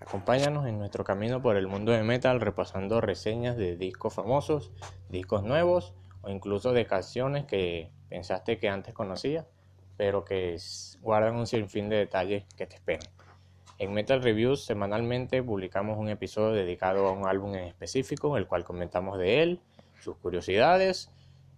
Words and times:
Acompáñanos 0.00 0.66
en 0.66 0.78
nuestro 0.78 1.04
camino 1.04 1.42
por 1.42 1.56
el 1.56 1.66
mundo 1.66 1.92
de 1.92 2.02
metal 2.02 2.40
repasando 2.40 3.00
reseñas 3.00 3.56
de 3.56 3.76
discos 3.76 4.14
famosos, 4.14 4.70
discos 5.08 5.42
nuevos 5.42 5.94
o 6.22 6.30
incluso 6.30 6.72
de 6.72 6.86
canciones 6.86 7.44
que 7.44 7.90
pensaste 8.08 8.58
que 8.58 8.68
antes 8.68 8.94
conocías, 8.94 9.46
pero 9.96 10.24
que 10.24 10.56
guardan 11.00 11.36
un 11.36 11.46
sinfín 11.46 11.88
de 11.88 11.96
detalles 11.96 12.44
que 12.56 12.66
te 12.66 12.76
esperan. 12.76 13.08
En 13.78 13.92
Metal 13.92 14.22
Reviews 14.22 14.64
semanalmente 14.64 15.42
publicamos 15.42 15.98
un 15.98 16.08
episodio 16.08 16.52
dedicado 16.52 17.06
a 17.06 17.12
un 17.12 17.26
álbum 17.26 17.54
en 17.54 17.64
específico, 17.64 18.36
el 18.36 18.46
cual 18.46 18.64
comentamos 18.64 19.18
de 19.18 19.42
él, 19.42 19.60
sus 20.00 20.16
curiosidades 20.16 21.10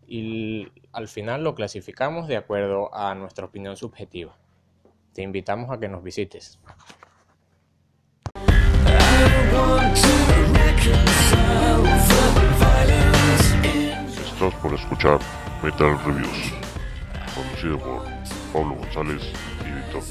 y 0.06 0.68
al 0.92 1.08
final 1.08 1.44
lo 1.44 1.54
clasificamos 1.54 2.26
de 2.26 2.36
acuerdo 2.36 2.94
a 2.94 3.14
nuestra 3.14 3.46
opinión 3.46 3.76
subjetiva. 3.76 4.36
Te 5.14 5.22
invitamos 5.22 5.70
a 5.70 5.78
que 5.78 5.88
nos 5.88 6.02
visites. 6.02 6.58
Estás 14.40 14.54
por 14.62 14.72
escuchar 14.74 15.18
Metal 15.62 15.98
Reviews, 16.06 16.54
conducido 17.34 17.78
por 17.78 18.04
Pablo 18.52 18.74
González 18.76 19.22
y 19.66 19.70
Víctor 19.70 20.02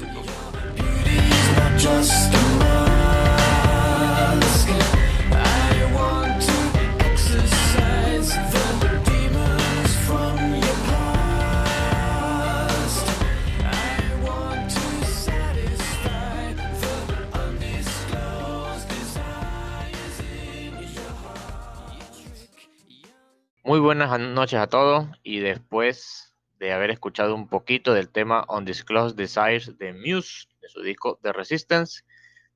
Muy 23.70 23.78
buenas 23.78 24.18
noches 24.18 24.58
a 24.58 24.66
todos 24.66 25.06
y 25.22 25.38
después 25.38 26.34
de 26.58 26.72
haber 26.72 26.90
escuchado 26.90 27.36
un 27.36 27.46
poquito 27.46 27.94
del 27.94 28.08
tema 28.10 28.44
Undisclosed 28.48 29.14
Desires 29.14 29.78
de 29.78 29.92
Muse, 29.92 30.48
de 30.60 30.68
su 30.68 30.82
disco 30.82 31.20
The 31.22 31.32
Resistance, 31.32 32.02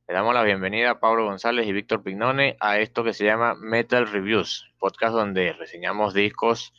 le 0.09 0.15
damos 0.15 0.35
la 0.35 0.42
bienvenida 0.42 0.91
a 0.91 0.98
Pablo 0.98 1.27
González 1.27 1.69
y 1.69 1.73
Víctor 1.73 2.03
Pignone 2.03 2.57
a 2.59 2.81
esto 2.81 3.05
que 3.05 3.15
se 3.15 3.25
llama 3.25 3.55
Metal 3.55 4.09
Reviews, 4.09 4.69
podcast 4.81 5.15
donde 5.15 5.53
reseñamos 5.53 6.15
discos 6.15 6.75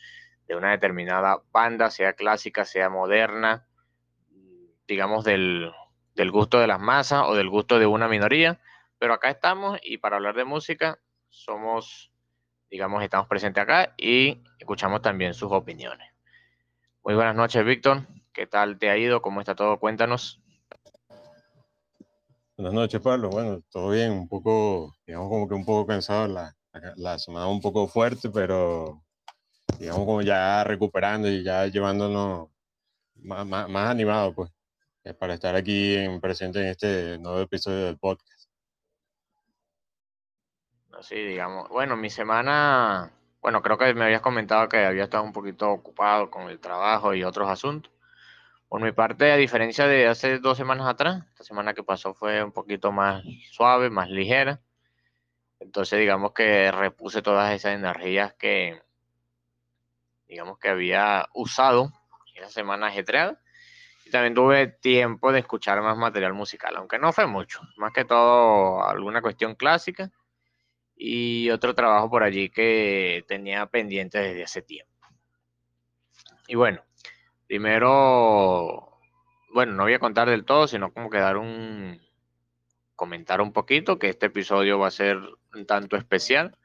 de 0.46 0.54
una 0.54 0.72
determinada 0.72 1.40
banda, 1.50 1.90
sea 1.90 2.12
clásica, 2.12 2.66
sea 2.66 2.90
moderna, 2.90 3.66
digamos 4.86 5.24
del, 5.24 5.72
del 6.14 6.30
gusto 6.30 6.60
de 6.60 6.66
las 6.66 6.78
masas 6.78 7.22
o 7.24 7.34
del 7.34 7.48
gusto 7.48 7.78
de 7.78 7.86
una 7.86 8.06
minoría, 8.06 8.60
pero 8.98 9.14
acá 9.14 9.30
estamos 9.30 9.78
y 9.82 9.96
para 9.96 10.16
hablar 10.16 10.34
de 10.34 10.44
música 10.44 10.98
somos 11.30 12.12
digamos, 12.70 13.02
estamos 13.02 13.28
presentes 13.28 13.62
acá 13.62 13.94
y 13.96 14.42
escuchamos 14.58 15.02
también 15.02 15.34
sus 15.34 15.50
opiniones. 15.52 16.10
Muy 17.04 17.14
buenas 17.14 17.36
noches, 17.36 17.64
Víctor. 17.64 18.06
¿Qué 18.32 18.46
tal 18.46 18.78
te 18.78 18.90
ha 18.90 18.96
ido? 18.96 19.22
¿Cómo 19.22 19.40
está 19.40 19.54
todo? 19.54 19.78
Cuéntanos. 19.78 20.40
Buenas 22.56 22.74
noches, 22.74 23.00
Pablo. 23.00 23.30
Bueno, 23.30 23.62
todo 23.70 23.90
bien, 23.90 24.12
un 24.12 24.28
poco, 24.28 24.96
digamos, 25.06 25.28
como 25.28 25.48
que 25.48 25.54
un 25.54 25.64
poco 25.64 25.86
cansado, 25.86 26.26
la, 26.26 26.56
la 26.96 27.18
semana 27.18 27.46
un 27.46 27.60
poco 27.60 27.86
fuerte, 27.86 28.30
pero 28.30 29.02
digamos, 29.78 30.04
como 30.04 30.22
ya 30.22 30.64
recuperando 30.64 31.28
y 31.28 31.42
ya 31.42 31.66
llevándonos 31.66 32.48
más, 33.16 33.46
más, 33.46 33.68
más 33.68 33.90
animados, 33.90 34.34
pues, 34.34 34.50
para 35.18 35.34
estar 35.34 35.54
aquí 35.54 35.94
en, 35.94 36.20
presente 36.20 36.60
en 36.60 36.66
este 36.66 37.18
nuevo 37.18 37.40
episodio 37.40 37.86
del 37.86 37.98
podcast. 37.98 38.35
Sí, 41.02 41.16
digamos. 41.16 41.68
Bueno, 41.68 41.96
mi 41.96 42.10
semana, 42.10 43.12
bueno, 43.42 43.62
creo 43.62 43.76
que 43.76 43.92
me 43.94 44.06
habías 44.06 44.22
comentado 44.22 44.68
que 44.68 44.84
había 44.84 45.04
estado 45.04 45.24
un 45.24 45.32
poquito 45.32 45.70
ocupado 45.70 46.30
con 46.30 46.48
el 46.48 46.58
trabajo 46.58 47.14
y 47.14 47.22
otros 47.22 47.48
asuntos. 47.48 47.92
Por 48.68 48.80
mi 48.80 48.92
parte, 48.92 49.30
a 49.30 49.36
diferencia 49.36 49.86
de 49.86 50.08
hace 50.08 50.38
dos 50.38 50.56
semanas 50.56 50.86
atrás, 50.88 51.24
esta 51.28 51.44
semana 51.44 51.74
que 51.74 51.82
pasó 51.82 52.14
fue 52.14 52.42
un 52.42 52.52
poquito 52.52 52.92
más 52.92 53.22
suave, 53.50 53.90
más 53.90 54.08
ligera. 54.10 54.60
Entonces, 55.60 55.98
digamos 56.00 56.32
que 56.32 56.70
repuse 56.72 57.22
todas 57.22 57.52
esas 57.54 57.74
energías 57.74 58.34
que, 58.34 58.82
digamos 60.28 60.58
que 60.58 60.68
había 60.68 61.28
usado 61.34 61.92
esa 62.34 62.48
semana 62.48 62.88
ajetreada. 62.88 63.40
Y 64.04 64.10
también 64.10 64.34
tuve 64.34 64.68
tiempo 64.68 65.32
de 65.32 65.40
escuchar 65.40 65.82
más 65.82 65.96
material 65.96 66.32
musical, 66.32 66.76
aunque 66.76 66.98
no 66.98 67.12
fue 67.12 67.26
mucho. 67.26 67.60
Más 67.76 67.92
que 67.92 68.04
todo 68.04 68.82
alguna 68.82 69.20
cuestión 69.20 69.56
clásica 69.56 70.10
y 70.96 71.50
otro 71.50 71.74
trabajo 71.74 72.08
por 72.08 72.22
allí 72.22 72.48
que 72.48 73.24
tenía 73.28 73.66
pendiente 73.66 74.18
desde 74.18 74.44
hace 74.44 74.62
tiempo. 74.62 74.92
Y 76.48 76.54
bueno, 76.54 76.82
primero, 77.46 78.98
bueno, 79.52 79.72
no 79.72 79.82
voy 79.82 79.94
a 79.94 79.98
contar 79.98 80.30
del 80.30 80.44
todo, 80.44 80.66
sino 80.66 80.92
como 80.92 81.10
que 81.10 81.18
dar 81.18 81.36
un, 81.36 82.00
comentar 82.94 83.40
un 83.40 83.52
poquito, 83.52 83.98
que 83.98 84.08
este 84.08 84.26
episodio 84.26 84.78
va 84.78 84.88
a 84.88 84.92
ser 84.92 85.18
un 85.54 85.66
tanto 85.66 85.96
especial, 85.96 86.56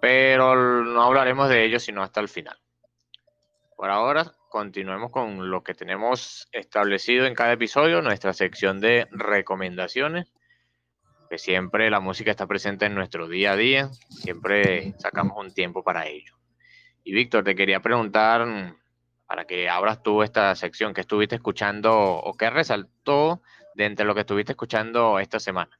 pero 0.00 0.84
no 0.84 1.02
hablaremos 1.02 1.48
de 1.48 1.64
ello 1.64 1.78
sino 1.78 2.02
hasta 2.02 2.20
el 2.20 2.28
final. 2.28 2.58
Por 3.76 3.90
ahora, 3.90 4.32
continuemos 4.48 5.10
con 5.10 5.50
lo 5.50 5.62
que 5.62 5.74
tenemos 5.74 6.48
establecido 6.52 7.26
en 7.26 7.34
cada 7.34 7.52
episodio, 7.52 8.02
nuestra 8.02 8.32
sección 8.32 8.80
de 8.80 9.06
recomendaciones 9.10 10.32
que 11.30 11.38
siempre 11.38 11.88
la 11.90 12.00
música 12.00 12.32
está 12.32 12.48
presente 12.48 12.86
en 12.86 12.94
nuestro 12.96 13.28
día 13.28 13.52
a 13.52 13.56
día, 13.56 13.88
siempre 14.08 14.94
sacamos 14.98 15.38
un 15.38 15.54
tiempo 15.54 15.84
para 15.84 16.08
ello. 16.08 16.34
Y 17.04 17.12
Víctor, 17.12 17.44
te 17.44 17.54
quería 17.54 17.80
preguntar, 17.80 18.74
para 19.26 19.44
que 19.44 19.68
abras 19.68 20.02
tú 20.02 20.24
esta 20.24 20.52
sección, 20.56 20.92
¿qué 20.92 21.02
estuviste 21.02 21.36
escuchando 21.36 21.92
o 21.94 22.34
qué 22.34 22.50
resaltó 22.50 23.42
de 23.76 23.84
entre 23.84 24.04
lo 24.04 24.12
que 24.12 24.22
estuviste 24.22 24.52
escuchando 24.54 25.20
esta 25.20 25.38
semana? 25.38 25.78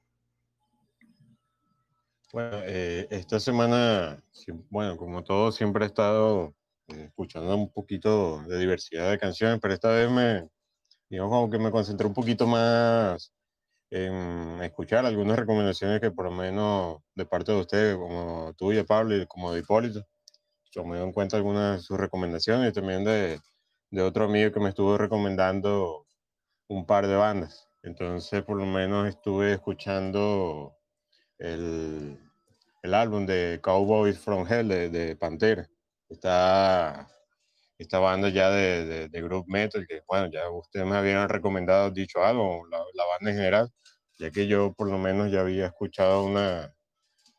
Bueno, 2.32 2.60
eh, 2.62 3.08
esta 3.10 3.40
semana, 3.40 4.22
bueno, 4.68 4.96
como 4.96 5.24
todo, 5.24 5.50
siempre 5.50 5.84
he 5.84 5.88
estado 5.88 6.54
eh, 6.86 7.06
escuchando 7.06 7.56
un 7.56 7.72
poquito 7.72 8.40
de 8.44 8.56
diversidad 8.56 9.10
de 9.10 9.18
canciones, 9.18 9.58
pero 9.60 9.74
esta 9.74 9.90
vez 9.90 10.08
me, 10.08 10.48
digamos, 11.08 11.32
como 11.32 11.50
que 11.50 11.58
me 11.58 11.72
concentré 11.72 12.06
un 12.06 12.14
poquito 12.14 12.46
más 12.46 13.32
en 13.90 14.62
escuchar 14.62 15.04
algunas 15.04 15.38
recomendaciones 15.38 16.00
que 16.00 16.10
por 16.10 16.26
lo 16.26 16.30
menos 16.30 16.98
de 17.14 17.26
parte 17.26 17.52
de 17.52 17.60
ustedes, 17.60 17.96
como 17.96 18.54
tuya, 18.56 18.84
Pablo, 18.84 19.16
y 19.16 19.26
como 19.26 19.52
de 19.52 19.60
Hipólito, 19.60 20.06
doy 20.74 20.98
en 21.00 21.12
cuenta 21.12 21.36
algunas 21.36 21.78
de 21.78 21.82
sus 21.82 21.98
recomendaciones 21.98 22.70
y 22.70 22.72
también 22.72 23.04
de, 23.04 23.40
de 23.90 24.02
otro 24.02 24.24
amigo 24.24 24.52
que 24.52 24.60
me 24.60 24.68
estuvo 24.68 24.96
recomendando 24.96 26.06
un 26.68 26.86
par 26.86 27.06
de 27.06 27.16
bandas. 27.16 27.68
Entonces, 27.82 28.42
por 28.44 28.56
lo 28.56 28.66
menos 28.66 29.08
estuve 29.08 29.52
escuchando 29.52 30.76
el, 31.38 32.18
el 32.82 32.94
álbum 32.94 33.26
de 33.26 33.58
Cowboys 33.62 34.18
from 34.18 34.46
Hell 34.46 34.68
de, 34.68 34.88
de 34.90 35.16
Pantera. 35.16 35.68
Está 36.08 37.08
esta 37.80 37.98
banda 37.98 38.28
ya 38.28 38.50
de, 38.50 38.84
de, 38.84 39.08
de, 39.08 39.22
group 39.22 39.46
metal, 39.48 39.86
que 39.88 40.02
bueno, 40.06 40.30
ya 40.30 40.50
ustedes 40.50 40.86
me 40.86 40.96
habían 40.96 41.28
recomendado, 41.28 41.90
dicho 41.90 42.22
algo, 42.22 42.66
la, 42.68 42.78
la, 42.94 43.06
banda 43.06 43.30
en 43.30 43.36
general, 43.36 43.70
ya 44.18 44.30
que 44.30 44.46
yo 44.46 44.74
por 44.74 44.90
lo 44.90 44.98
menos 44.98 45.32
ya 45.32 45.40
había 45.40 45.66
escuchado 45.66 46.24
una, 46.24 46.74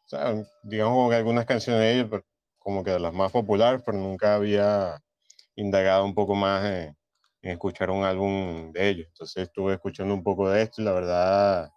o 0.06 0.10
sea, 0.10 0.36
digamos 0.64 1.14
algunas 1.14 1.46
canciones 1.46 1.82
de 1.82 1.94
ellos, 1.94 2.22
como 2.58 2.84
que 2.84 2.92
de 2.92 3.00
las 3.00 3.14
más 3.14 3.32
populares, 3.32 3.84
pero 3.86 3.98
nunca 4.00 4.36
había 4.36 5.00
indagado 5.56 6.06
un 6.06 6.16
poco 6.16 6.36
más 6.36 6.66
en, 6.66 6.98
en 7.44 7.52
escuchar 7.52 7.90
un 7.92 8.04
álbum 8.04 8.72
de 8.72 8.90
ellos. 8.90 9.08
Entonces 9.10 9.44
estuve 9.44 9.74
escuchando 9.74 10.14
un 10.14 10.24
poco 10.24 10.50
de 10.50 10.64
esto 10.64 10.82
y 10.82 10.86
la 10.86 10.94
verdad, 10.94 11.72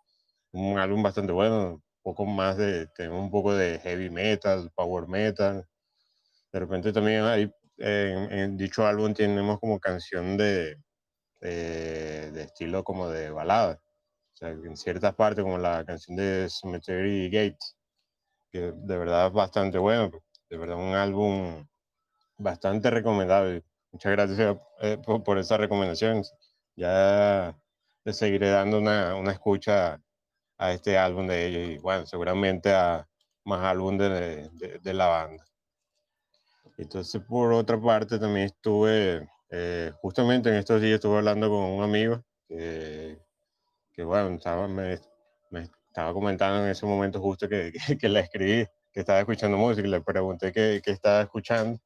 un 0.52 0.78
álbum 0.78 1.02
bastante 1.02 1.32
bueno, 1.32 1.74
un 1.74 1.82
poco 2.02 2.24
más 2.26 2.56
de, 2.56 2.88
un 3.10 3.30
poco 3.30 3.54
de 3.54 3.78
heavy 3.80 4.10
metal, 4.10 4.70
power 4.74 5.08
metal. 5.08 5.66
De 6.52 6.60
repente 6.60 6.92
también 6.92 7.24
hay 7.24 7.50
en, 7.78 8.56
dicho 8.56 8.86
álbum 8.86 9.14
tenemos 9.14 9.58
como 9.60 9.80
canción 9.80 10.36
de, 10.36 10.76
de, 11.40 12.42
estilo 12.42 12.84
como 12.84 13.08
de 13.10 13.30
balada. 13.30 13.80
En 14.40 14.76
ciertas 14.76 15.14
partes, 15.14 15.42
como 15.44 15.58
la 15.58 15.84
canción 15.84 16.16
de 16.16 16.48
Cemetery 16.50 17.30
Gate, 17.30 17.58
que 18.52 18.72
de 18.72 18.98
verdad 18.98 19.28
es 19.28 19.32
bastante 19.32 19.78
bueno. 19.78 20.10
De 20.50 20.56
verdad, 20.58 20.76
un 20.76 20.94
álbum 20.94 21.66
bastante 22.38 22.90
recomendable. 22.90 23.64
Muchas 23.92 24.12
gracias 24.12 24.56
eh, 24.82 24.98
por, 25.04 25.22
por, 25.24 25.38
esa 25.38 25.56
recomendación. 25.56 26.22
Ya 26.76 27.56
le 28.04 28.12
seguiré 28.12 28.50
dando 28.50 28.78
una, 28.78 29.14
una, 29.16 29.32
escucha 29.32 30.00
a 30.58 30.72
este 30.72 30.98
álbum 30.98 31.26
de 31.28 31.46
ellos 31.46 31.70
y, 31.70 31.78
bueno, 31.78 32.06
seguramente 32.06 32.72
a 32.74 33.08
más 33.44 33.62
álbum 33.64 33.98
de, 33.98 34.50
de 34.82 34.94
la 34.94 35.06
banda. 35.06 35.44
Entonces, 36.76 37.22
por 37.22 37.52
otra 37.52 37.80
parte, 37.80 38.18
también 38.18 38.46
estuve, 38.46 39.28
eh, 39.50 39.92
justamente 40.00 40.48
en 40.48 40.56
estos 40.56 40.80
días 40.80 40.96
estuve 40.96 41.18
hablando 41.18 41.48
con 41.48 41.60
un 41.60 41.82
amigo 41.82 42.22
que, 42.48 43.18
bueno, 44.04 44.36
estaba, 44.36 44.68
me, 44.68 45.00
estaba 45.86 46.12
comentando 46.12 46.64
en 46.64 46.70
ese 46.70 46.86
momento 46.86 47.20
justo 47.20 47.48
que, 47.48 47.72
que, 48.00 48.08
la 48.08 48.20
escribí, 48.20 48.66
que 48.92 49.00
estaba 49.00 49.20
escuchando 49.20 49.56
música 49.56 49.86
le 49.88 50.00
pregunté 50.00 50.52
qué, 50.52 50.80
qué 50.84 50.90
estaba 50.92 51.22
escuchando. 51.22 51.78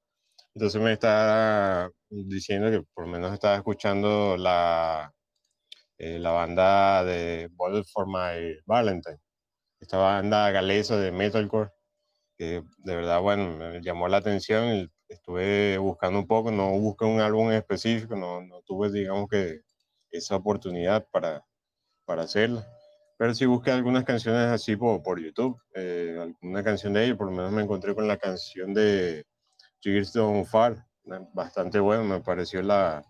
Entonces 0.55 0.81
me 0.83 0.93
estaba 0.95 1.91
diciendo 2.09 2.71
que 2.71 2.83
por 2.95 3.07
lo 3.07 3.13
menos 3.13 3.33
estaba 3.33 3.57
escuchando 3.57 4.37
la, 4.37 5.13
eh, 5.99 6.19
la 6.19 6.31
banda 6.31 7.05
de 7.05 7.49
Bullet 7.53 7.85
for 7.85 8.07
My 8.07 8.57
Valentine, 8.67 9.19
esta 9.81 9.99
banda 9.99 10.51
galesa 10.53 10.97
de 10.97 11.13
metalcore, 11.13 11.71
que 12.39 12.63
de 12.79 12.97
verdad, 12.97 13.21
bueno, 13.21 13.57
me 13.59 13.83
llamó 13.83 14.09
la 14.09 14.19
atención 14.19 14.91
estuve 15.09 15.79
buscando 15.79 16.19
un 16.19 16.27
poco, 16.27 16.51
no 16.51 16.71
busqué 16.79 17.05
un 17.05 17.21
álbum 17.21 17.51
específico, 17.51 18.15
no, 18.15 18.43
no 18.43 18.63
tuve, 18.63 18.91
digamos 18.91 19.29
que, 19.29 19.63
esa 20.11 20.37
oportunidad 20.37 21.07
para, 21.11 21.45
para 22.07 22.23
hacerlo. 22.23 22.65
Pero 23.19 23.35
sí 23.35 23.45
busqué 23.45 23.73
algunas 23.73 24.05
canciones 24.05 24.47
así 24.47 24.75
por, 24.77 25.03
por 25.03 25.21
YouTube, 25.21 25.61
eh, 25.75 26.17
alguna 26.19 26.65
canción 26.65 26.95
de 26.95 27.05
ellos, 27.05 27.19
por 27.19 27.27
lo 27.27 27.33
menos 27.33 27.53
me 27.53 27.63
encontré 27.63 27.95
con 27.95 28.09
la 28.09 28.17
canción 28.17 28.73
de 28.73 29.27
Don't 29.83 30.47
Fall, 30.47 30.83
bastante 31.35 31.79
bueno, 31.79 32.05
me 32.05 32.21
pareció 32.21 32.63
la, 32.63 33.05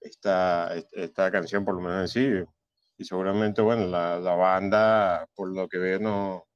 esta, 0.00 0.74
esta 0.92 1.30
canción, 1.30 1.64
por 1.64 1.74
lo 1.74 1.82
menos 1.82 2.16
en 2.16 2.44
sí. 2.44 2.50
Y 2.96 3.04
seguramente, 3.04 3.60
bueno, 3.60 3.86
la, 3.86 4.18
la 4.18 4.34
banda, 4.34 5.28
por 5.34 5.54
lo 5.54 5.68
que 5.68 5.78
veo, 5.78 5.98
no 5.98 6.46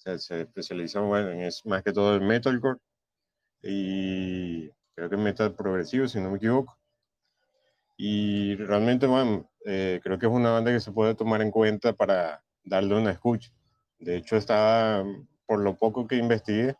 se, 0.00 0.18
se 0.18 0.40
especializa 0.42 1.00
bueno, 1.00 1.30
en 1.30 1.42
es 1.42 1.64
más 1.66 1.82
que 1.82 1.92
todo 1.92 2.14
el 2.14 2.22
metalcore 2.22 2.78
y 3.62 4.70
creo 4.94 5.10
que 5.10 5.16
metal 5.16 5.54
progresivo, 5.54 6.08
si 6.08 6.20
no 6.20 6.30
me 6.30 6.38
equivoco. 6.38 6.78
Y 7.96 8.56
realmente, 8.56 9.06
bueno, 9.06 9.50
eh, 9.66 10.00
creo 10.02 10.18
que 10.18 10.26
es 10.26 10.32
una 10.32 10.52
banda 10.52 10.72
que 10.72 10.80
se 10.80 10.92
puede 10.92 11.14
tomar 11.14 11.42
en 11.42 11.50
cuenta 11.50 11.92
para 11.92 12.42
darle 12.64 12.94
una 12.94 13.10
escucha. 13.10 13.50
De 13.98 14.16
hecho, 14.16 14.36
estaba, 14.36 15.04
por 15.46 15.60
lo 15.60 15.76
poco 15.76 16.06
que 16.08 16.16
investigué, 16.16 16.76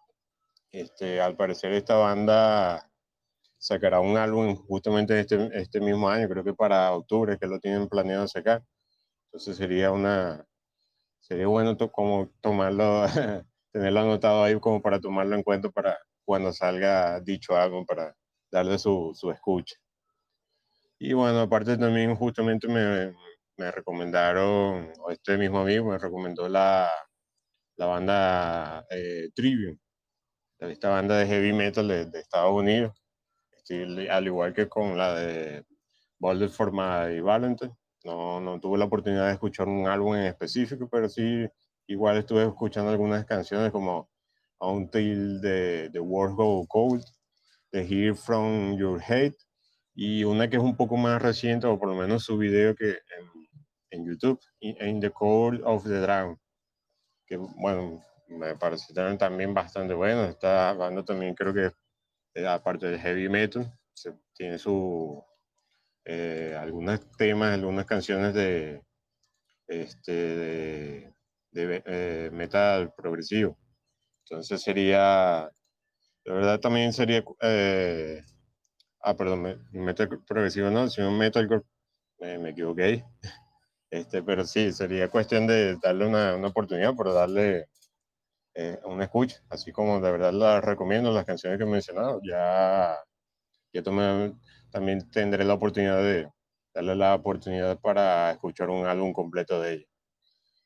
este, 0.72 1.20
al 1.20 1.36
parecer 1.36 1.72
esta 1.72 1.96
banda 1.96 2.90
sacará 3.58 4.00
un 4.00 4.16
álbum 4.16 4.56
justamente 4.56 5.20
este, 5.20 5.50
este 5.52 5.80
mismo 5.80 6.08
año, 6.08 6.28
creo 6.28 6.44
que 6.44 6.54
para 6.54 6.92
octubre, 6.92 7.38
que 7.38 7.46
lo 7.46 7.60
tienen 7.60 7.88
planeado 7.88 8.26
sacar. 8.26 8.64
Entonces 9.26 9.58
sería 9.58 9.92
una, 9.92 10.46
sería 11.30 11.46
bueno 11.46 11.76
como 11.92 12.28
tomarlo, 12.40 13.04
tenerlo 13.72 14.00
anotado 14.00 14.42
ahí 14.42 14.58
como 14.58 14.82
para 14.82 15.00
tomarlo 15.00 15.36
en 15.36 15.44
cuenta 15.44 15.70
para 15.70 15.96
cuando 16.24 16.52
salga 16.52 17.20
dicho 17.20 17.56
álbum, 17.56 17.86
para 17.86 18.16
darle 18.50 18.78
su, 18.78 19.12
su 19.14 19.30
escucha. 19.30 19.76
Y 20.98 21.12
bueno, 21.14 21.40
aparte 21.40 21.78
también 21.78 22.16
justamente 22.16 22.66
me, 22.66 23.14
me 23.56 23.70
recomendaron, 23.70 24.92
o 24.98 25.10
este 25.10 25.38
mismo 25.38 25.60
amigo 25.60 25.86
me 25.90 25.98
recomendó 25.98 26.48
la, 26.48 26.90
la 27.76 27.86
banda 27.86 28.84
eh, 28.90 29.30
Trivium, 29.34 29.78
esta 30.58 30.90
banda 30.90 31.18
de 31.18 31.26
heavy 31.26 31.52
metal 31.52 31.88
de, 31.88 32.06
de 32.06 32.20
Estados 32.20 32.52
Unidos 32.52 32.92
al 34.10 34.26
igual 34.26 34.54
que 34.54 34.68
con 34.68 34.96
la 34.98 35.14
de 35.14 35.64
Boulder 36.18 36.48
for 36.48 36.72
My 36.72 37.20
Valentine. 37.20 37.74
No, 38.04 38.40
no 38.40 38.58
tuve 38.60 38.78
la 38.78 38.86
oportunidad 38.86 39.26
de 39.26 39.32
escuchar 39.34 39.68
un 39.68 39.86
álbum 39.86 40.16
en 40.16 40.24
específico, 40.24 40.88
pero 40.90 41.08
sí, 41.08 41.46
igual 41.86 42.16
estuve 42.18 42.44
escuchando 42.44 42.90
algunas 42.90 43.24
canciones 43.26 43.70
como 43.72 44.10
Until 44.58 45.40
the, 45.42 45.90
the 45.92 46.00
World 46.00 46.36
Go 46.36 46.66
Cold, 46.66 47.04
The 47.70 47.86
Hear 47.86 48.14
From 48.14 48.76
Your 48.76 49.00
Hate, 49.02 49.36
y 49.94 50.24
una 50.24 50.48
que 50.48 50.56
es 50.56 50.62
un 50.62 50.76
poco 50.76 50.96
más 50.96 51.20
reciente, 51.20 51.66
o 51.66 51.78
por 51.78 51.88
lo 51.88 51.94
menos 51.94 52.24
su 52.24 52.38
video 52.38 52.74
que 52.74 52.90
en, 52.90 53.48
en 53.90 54.06
YouTube, 54.06 54.40
In 54.60 55.00
the 55.00 55.10
Cold 55.10 55.62
of 55.64 55.84
the 55.84 56.00
Dragon, 56.00 56.38
que 57.26 57.36
bueno, 57.36 58.02
me 58.28 58.56
parece 58.56 58.94
también 58.94 59.52
bastante 59.52 59.94
bueno. 59.94 60.24
Esta 60.24 60.72
banda 60.72 61.04
también 61.04 61.34
creo 61.34 61.52
que 61.52 61.72
eh, 62.34 62.46
aparte 62.46 62.86
del 62.86 63.00
heavy 63.00 63.28
metal, 63.28 63.72
tiene 64.34 64.58
su 64.58 65.22
eh, 66.04 66.56
algunos 66.58 67.00
temas, 67.16 67.54
algunas 67.54 67.86
canciones 67.86 68.34
de 68.34 68.82
este 69.68 71.12
de, 71.52 71.82
eh, 71.86 72.30
metal 72.32 72.92
progresivo. 72.96 73.58
Entonces 74.24 74.62
sería, 74.62 75.50
de 76.24 76.32
verdad 76.32 76.60
también 76.60 76.92
sería, 76.92 77.24
ah, 79.02 79.14
perdón, 79.16 79.66
metal 79.72 80.08
progresivo 80.26 80.70
no, 80.70 80.88
sino 80.88 81.10
metal, 81.10 81.48
me 82.20 82.50
equivoqué. 82.50 83.04
Este, 83.92 84.22
pero 84.22 84.44
sí, 84.44 84.72
sería 84.72 85.08
cuestión 85.10 85.48
de 85.48 85.76
darle 85.82 86.06
una, 86.06 86.36
una 86.36 86.46
oportunidad, 86.48 86.94
por 86.94 87.12
darle 87.12 87.66
eh, 88.54 88.78
una 88.84 89.04
escucha, 89.04 89.42
así 89.48 89.72
como 89.72 90.00
de 90.00 90.12
verdad 90.12 90.32
las 90.32 90.62
recomiendo, 90.64 91.12
las 91.12 91.24
canciones 91.24 91.58
que 91.58 91.64
he 91.64 91.66
mencionado, 91.66 92.20
ya, 92.22 92.96
ya 93.72 93.82
también 94.70 95.10
tendré 95.10 95.44
la 95.44 95.54
oportunidad 95.54 96.02
de 96.02 96.28
darle 96.74 96.96
la 96.96 97.14
oportunidad 97.14 97.78
para 97.80 98.30
escuchar 98.32 98.70
un 98.70 98.86
álbum 98.86 99.12
completo 99.12 99.60
de 99.60 99.74
ella. 99.74 99.86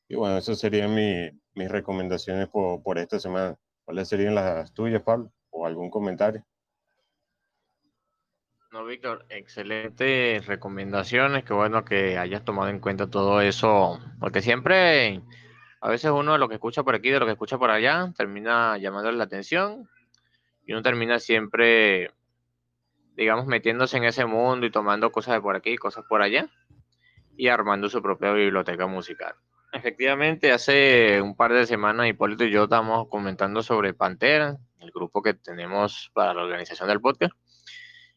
Y 0.08 0.16
bueno, 0.16 0.36
esas 0.36 0.58
serían 0.58 0.94
mi, 0.94 1.30
mis 1.54 1.70
recomendaciones 1.70 2.48
por, 2.48 2.82
por 2.82 2.98
esta 2.98 3.18
semana. 3.18 3.56
¿Cuáles 3.84 4.08
serían 4.08 4.34
las 4.34 4.72
tuyas, 4.72 5.02
Pablo? 5.02 5.32
¿O 5.50 5.66
algún 5.66 5.90
comentario? 5.90 6.44
No, 8.70 8.84
Víctor, 8.84 9.24
excelentes 9.28 10.44
recomendaciones. 10.46 11.44
Qué 11.44 11.54
bueno 11.54 11.84
que 11.84 12.18
hayas 12.18 12.44
tomado 12.44 12.68
en 12.70 12.80
cuenta 12.80 13.08
todo 13.08 13.40
eso, 13.40 14.00
porque 14.18 14.42
siempre 14.42 15.22
a 15.80 15.88
veces 15.90 16.10
uno 16.10 16.32
de 16.32 16.38
lo 16.38 16.48
que 16.48 16.54
escucha 16.54 16.82
por 16.82 16.94
aquí, 16.96 17.10
de 17.10 17.20
lo 17.20 17.26
que 17.26 17.32
escucha 17.32 17.56
por 17.56 17.70
allá, 17.70 18.12
termina 18.16 18.76
llamándole 18.78 19.16
la 19.16 19.24
atención 19.24 19.88
y 20.66 20.72
uno 20.72 20.82
termina 20.82 21.18
siempre, 21.20 22.10
digamos, 23.16 23.46
metiéndose 23.46 23.96
en 23.96 24.04
ese 24.04 24.24
mundo 24.26 24.66
y 24.66 24.70
tomando 24.70 25.10
cosas 25.12 25.34
de 25.34 25.40
por 25.40 25.56
aquí, 25.56 25.76
cosas 25.76 26.04
por 26.08 26.22
allá 26.22 26.48
y 27.36 27.48
armando 27.48 27.88
su 27.88 28.02
propia 28.02 28.32
biblioteca 28.32 28.86
musical. 28.86 29.34
Efectivamente, 29.72 30.52
hace 30.52 31.20
un 31.20 31.36
par 31.36 31.52
de 31.52 31.66
semanas 31.66 32.06
Hipólito 32.06 32.44
y 32.44 32.50
yo 32.50 32.64
estábamos 32.64 33.08
comentando 33.08 33.62
sobre 33.62 33.92
Pantera, 33.92 34.56
el 34.78 34.90
grupo 34.92 35.22
que 35.22 35.34
tenemos 35.34 36.10
para 36.14 36.32
la 36.32 36.42
organización 36.42 36.88
del 36.88 37.00
podcast, 37.00 37.34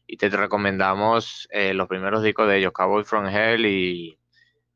y 0.06 0.16
te 0.16 0.28
recomendamos 0.28 1.48
eh, 1.50 1.74
los 1.74 1.88
primeros 1.88 2.22
discos 2.22 2.48
de 2.48 2.58
ellos, 2.58 2.72
Cowboy 2.72 3.04
From 3.04 3.26
Hell 3.26 3.66
y 3.66 4.18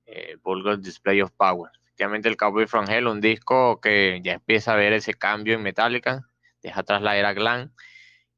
eh, 0.07 0.37
Vulgar 0.43 0.79
Display 0.79 1.23
of 1.23 1.31
Power 1.33 1.71
efectivamente 2.03 2.29
el 2.29 2.37
Cowboy 2.37 2.67
From 2.67 2.89
Hell, 2.89 3.07
un 3.07 3.21
disco 3.21 3.81
que 3.81 4.21
ya 4.25 4.33
empieza 4.33 4.73
a 4.73 4.77
ver 4.77 4.93
ese 4.93 5.14
cambio 5.14 5.55
en 5.55 5.62
Metallica, 5.62 6.26
deja 6.62 6.81
atrás 6.81 7.02
la 7.02 7.17
era 7.17 7.35
glam 7.35 7.73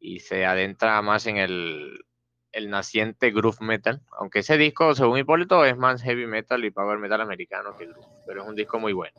y 0.04 0.20
se 0.20 0.44
adentra 0.44 1.00
más 1.00 1.26
en 1.26 1.38
el, 1.38 2.04
el 2.52 2.68
naciente 2.68 3.30
groove 3.30 3.60
metal, 3.60 4.02
aunque 4.18 4.40
ese 4.40 4.58
disco, 4.58 4.94
según 4.94 5.18
Hipólito, 5.18 5.64
es 5.64 5.76
más 5.78 6.02
heavy 6.02 6.26
metal 6.26 6.62
y 6.64 6.70
power 6.70 6.98
metal 6.98 7.22
americano 7.22 7.76
que 7.78 7.84
el 7.84 7.92
groove, 7.94 8.06
pero 8.26 8.42
es 8.42 8.48
un 8.48 8.54
disco 8.54 8.78
muy 8.78 8.92
bueno. 8.92 9.18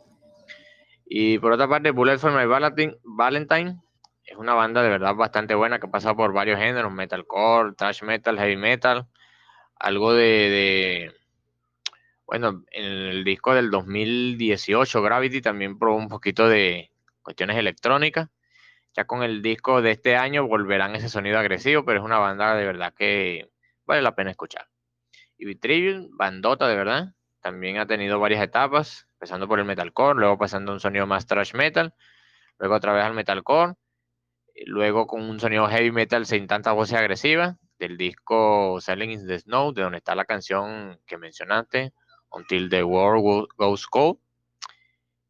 Y 1.06 1.40
por 1.40 1.52
otra 1.52 1.68
parte, 1.68 1.90
Bullet 1.90 2.20
for 2.20 2.32
My 2.32 2.46
Valentine 2.46 3.80
es 4.24 4.38
una 4.38 4.54
banda 4.54 4.84
de 4.84 4.90
verdad 4.90 5.16
bastante 5.16 5.56
buena 5.56 5.80
que 5.80 5.88
ha 5.88 5.92
pasado 5.92 6.16
por 6.16 6.34
varios 6.34 6.60
géneros, 6.60 6.92
metalcore, 6.92 7.74
thrash 7.74 8.04
metal, 8.04 8.38
heavy 8.38 8.56
metal, 8.56 9.08
algo 9.80 10.14
de 10.14 11.12
bueno, 12.28 12.64
en 12.72 12.86
el 12.86 13.24
disco 13.24 13.54
del 13.54 13.70
2018, 13.70 15.02
Gravity, 15.02 15.42
también 15.42 15.78
probó 15.78 15.98
un 15.98 16.10
poquito 16.10 16.48
de 16.48 16.92
cuestiones 17.22 17.58
electrónicas. 17.58 18.30
Ya 18.96 19.06
con 19.06 19.24
el 19.24 19.42
disco 19.42 19.82
de 19.82 19.92
este 19.92 20.16
año 20.16 20.48
volverán 20.48 20.96
ese 20.96 21.10
sonido 21.10 21.38
agresivo, 21.38 21.84
pero 21.84 22.00
es 22.00 22.06
una 22.06 22.18
banda 22.18 22.56
de 22.56 22.66
verdad 22.66 22.94
que 22.94 23.52
vale 23.86 24.02
la 24.02 24.16
pena 24.16 24.32
escuchar. 24.32 24.70
Y 25.38 25.46
Vitrivium, 25.46 26.10
bandota 26.16 26.68
de 26.68 26.76
verdad, 26.76 27.14
también 27.42 27.78
ha 27.78 27.88
tenido 27.88 28.20
varias 28.20 28.42
etapas, 28.42 29.08
empezando 29.16 29.48
por 29.48 29.60
el 29.60 29.66
metalcore, 29.66 30.18
luego 30.18 30.38
pasando 30.38 30.72
a 30.72 30.76
un 30.76 30.80
sonido 30.80 31.08
más 31.08 31.28
thrash 31.28 31.54
metal, 31.54 31.94
luego 32.58 32.76
otra 32.76 32.94
vez 32.94 33.04
al 33.04 33.14
metalcore, 33.14 33.74
luego 34.66 35.08
con 35.08 35.22
un 35.24 35.40
sonido 35.42 35.68
heavy 35.68 35.92
metal 35.92 36.26
sin 36.26 36.48
tanta 36.48 36.72
voz 36.72 36.94
agresiva, 36.94 37.58
del 37.78 37.98
disco 37.98 38.80
Selling 38.80 39.12
in 39.12 39.28
the 39.28 39.40
Snow, 39.40 39.74
de 39.74 39.82
donde 39.82 39.98
está 39.98 40.16
la 40.16 40.26
canción 40.26 41.02
que 41.06 41.18
mencionaste, 41.18 41.94
Until 42.30 42.70
the 42.70 42.84
World 42.84 43.48
Goes 43.58 43.88
Cold. 43.88 44.20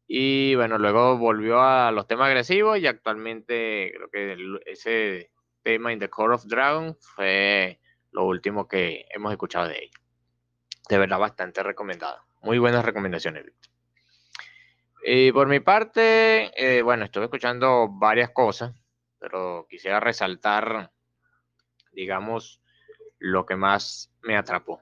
Y 0.06 0.54
bueno, 0.54 0.78
luego 0.78 1.18
volvió 1.18 1.60
a 1.60 1.90
los 1.90 2.06
temas 2.06 2.28
agresivos 2.28 2.78
y 2.78 2.86
actualmente 2.86 3.92
creo 3.94 4.08
que 4.10 4.36
ese 4.66 5.30
tema 5.62 5.92
In 5.92 5.98
the 5.98 6.08
Core 6.08 6.34
of 6.34 6.44
Dragon 6.44 6.96
fue 7.00 7.80
lo 8.12 8.24
último 8.24 8.68
que 8.68 9.04
hemos 9.10 9.32
escuchado 9.32 9.68
de 9.68 9.78
ella. 9.78 9.98
De 10.88 10.98
verdad, 10.98 11.18
bastante 11.18 11.62
recomendada. 11.62 12.24
Muy 12.42 12.58
buenas 12.58 12.84
recomendaciones, 12.84 13.44
Víctor. 13.44 13.72
Y 15.04 15.32
por 15.32 15.48
mi 15.48 15.60
parte, 15.60 16.50
eh, 16.56 16.82
bueno, 16.82 17.04
estuve 17.04 17.24
escuchando 17.24 17.88
varias 17.88 18.30
cosas, 18.30 18.74
pero 19.18 19.66
quisiera 19.68 20.00
resaltar, 20.00 20.92
digamos, 21.92 22.60
lo 23.18 23.46
que 23.46 23.56
más 23.56 24.12
me 24.22 24.36
atrapó. 24.36 24.80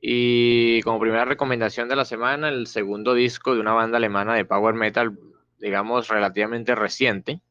Y 0.00 0.80
como 0.82 0.98
primera 0.98 1.26
recomendación 1.26 1.88
de 1.88 1.96
la 1.96 2.06
semana, 2.06 2.48
el 2.48 2.66
segundo 2.66 3.12
disco 3.12 3.54
de 3.54 3.60
una 3.60 3.74
banda 3.74 3.98
alemana 3.98 4.34
de 4.34 4.46
power 4.46 4.74
metal, 4.74 5.18
digamos, 5.58 6.08
relativamente 6.08 6.74
reciente, 6.74 7.42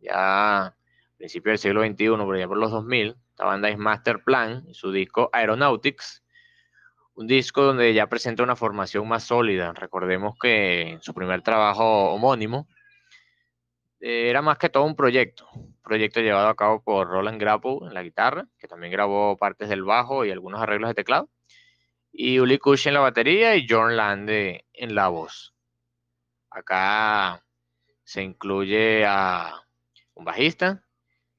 ya 0.00 0.66
a 0.66 0.76
principios 1.16 1.52
del 1.52 1.58
siglo 1.58 1.82
XXI, 1.82 2.24
por 2.24 2.36
ejemplo, 2.36 2.58
los 2.58 2.70
2000. 2.70 3.16
Esta 3.30 3.46
banda 3.46 3.68
es 3.70 3.78
Master 3.78 4.22
Plan 4.22 4.66
su 4.72 4.92
disco 4.92 5.30
Aeronautics, 5.32 6.22
un 7.14 7.26
disco 7.26 7.62
donde 7.62 7.94
ya 7.94 8.06
presenta 8.06 8.42
una 8.42 8.54
formación 8.54 9.08
más 9.08 9.24
sólida. 9.24 9.72
Recordemos 9.72 10.36
que 10.38 10.82
en 10.82 11.02
su 11.02 11.14
primer 11.14 11.40
trabajo 11.42 12.12
homónimo 12.12 12.68
eh, 14.00 14.28
era 14.28 14.42
más 14.42 14.58
que 14.58 14.68
todo 14.68 14.84
un 14.84 14.94
proyecto, 14.94 15.48
un 15.54 15.74
proyecto 15.82 16.20
llevado 16.20 16.48
a 16.48 16.54
cabo 16.54 16.82
por 16.82 17.08
Roland 17.08 17.40
Grapple 17.40 17.78
en 17.86 17.94
la 17.94 18.02
guitarra, 18.02 18.46
que 18.58 18.68
también 18.68 18.92
grabó 18.92 19.36
partes 19.38 19.70
del 19.70 19.84
bajo 19.84 20.24
y 20.24 20.30
algunos 20.30 20.60
arreglos 20.60 20.90
de 20.90 20.94
teclado, 20.94 21.30
y 22.16 22.38
Uli 22.38 22.58
Kush 22.58 22.86
en 22.86 22.94
la 22.94 23.00
batería 23.00 23.56
y 23.56 23.66
John 23.68 23.96
Lande 23.96 24.66
en 24.72 24.94
la 24.94 25.08
voz. 25.08 25.52
Acá 26.48 27.44
se 28.04 28.22
incluye 28.22 29.04
a 29.04 29.64
un 30.14 30.24
bajista, 30.24 30.84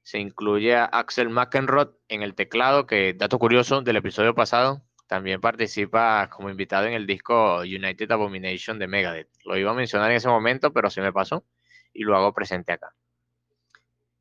se 0.02 0.18
incluye 0.18 0.76
a 0.76 0.84
Axel 0.84 1.30
McEnroth 1.30 1.96
en 2.08 2.22
el 2.22 2.34
teclado, 2.34 2.86
que 2.86 3.14
dato 3.14 3.38
curioso 3.38 3.80
del 3.80 3.96
episodio 3.96 4.34
pasado, 4.34 4.82
también 5.06 5.40
participa 5.40 6.28
como 6.28 6.50
invitado 6.50 6.86
en 6.86 6.92
el 6.92 7.06
disco 7.06 7.60
United 7.60 8.10
Abomination 8.12 8.78
de 8.78 8.86
Megadeth. 8.86 9.30
Lo 9.46 9.56
iba 9.56 9.70
a 9.70 9.74
mencionar 9.74 10.10
en 10.10 10.18
ese 10.18 10.28
momento, 10.28 10.74
pero 10.74 10.90
se 10.90 11.00
me 11.00 11.12
pasó 11.12 11.46
y 11.94 12.02
lo 12.02 12.14
hago 12.16 12.34
presente 12.34 12.72
acá. 12.72 12.94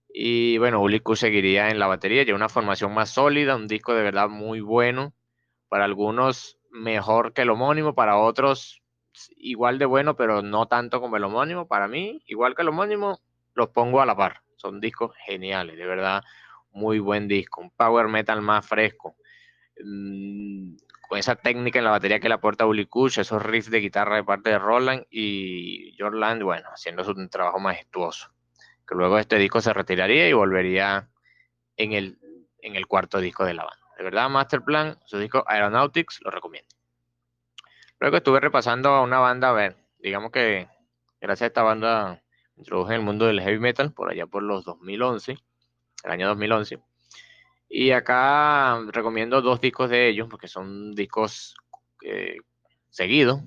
Y 0.07 0.57
bueno, 0.59 0.81
Uliku 0.81 1.17
seguiría 1.17 1.69
en 1.69 1.79
la 1.79 1.87
batería, 1.87 2.23
ya 2.23 2.33
una 2.33 2.47
formación 2.47 2.93
más 2.93 3.09
sólida, 3.09 3.57
un 3.57 3.67
disco 3.67 3.93
de 3.93 4.03
verdad 4.03 4.29
muy 4.29 4.61
bueno. 4.61 5.13
Para 5.75 5.83
algunos 5.83 6.57
mejor 6.71 7.33
que 7.33 7.41
el 7.41 7.49
homónimo, 7.49 7.93
para 7.93 8.15
otros 8.15 8.81
igual 9.35 9.77
de 9.77 9.83
bueno, 9.83 10.15
pero 10.15 10.41
no 10.41 10.67
tanto 10.69 11.01
como 11.01 11.17
el 11.17 11.25
homónimo. 11.25 11.67
Para 11.67 11.89
mí, 11.89 12.21
igual 12.27 12.55
que 12.55 12.61
el 12.61 12.69
homónimo, 12.69 13.19
los 13.55 13.71
pongo 13.71 13.99
a 13.99 14.05
la 14.05 14.15
par. 14.15 14.41
Son 14.55 14.79
discos 14.79 15.13
geniales, 15.25 15.77
de 15.77 15.85
verdad, 15.85 16.23
muy 16.71 16.99
buen 16.99 17.27
disco. 17.27 17.59
Un 17.59 17.71
power 17.71 18.07
metal 18.07 18.41
más 18.41 18.65
fresco. 18.65 19.17
Mm, 19.83 20.77
con 21.09 21.19
esa 21.19 21.35
técnica 21.35 21.79
en 21.79 21.83
la 21.83 21.91
batería 21.91 22.21
que 22.21 22.29
le 22.29 22.35
aporta 22.35 22.65
Uli 22.65 22.87
esos 23.07 23.43
riffs 23.43 23.69
de 23.69 23.81
guitarra 23.81 24.15
de 24.15 24.23
parte 24.23 24.51
de 24.51 24.59
Roland 24.59 25.03
y 25.09 25.93
Jorland, 25.99 26.41
bueno, 26.41 26.69
haciendo 26.73 27.03
un 27.03 27.27
trabajo 27.27 27.59
majestuoso. 27.59 28.29
Que 28.87 28.95
luego 28.95 29.19
este 29.19 29.37
disco 29.37 29.59
se 29.59 29.73
retiraría 29.73 30.29
y 30.29 30.31
volvería 30.31 31.09
en 31.75 31.91
el 31.91 32.87
cuarto 32.87 33.19
disco 33.19 33.43
de 33.43 33.55
la 33.55 33.65
banda. 33.65 33.84
De 33.97 34.03
verdad, 34.03 34.29
Masterplan, 34.29 34.99
su 35.05 35.17
disco 35.17 35.43
Aeronautics, 35.47 36.19
lo 36.23 36.31
recomiendo. 36.31 36.69
Luego 37.99 38.17
estuve 38.17 38.39
repasando 38.39 38.89
a 38.89 39.01
una 39.01 39.19
banda, 39.19 39.49
a 39.49 39.53
ver, 39.53 39.77
digamos 39.99 40.31
que 40.31 40.67
gracias 41.21 41.43
a 41.43 41.47
esta 41.47 41.63
banda 41.63 42.21
me 42.55 42.61
introduje 42.61 42.93
en 42.93 42.99
el 42.99 43.05
mundo 43.05 43.25
del 43.25 43.41
heavy 43.41 43.59
metal 43.59 43.93
por 43.93 44.09
allá 44.09 44.27
por 44.27 44.43
los 44.43 44.65
2011, 44.65 45.37
el 46.03 46.11
año 46.11 46.27
2011. 46.27 46.79
Y 47.69 47.91
acá 47.91 48.79
recomiendo 48.91 49.41
dos 49.41 49.59
discos 49.61 49.89
de 49.89 50.09
ellos, 50.09 50.27
porque 50.29 50.47
son 50.47 50.93
discos 50.93 51.55
eh, 52.03 52.37
seguidos 52.89 53.41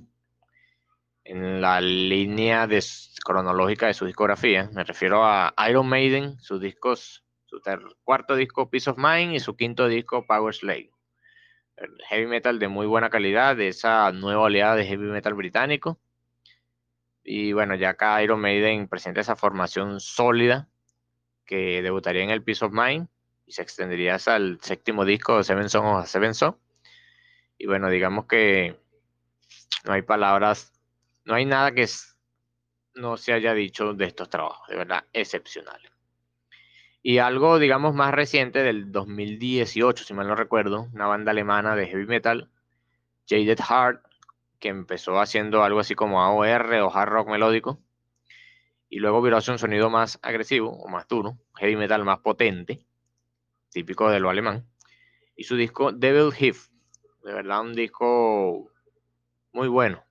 en 1.24 1.60
la 1.60 1.80
línea 1.80 2.66
cronológica 3.24 3.86
de 3.86 3.94
su 3.94 4.06
discografía. 4.06 4.70
Me 4.72 4.82
refiero 4.82 5.24
a 5.24 5.54
Iron 5.68 5.86
Maiden, 5.86 6.40
sus 6.40 6.60
discos, 6.60 7.22
su 7.48 7.60
cuarto 8.04 8.36
disco 8.36 8.68
Peace 8.68 8.90
of 8.90 8.98
Mind 8.98 9.32
y 9.32 9.40
su 9.40 9.56
quinto 9.56 9.88
disco 9.88 10.26
Power 10.26 10.54
Slave. 10.54 10.90
heavy 12.08 12.26
metal 12.26 12.58
de 12.58 12.68
muy 12.68 12.86
buena 12.86 13.08
calidad, 13.08 13.56
de 13.56 13.68
esa 13.68 14.12
nueva 14.12 14.42
oleada 14.42 14.74
de 14.76 14.84
heavy 14.84 15.06
metal 15.06 15.34
británico. 15.34 15.98
Y 17.24 17.52
bueno, 17.52 17.74
ya 17.74 17.90
acá 17.90 18.22
Iron 18.22 18.40
Maiden 18.40 18.88
presenta 18.88 19.20
esa 19.20 19.36
formación 19.36 20.00
sólida 20.00 20.68
que 21.44 21.82
debutaría 21.82 22.22
en 22.22 22.30
el 22.30 22.42
Peace 22.42 22.64
of 22.64 22.72
Mind 22.72 23.08
y 23.46 23.52
se 23.52 23.62
extendería 23.62 24.16
hasta 24.16 24.36
el 24.36 24.58
séptimo 24.60 25.04
disco 25.04 25.38
de 25.38 25.44
Seven 25.44 25.68
Son 25.68 25.86
o 25.86 26.04
Seven. 26.06 26.32
Y 27.56 27.66
bueno, 27.66 27.88
digamos 27.88 28.26
que 28.26 28.78
no 29.84 29.92
hay 29.92 30.02
palabras, 30.02 30.72
no 31.24 31.34
hay 31.34 31.44
nada 31.44 31.72
que 31.72 31.86
no 32.94 33.16
se 33.16 33.32
haya 33.32 33.54
dicho 33.54 33.94
de 33.94 34.06
estos 34.06 34.28
trabajos, 34.28 34.68
de 34.68 34.76
verdad, 34.76 35.04
excepcionales. 35.12 35.87
Y 37.10 37.20
algo, 37.20 37.58
digamos, 37.58 37.94
más 37.94 38.12
reciente 38.12 38.62
del 38.62 38.92
2018, 38.92 40.04
si 40.04 40.12
mal 40.12 40.28
no 40.28 40.34
recuerdo, 40.34 40.90
una 40.92 41.06
banda 41.06 41.30
alemana 41.30 41.74
de 41.74 41.86
heavy 41.86 42.04
metal, 42.04 42.50
Jaded 43.26 43.58
Heart, 43.58 44.04
que 44.58 44.68
empezó 44.68 45.18
haciendo 45.18 45.62
algo 45.62 45.80
así 45.80 45.94
como 45.94 46.20
AOR 46.22 46.70
o 46.82 46.94
hard 46.94 47.08
rock 47.08 47.28
melódico, 47.30 47.80
y 48.90 48.98
luego 48.98 49.22
viró 49.22 49.38
hacia 49.38 49.54
un 49.54 49.58
sonido 49.58 49.88
más 49.88 50.18
agresivo 50.20 50.68
o 50.70 50.86
más 50.88 51.08
duro, 51.08 51.38
heavy 51.56 51.76
metal 51.76 52.04
más 52.04 52.18
potente, 52.18 52.84
típico 53.70 54.10
de 54.10 54.20
lo 54.20 54.28
alemán, 54.28 54.66
y 55.34 55.44
su 55.44 55.56
disco 55.56 55.92
Devil 55.92 56.34
Heath, 56.38 56.68
de 57.24 57.32
verdad 57.32 57.62
un 57.62 57.72
disco 57.72 58.70
muy 59.54 59.68
bueno. 59.68 60.04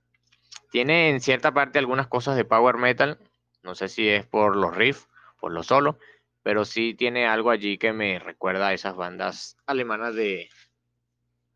Tiene 0.72 1.10
en 1.10 1.20
cierta 1.20 1.54
parte 1.54 1.78
algunas 1.78 2.08
cosas 2.08 2.34
de 2.34 2.44
power 2.44 2.76
metal, 2.76 3.20
no 3.62 3.76
sé 3.76 3.88
si 3.88 4.08
es 4.08 4.26
por 4.26 4.56
los 4.56 4.74
riffs, 4.74 5.08
por 5.38 5.52
los 5.52 5.68
solos, 5.68 5.94
pero 6.48 6.64
sí 6.64 6.94
tiene 6.94 7.26
algo 7.26 7.50
allí 7.50 7.76
que 7.76 7.92
me 7.92 8.18
recuerda 8.18 8.68
a 8.68 8.72
esas 8.72 8.96
bandas 8.96 9.58
alemanas 9.66 10.14
de, 10.14 10.48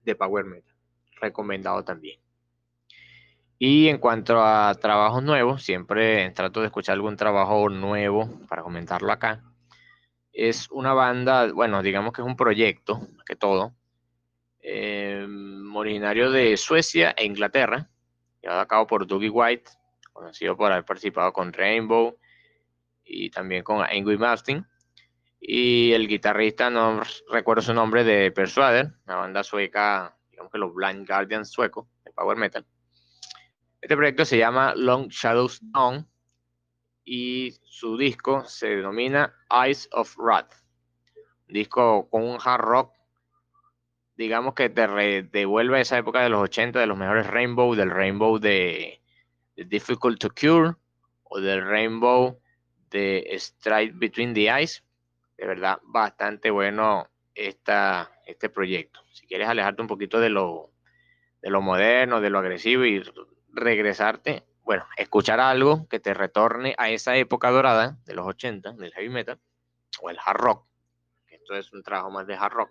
de 0.03 0.15
power 0.15 0.45
metal. 0.45 0.77
Recomendado 1.19 1.83
también. 1.83 2.21
Y 3.59 3.89
en 3.89 3.97
cuanto 3.97 4.45
a 4.45 4.75
trabajos 4.75 5.23
nuevos, 5.23 5.63
siempre 5.63 6.29
trato 6.33 6.61
de 6.61 6.67
escuchar 6.67 6.93
algún 6.93 7.17
trabajo 7.17 7.71
nuevo 7.71 8.39
para 8.47 8.63
comentarlo 8.63 9.11
acá 9.11 9.43
es 10.31 10.71
una 10.71 10.93
banda, 10.93 11.51
bueno, 11.55 11.83
digamos 11.83 12.13
que 12.13 12.21
es 12.21 12.27
un 12.27 12.37
proyecto, 12.37 13.01
que 13.25 13.35
todo, 13.35 13.75
em, 14.61 15.75
originario 15.75 16.31
de 16.31 16.55
Suecia 16.59 17.15
e 17.17 17.25
Inglaterra, 17.25 17.89
llevado 18.43 18.61
a 18.61 18.69
cabo 18.69 18.87
por 18.87 19.07
Dougie 19.07 19.31
White, 19.31 19.71
conocido 20.13 20.55
por 20.55 20.71
haber 20.71 20.85
participado 20.85 21.33
con 21.33 21.51
Rainbow 21.51 22.19
y 23.07 23.31
también 23.31 23.65
con 23.65 23.83
Ingrid 23.91 24.19
Martin. 24.19 24.67
Y 25.45 25.93
el 25.93 26.07
guitarrista, 26.07 26.71
no 26.71 27.03
recuerdo 27.29 27.63
su 27.63 27.75
nombre, 27.75 28.05
de 28.05 28.31
Persuader, 28.31 28.93
una 29.07 29.17
banda 29.17 29.43
sueca, 29.43 30.17
digamos 30.31 30.53
que 30.53 30.59
los 30.59 30.73
Blind 30.73 31.05
Guardians 31.05 31.51
suecos, 31.51 31.89
de 32.05 32.13
Power 32.13 32.37
Metal. 32.37 32.65
Este 33.81 33.97
proyecto 33.97 34.25
se 34.25 34.39
llama 34.39 34.73
Long 34.77 35.09
Shadows 35.09 35.59
Dawn 35.61 36.09
y 37.05 37.57
su 37.65 37.97
disco 37.97 38.45
se 38.45 38.77
denomina 38.77 39.35
Eyes 39.51 39.89
of 39.91 40.17
Wrath. 40.17 40.55
Disco 41.49 42.09
con 42.09 42.23
un 42.23 42.39
hard 42.41 42.61
rock, 42.61 42.95
digamos 44.15 44.55
que 44.55 44.71
te 44.71 44.87
devuelve 45.25 45.81
esa 45.81 45.99
época 45.99 46.23
de 46.23 46.29
los 46.29 46.41
80, 46.41 46.79
de 46.79 46.87
los 46.87 46.97
mejores 46.97 47.27
Rainbow, 47.27 47.75
del 47.75 47.91
Rainbow 47.91 48.39
de, 48.39 49.03
Difficult 49.57 50.21
to 50.21 50.31
Cure 50.31 50.77
o 51.25 51.41
del 51.41 51.67
Rainbow 51.67 52.41
de 52.91 53.29
Stride 53.37 53.91
Between 53.97 54.35
the 54.35 54.49
Eyes. 54.49 54.85
De 55.43 55.49
verdad, 55.49 55.81
bastante 55.83 56.53
bueno 56.53 57.09
esta, 57.35 58.13
este 58.27 58.49
proyecto. 58.49 59.01
Si 59.11 59.27
quieres 59.27 59.49
alejarte 59.49 59.83
un 59.83 59.89
poquito 59.89 60.21
de 60.21 60.29
lo, 60.29 60.71
de 61.41 61.51
lo 61.51 61.61
moderno, 61.61 62.21
de 62.21 62.31
lo 62.31 62.39
agresivo 62.39 62.85
y 62.85 63.03
regresarte 63.49 64.45
bueno, 64.63 64.87
escuchar 64.97 65.41
algo 65.41 65.89
que 65.89 65.99
te 65.99 66.15
retorne 66.15 66.77
a 66.79 66.91
esa 66.91 67.17
época 67.17 67.51
dorada 67.51 67.99
de 68.05 68.15
los 68.15 68.25
80 68.25 68.75
del 68.75 68.93
heavy 68.93 69.09
metal 69.09 69.41
o 70.01 70.11
el 70.11 70.19
hard 70.25 70.37
rock, 70.37 70.69
esto 71.27 71.57
es 71.57 71.73
un 71.73 71.83
trabajo 71.83 72.13
más 72.13 72.25
de 72.29 72.37
hard 72.37 72.53
rock. 72.53 72.71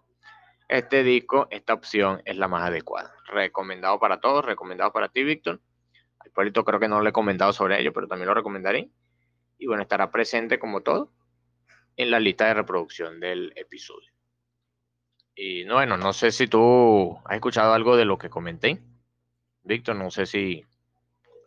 Este 0.69 1.03
disco, 1.03 1.49
esta 1.51 1.73
opción 1.73 2.21
es 2.23 2.37
la 2.37 2.47
más 2.47 2.63
adecuada. 2.63 3.13
Recomendado 3.27 3.99
para 3.99 4.21
todos, 4.21 4.45
recomendado 4.45 4.93
para 4.93 5.09
ti, 5.09 5.25
Víctor. 5.25 5.59
Al 6.19 6.31
Polito 6.31 6.63
creo 6.63 6.79
que 6.79 6.87
no 6.87 7.01
le 7.01 7.09
he 7.09 7.13
comentado 7.13 7.51
sobre 7.51 7.81
ello, 7.81 7.91
pero 7.91 8.07
también 8.07 8.29
lo 8.29 8.33
recomendaré. 8.33 8.89
Y 9.57 9.67
bueno, 9.67 9.83
estará 9.83 10.09
presente 10.09 10.57
como 10.57 10.79
todo 10.79 11.11
en 12.01 12.11
la 12.11 12.19
lista 12.19 12.47
de 12.47 12.55
reproducción 12.55 13.19
del 13.19 13.53
episodio. 13.55 14.11
Y 15.35 15.65
bueno, 15.65 15.97
no 15.97 16.13
sé 16.13 16.31
si 16.31 16.47
tú 16.47 17.17
has 17.25 17.35
escuchado 17.35 17.73
algo 17.73 17.95
de 17.95 18.05
lo 18.05 18.17
que 18.17 18.29
comenté. 18.29 18.81
Víctor, 19.63 19.95
no 19.95 20.09
sé 20.09 20.25
si 20.25 20.65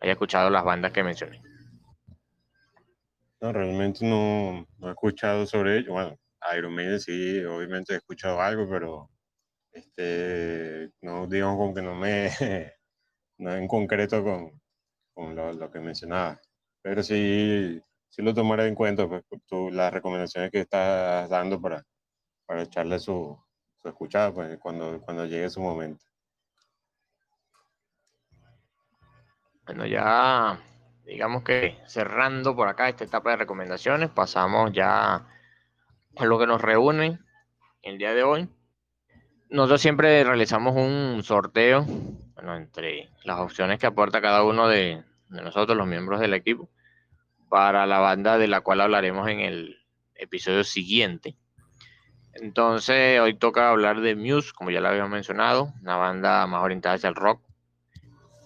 haya 0.00 0.12
escuchado 0.12 0.50
las 0.50 0.64
bandas 0.64 0.92
que 0.92 1.02
mencioné. 1.02 1.42
No, 3.40 3.52
realmente 3.52 4.06
no, 4.06 4.66
he 4.82 4.90
escuchado 4.90 5.44
sobre 5.46 5.78
ello. 5.78 5.92
Bueno, 5.92 6.16
Iron 6.56 6.74
Maiden 6.74 7.00
sí, 7.00 7.44
obviamente 7.44 7.94
he 7.94 7.96
escuchado 7.96 8.40
algo, 8.40 8.68
pero 8.68 9.10
este, 9.72 10.90
no 11.02 11.26
digamos 11.26 11.56
como 11.56 11.74
que 11.74 11.82
no 11.82 11.94
me, 11.94 12.30
no 13.38 13.54
en 13.54 13.66
concreto 13.66 14.22
con, 14.22 14.62
con 15.12 15.34
lo, 15.34 15.70
que 15.70 15.80
mencionaba. 15.80 16.40
Pero 16.80 17.02
sí, 17.02 17.82
sí 18.14 18.22
lo 18.22 18.32
tomaré 18.32 18.68
en 18.68 18.76
cuenta, 18.76 19.08
pues, 19.08 19.24
tú, 19.46 19.70
las 19.72 19.92
recomendaciones 19.92 20.52
que 20.52 20.60
estás 20.60 21.28
dando 21.28 21.60
para, 21.60 21.82
para 22.46 22.62
echarle 22.62 23.00
su, 23.00 23.36
su 23.82 23.88
escuchada 23.88 24.32
pues, 24.32 24.56
cuando, 24.58 25.00
cuando 25.00 25.26
llegue 25.26 25.50
su 25.50 25.60
momento. 25.60 26.04
Bueno, 29.66 29.84
ya 29.86 30.60
digamos 31.04 31.42
que 31.42 31.76
cerrando 31.86 32.54
por 32.54 32.68
acá 32.68 32.88
esta 32.88 33.02
etapa 33.02 33.30
de 33.30 33.36
recomendaciones, 33.36 34.10
pasamos 34.10 34.70
ya 34.72 35.26
a 36.16 36.24
lo 36.24 36.38
que 36.38 36.46
nos 36.46 36.62
reúne 36.62 37.18
el 37.82 37.98
día 37.98 38.14
de 38.14 38.22
hoy. 38.22 38.48
Nosotros 39.50 39.80
siempre 39.80 40.22
realizamos 40.22 40.76
un 40.76 41.20
sorteo 41.24 41.84
entre 42.36 43.10
las 43.24 43.40
opciones 43.40 43.80
que 43.80 43.86
aporta 43.86 44.20
cada 44.20 44.44
uno 44.44 44.68
de, 44.68 45.02
de 45.30 45.42
nosotros, 45.42 45.76
los 45.76 45.86
miembros 45.86 46.20
del 46.20 46.34
equipo, 46.34 46.68
para 47.48 47.86
la 47.86 47.98
banda 47.98 48.38
de 48.38 48.48
la 48.48 48.60
cual 48.60 48.80
hablaremos 48.80 49.28
en 49.28 49.40
el 49.40 49.78
episodio 50.14 50.64
siguiente. 50.64 51.36
Entonces, 52.34 53.20
hoy 53.20 53.34
toca 53.34 53.70
hablar 53.70 54.00
de 54.00 54.16
Muse, 54.16 54.52
como 54.52 54.70
ya 54.70 54.80
lo 54.80 54.88
habíamos 54.88 55.10
mencionado, 55.10 55.72
una 55.82 55.96
banda 55.96 56.46
más 56.46 56.62
orientada 56.62 56.96
hacia 56.96 57.08
el 57.08 57.14
rock, 57.14 57.40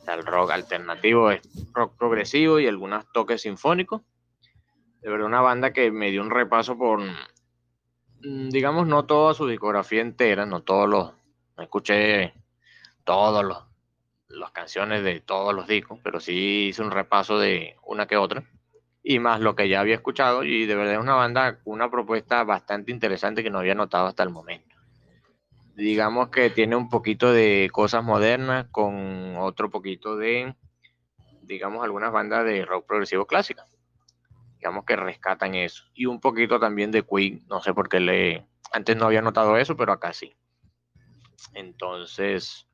el 0.06 0.24
rock 0.24 0.50
alternativo, 0.50 1.30
es 1.30 1.40
rock 1.72 1.96
progresivo 1.96 2.60
y 2.60 2.66
algunos 2.66 3.10
toques 3.12 3.42
sinfónicos. 3.42 4.02
De 5.00 5.10
verdad, 5.10 5.26
una 5.26 5.40
banda 5.40 5.72
que 5.72 5.90
me 5.90 6.10
dio 6.10 6.20
un 6.20 6.30
repaso 6.30 6.76
por, 6.76 7.00
mm, 7.00 8.50
digamos, 8.50 8.86
no 8.86 9.06
toda 9.06 9.32
su 9.32 9.46
discografía 9.46 10.02
entera, 10.02 10.44
no 10.44 10.62
todos 10.62 10.88
los, 10.88 11.12
escuché 11.56 12.34
todos 13.04 13.44
los, 13.44 13.64
las 14.28 14.50
canciones 14.50 15.02
de 15.02 15.20
todos 15.20 15.54
los 15.54 15.66
discos, 15.66 15.98
pero 16.02 16.20
sí 16.20 16.68
hice 16.68 16.82
un 16.82 16.90
repaso 16.90 17.38
de 17.38 17.76
una 17.84 18.06
que 18.06 18.16
otra 18.16 18.44
y 19.10 19.20
más 19.20 19.40
lo 19.40 19.56
que 19.56 19.70
ya 19.70 19.80
había 19.80 19.94
escuchado 19.94 20.44
y 20.44 20.66
de 20.66 20.74
verdad 20.74 20.92
es 20.92 21.00
una 21.00 21.14
banda 21.14 21.60
una 21.64 21.90
propuesta 21.90 22.44
bastante 22.44 22.92
interesante 22.92 23.42
que 23.42 23.48
no 23.48 23.58
había 23.58 23.74
notado 23.74 24.06
hasta 24.06 24.22
el 24.22 24.28
momento. 24.28 24.76
Digamos 25.74 26.28
que 26.28 26.50
tiene 26.50 26.76
un 26.76 26.90
poquito 26.90 27.32
de 27.32 27.70
cosas 27.72 28.04
modernas 28.04 28.66
con 28.70 29.34
otro 29.38 29.70
poquito 29.70 30.18
de, 30.18 30.54
digamos, 31.40 31.82
algunas 31.82 32.12
bandas 32.12 32.44
de 32.44 32.66
rock 32.66 32.86
progresivo 32.86 33.24
clásica. 33.24 33.64
Digamos 34.58 34.84
que 34.84 34.96
rescatan 34.96 35.54
eso. 35.54 35.84
Y 35.94 36.04
un 36.04 36.20
poquito 36.20 36.60
también 36.60 36.90
de 36.90 37.02
Queen, 37.02 37.46
no 37.48 37.62
sé 37.62 37.72
por 37.72 37.88
qué 37.88 38.00
le... 38.00 38.46
Antes 38.72 38.94
no 38.94 39.06
había 39.06 39.22
notado 39.22 39.56
eso, 39.56 39.74
pero 39.74 39.92
acá 39.92 40.12
sí. 40.12 40.36
Entonces, 41.54 42.68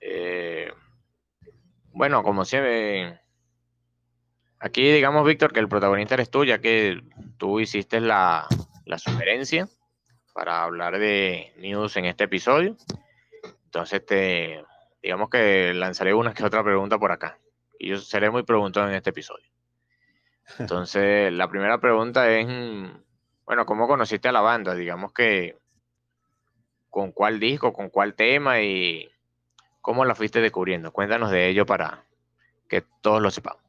eh, 0.00 0.72
bueno, 1.92 2.24
como 2.24 2.44
se 2.44 2.60
ve 2.60 3.23
Aquí 4.64 4.90
digamos, 4.90 5.26
Víctor, 5.26 5.52
que 5.52 5.60
el 5.60 5.68
protagonista 5.68 6.14
eres 6.14 6.30
tú, 6.30 6.46
ya 6.46 6.58
que 6.58 7.02
tú 7.36 7.60
hiciste 7.60 8.00
la, 8.00 8.48
sugerencia 8.96 9.68
para 10.32 10.62
hablar 10.62 10.98
de 10.98 11.52
news 11.58 11.98
en 11.98 12.06
este 12.06 12.24
episodio. 12.24 12.74
Entonces, 13.66 14.06
te, 14.06 14.64
digamos 15.02 15.28
que 15.28 15.74
lanzaré 15.74 16.14
una 16.14 16.32
que 16.32 16.46
otra 16.46 16.64
pregunta 16.64 16.98
por 16.98 17.12
acá. 17.12 17.38
Y 17.78 17.90
yo 17.90 17.98
seré 17.98 18.30
muy 18.30 18.42
preguntado 18.42 18.88
en 18.88 18.94
este 18.94 19.10
episodio. 19.10 19.44
Entonces, 20.58 21.30
la 21.34 21.46
primera 21.50 21.76
pregunta 21.76 22.30
es, 22.30 22.46
bueno, 23.44 23.66
¿cómo 23.66 23.86
conociste 23.86 24.28
a 24.28 24.32
la 24.32 24.40
banda? 24.40 24.74
Digamos 24.74 25.12
que, 25.12 25.58
¿con 26.88 27.12
cuál 27.12 27.38
disco, 27.38 27.74
con 27.74 27.90
cuál 27.90 28.14
tema 28.14 28.62
y 28.62 29.10
cómo 29.82 30.06
la 30.06 30.14
fuiste 30.14 30.40
descubriendo? 30.40 30.90
Cuéntanos 30.90 31.30
de 31.30 31.50
ello 31.50 31.66
para 31.66 32.06
que 32.66 32.82
todos 33.02 33.20
lo 33.20 33.30
sepamos 33.30 33.63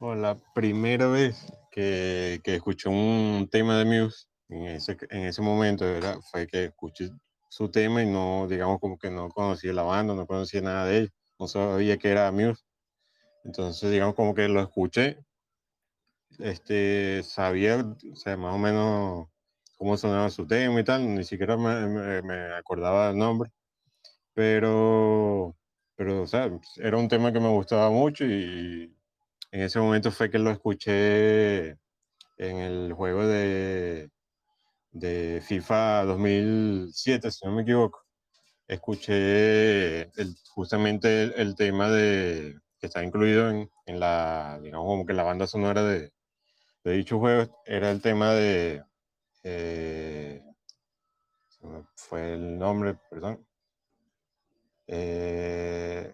la 0.00 0.36
primera 0.54 1.06
vez 1.08 1.46
que, 1.70 2.40
que, 2.44 2.56
escuché 2.56 2.88
un 2.88 3.48
tema 3.50 3.78
de 3.78 3.84
Muse, 3.84 4.26
en 4.48 4.64
ese, 4.66 4.96
en 5.10 5.24
ese 5.24 5.42
momento 5.42 5.86
era, 5.86 6.20
fue 6.30 6.46
que 6.46 6.64
escuché 6.66 7.10
su 7.48 7.70
tema 7.70 8.02
y 8.02 8.06
no, 8.06 8.46
digamos, 8.48 8.80
como 8.80 8.98
que 8.98 9.10
no 9.10 9.28
conocía 9.30 9.72
la 9.72 9.82
banda, 9.82 10.14
no 10.14 10.26
conocía 10.26 10.60
nada 10.60 10.86
de 10.86 10.98
ellos, 10.98 11.12
no 11.38 11.48
sabía 11.48 11.96
que 11.98 12.10
era 12.10 12.30
Muse. 12.32 12.62
Entonces, 13.44 13.90
digamos, 13.90 14.14
como 14.14 14.34
que 14.34 14.48
lo 14.48 14.60
escuché, 14.60 15.18
este, 16.38 17.22
sabía, 17.22 17.76
o 18.12 18.16
sea, 18.16 18.36
más 18.36 18.54
o 18.54 18.58
menos 18.58 19.28
cómo 19.76 19.96
sonaba 19.96 20.30
su 20.30 20.46
tema 20.46 20.80
y 20.80 20.84
tal, 20.84 21.14
ni 21.14 21.24
siquiera 21.24 21.56
me, 21.56 22.22
me, 22.22 22.54
acordaba 22.54 23.10
el 23.10 23.18
nombre, 23.18 23.50
pero, 24.34 25.56
pero, 25.96 26.22
o 26.22 26.26
sea, 26.26 26.50
era 26.78 26.96
un 26.98 27.08
tema 27.08 27.32
que 27.32 27.40
me 27.40 27.48
gustaba 27.50 27.90
mucho 27.90 28.24
y 28.24 28.94
en 29.54 29.60
ese 29.62 29.78
momento 29.78 30.10
fue 30.10 30.30
que 30.30 30.40
lo 30.40 30.50
escuché 30.50 31.68
en 32.38 32.56
el 32.58 32.92
juego 32.92 33.24
de, 33.24 34.10
de 34.90 35.42
FIFA 35.46 36.04
2007, 36.06 37.30
si 37.30 37.46
no 37.46 37.52
me 37.52 37.62
equivoco. 37.62 38.00
Escuché 38.66 40.10
justamente 40.50 41.40
el, 41.40 41.54
tema 41.54 41.88
de, 41.88 42.58
que 42.80 42.86
está 42.88 43.04
incluido 43.04 43.48
en, 43.48 43.70
en, 43.86 44.00
la, 44.00 44.58
digamos, 44.60 44.86
como 44.86 45.06
que 45.06 45.12
la 45.12 45.22
banda 45.22 45.46
sonora 45.46 45.84
de, 45.84 46.12
de 46.82 46.92
dicho 46.92 47.20
juego, 47.20 47.62
era 47.64 47.92
el 47.92 48.02
tema 48.02 48.32
de, 48.34 48.82
eh, 49.44 50.42
fue 51.94 52.34
el 52.34 52.58
nombre, 52.58 52.96
perdón. 53.08 53.46
Eh, 54.88 56.12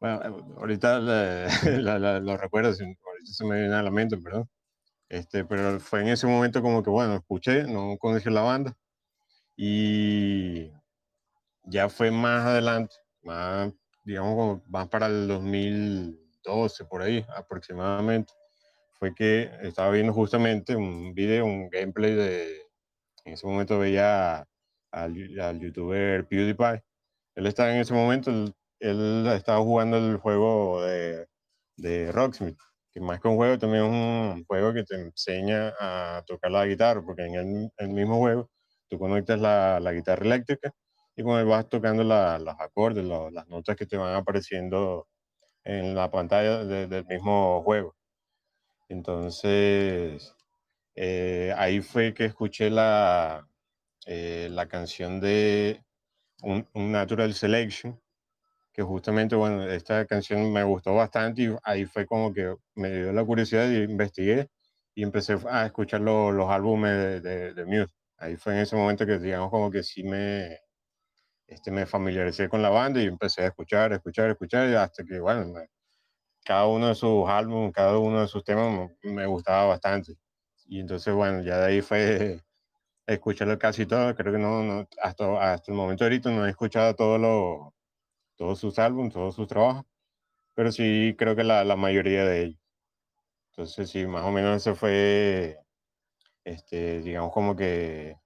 bueno, 0.00 0.22
eh, 0.22 0.44
ahorita 0.58 0.98
lo 2.20 2.36
recuerdo, 2.36 2.68
ahorita 2.70 3.32
se 3.32 3.44
me 3.44 3.60
viene 3.60 3.74
a 3.74 3.82
la 3.82 3.90
mente, 3.90 4.16
perdón. 4.16 4.48
Este, 5.08 5.44
pero 5.44 5.78
fue 5.80 6.02
en 6.02 6.08
ese 6.08 6.26
momento 6.26 6.62
como 6.62 6.82
que, 6.82 6.90
bueno, 6.90 7.14
escuché, 7.16 7.64
no 7.64 7.96
conocí 7.98 8.30
la 8.30 8.42
banda. 8.42 8.76
Y 9.56 10.70
ya 11.64 11.88
fue 11.88 12.10
más 12.10 12.46
adelante, 12.46 12.96
más, 13.22 13.72
digamos, 14.04 14.62
más 14.68 14.88
para 14.88 15.06
el 15.06 15.28
2012, 15.28 16.84
por 16.86 17.02
ahí 17.02 17.24
aproximadamente, 17.36 18.32
fue 18.94 19.14
que 19.14 19.50
estaba 19.62 19.90
viendo 19.90 20.12
justamente 20.12 20.76
un 20.76 21.14
video, 21.14 21.46
un 21.46 21.68
gameplay 21.70 22.14
de, 22.14 22.60
en 23.24 23.34
ese 23.34 23.46
momento 23.46 23.78
veía 23.78 24.46
al, 24.92 25.40
al 25.40 25.60
youtuber 25.60 26.26
PewDiePie. 26.28 26.82
Él 27.36 27.46
estaba 27.46 27.72
en 27.72 27.80
ese 27.80 27.94
momento, 27.94 28.30
él 28.30 28.54
estaba 28.80 29.60
jugando 29.60 29.96
el 29.98 30.16
juego 30.18 30.82
de, 30.82 31.26
de 31.76 32.12
Rocksmith, 32.12 32.58
que 32.92 33.00
más 33.00 33.20
que 33.20 33.28
un 33.28 33.36
juego 33.36 33.58
también 33.58 33.84
es 33.84 33.90
un 33.90 34.44
juego 34.46 34.72
que 34.72 34.84
te 34.84 34.96
enseña 34.96 35.74
a 35.80 36.22
tocar 36.26 36.50
la 36.50 36.66
guitarra, 36.66 37.02
porque 37.04 37.24
en 37.26 37.70
el, 37.76 37.88
mismo 37.88 38.18
juego 38.18 38.50
tú 38.88 38.98
conectas 38.98 39.40
la, 39.40 39.80
la, 39.80 39.92
guitarra 39.92 40.24
eléctrica 40.24 40.72
y 41.16 41.22
cuando 41.22 41.50
vas 41.50 41.68
tocando 41.68 42.04
los 42.04 42.56
acordes, 42.60 43.04
las 43.04 43.48
notas 43.48 43.76
que 43.76 43.86
te 43.86 43.96
van 43.96 44.14
apareciendo 44.14 45.08
en 45.64 45.94
la 45.94 46.10
pantalla 46.10 46.64
del 46.64 47.06
mismo 47.06 47.62
juego. 47.62 47.96
Entonces, 48.88 50.34
eh, 50.94 51.52
ahí 51.56 51.80
fue 51.80 52.14
que 52.14 52.26
escuché 52.26 52.70
la, 52.70 53.48
eh, 54.06 54.48
la 54.50 54.68
canción 54.68 55.20
de 55.20 55.82
un 56.42 56.92
Natural 56.92 57.32
Selection, 57.34 58.00
que 58.76 58.82
justamente, 58.82 59.34
bueno, 59.34 59.64
esta 59.70 60.04
canción 60.06 60.52
me 60.52 60.62
gustó 60.62 60.94
bastante 60.94 61.42
y 61.44 61.56
ahí 61.64 61.86
fue 61.86 62.04
como 62.06 62.32
que 62.34 62.56
me 62.74 62.90
dio 62.90 63.12
la 63.12 63.24
curiosidad 63.24 63.70
y 63.70 63.76
investigué 63.84 64.50
y 64.94 65.02
empecé 65.02 65.38
a 65.50 65.66
escuchar 65.66 66.02
los 66.02 66.50
álbumes 66.50 67.22
de, 67.22 67.54
de, 67.54 67.64
Muse. 67.64 67.94
Ahí 68.18 68.36
fue 68.36 68.54
en 68.54 68.60
ese 68.60 68.76
momento 68.76 69.06
que, 69.06 69.18
digamos, 69.18 69.50
como 69.50 69.70
que 69.70 69.82
sí 69.82 70.04
me, 70.04 70.58
este, 71.46 71.70
me 71.70 71.86
familiaricé 71.86 72.48
con 72.50 72.62
la 72.62 72.70
banda 72.70 73.00
y 73.02 73.06
empecé 73.06 73.42
a 73.42 73.46
escuchar, 73.48 73.92
escuchar, 73.94 74.30
escuchar, 74.30 74.74
hasta 74.76 75.04
que, 75.04 75.20
bueno, 75.20 75.54
cada 76.44 76.66
uno 76.66 76.88
de 76.88 76.94
sus 76.94 77.28
álbumes, 77.28 77.72
cada 77.74 77.98
uno 77.98 78.22
de 78.22 78.28
sus 78.28 78.44
temas 78.44 78.90
me, 79.02 79.26
gustaba 79.26 79.66
bastante. 79.68 80.14
Y 80.66 80.80
entonces, 80.80 81.14
bueno, 81.14 81.42
ya 81.42 81.58
de 81.60 81.66
ahí 81.66 81.82
fue 81.82 82.42
escucharlo 83.06 83.58
casi 83.58 83.86
todo. 83.86 84.14
Creo 84.16 84.32
que 84.34 84.38
no, 84.38 84.62
no 84.62 84.88
hasta, 85.02 85.52
hasta 85.54 85.72
el 85.72 85.78
momento 85.78 86.04
ahorita 86.04 86.30
no 86.30 86.46
he 86.46 86.50
escuchado 86.50 86.94
todo 86.94 87.18
lo 87.18 87.75
todos 88.36 88.58
sus 88.60 88.78
álbumes, 88.78 89.12
todos 89.14 89.34
sus 89.34 89.48
trabajos, 89.48 89.84
pero 90.54 90.72
sí 90.72 91.14
creo 91.18 91.36
que 91.36 91.44
la, 91.44 91.64
la 91.64 91.76
mayoría 91.76 92.24
de 92.24 92.44
ellos. 92.44 92.60
Entonces 93.52 93.90
sí, 93.90 94.06
más 94.06 94.24
o 94.24 94.32
menos 94.32 94.56
eso 94.56 94.74
fue, 94.76 95.58
este, 96.44 97.00
digamos 97.02 97.32
como 97.32 97.56
que 97.56 98.16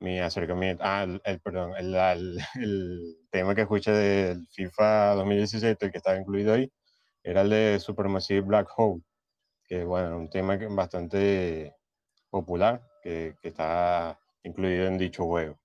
mi 0.00 0.18
acercamiento, 0.20 0.82
ah, 0.86 1.06
el, 1.24 1.40
perdón, 1.40 1.74
el, 1.78 1.94
el, 2.60 3.16
tema 3.30 3.54
que 3.54 3.62
escuché 3.62 3.92
del 3.92 4.46
FIFA 4.48 5.14
2017, 5.16 5.86
el 5.86 5.92
que 5.92 5.98
estaba 5.98 6.18
incluido 6.18 6.54
ahí, 6.54 6.72
era 7.22 7.42
el 7.42 7.50
de 7.50 7.80
Supermassive 7.80 8.42
Black 8.42 8.68
Hole, 8.76 9.02
que 9.64 9.84
bueno, 9.84 10.18
un 10.18 10.30
tema 10.30 10.58
bastante 10.70 11.76
popular, 12.30 12.82
que, 13.02 13.36
que 13.42 13.48
está 13.48 14.18
incluido 14.44 14.86
en 14.86 14.98
dicho 14.98 15.24
juego. 15.26 15.58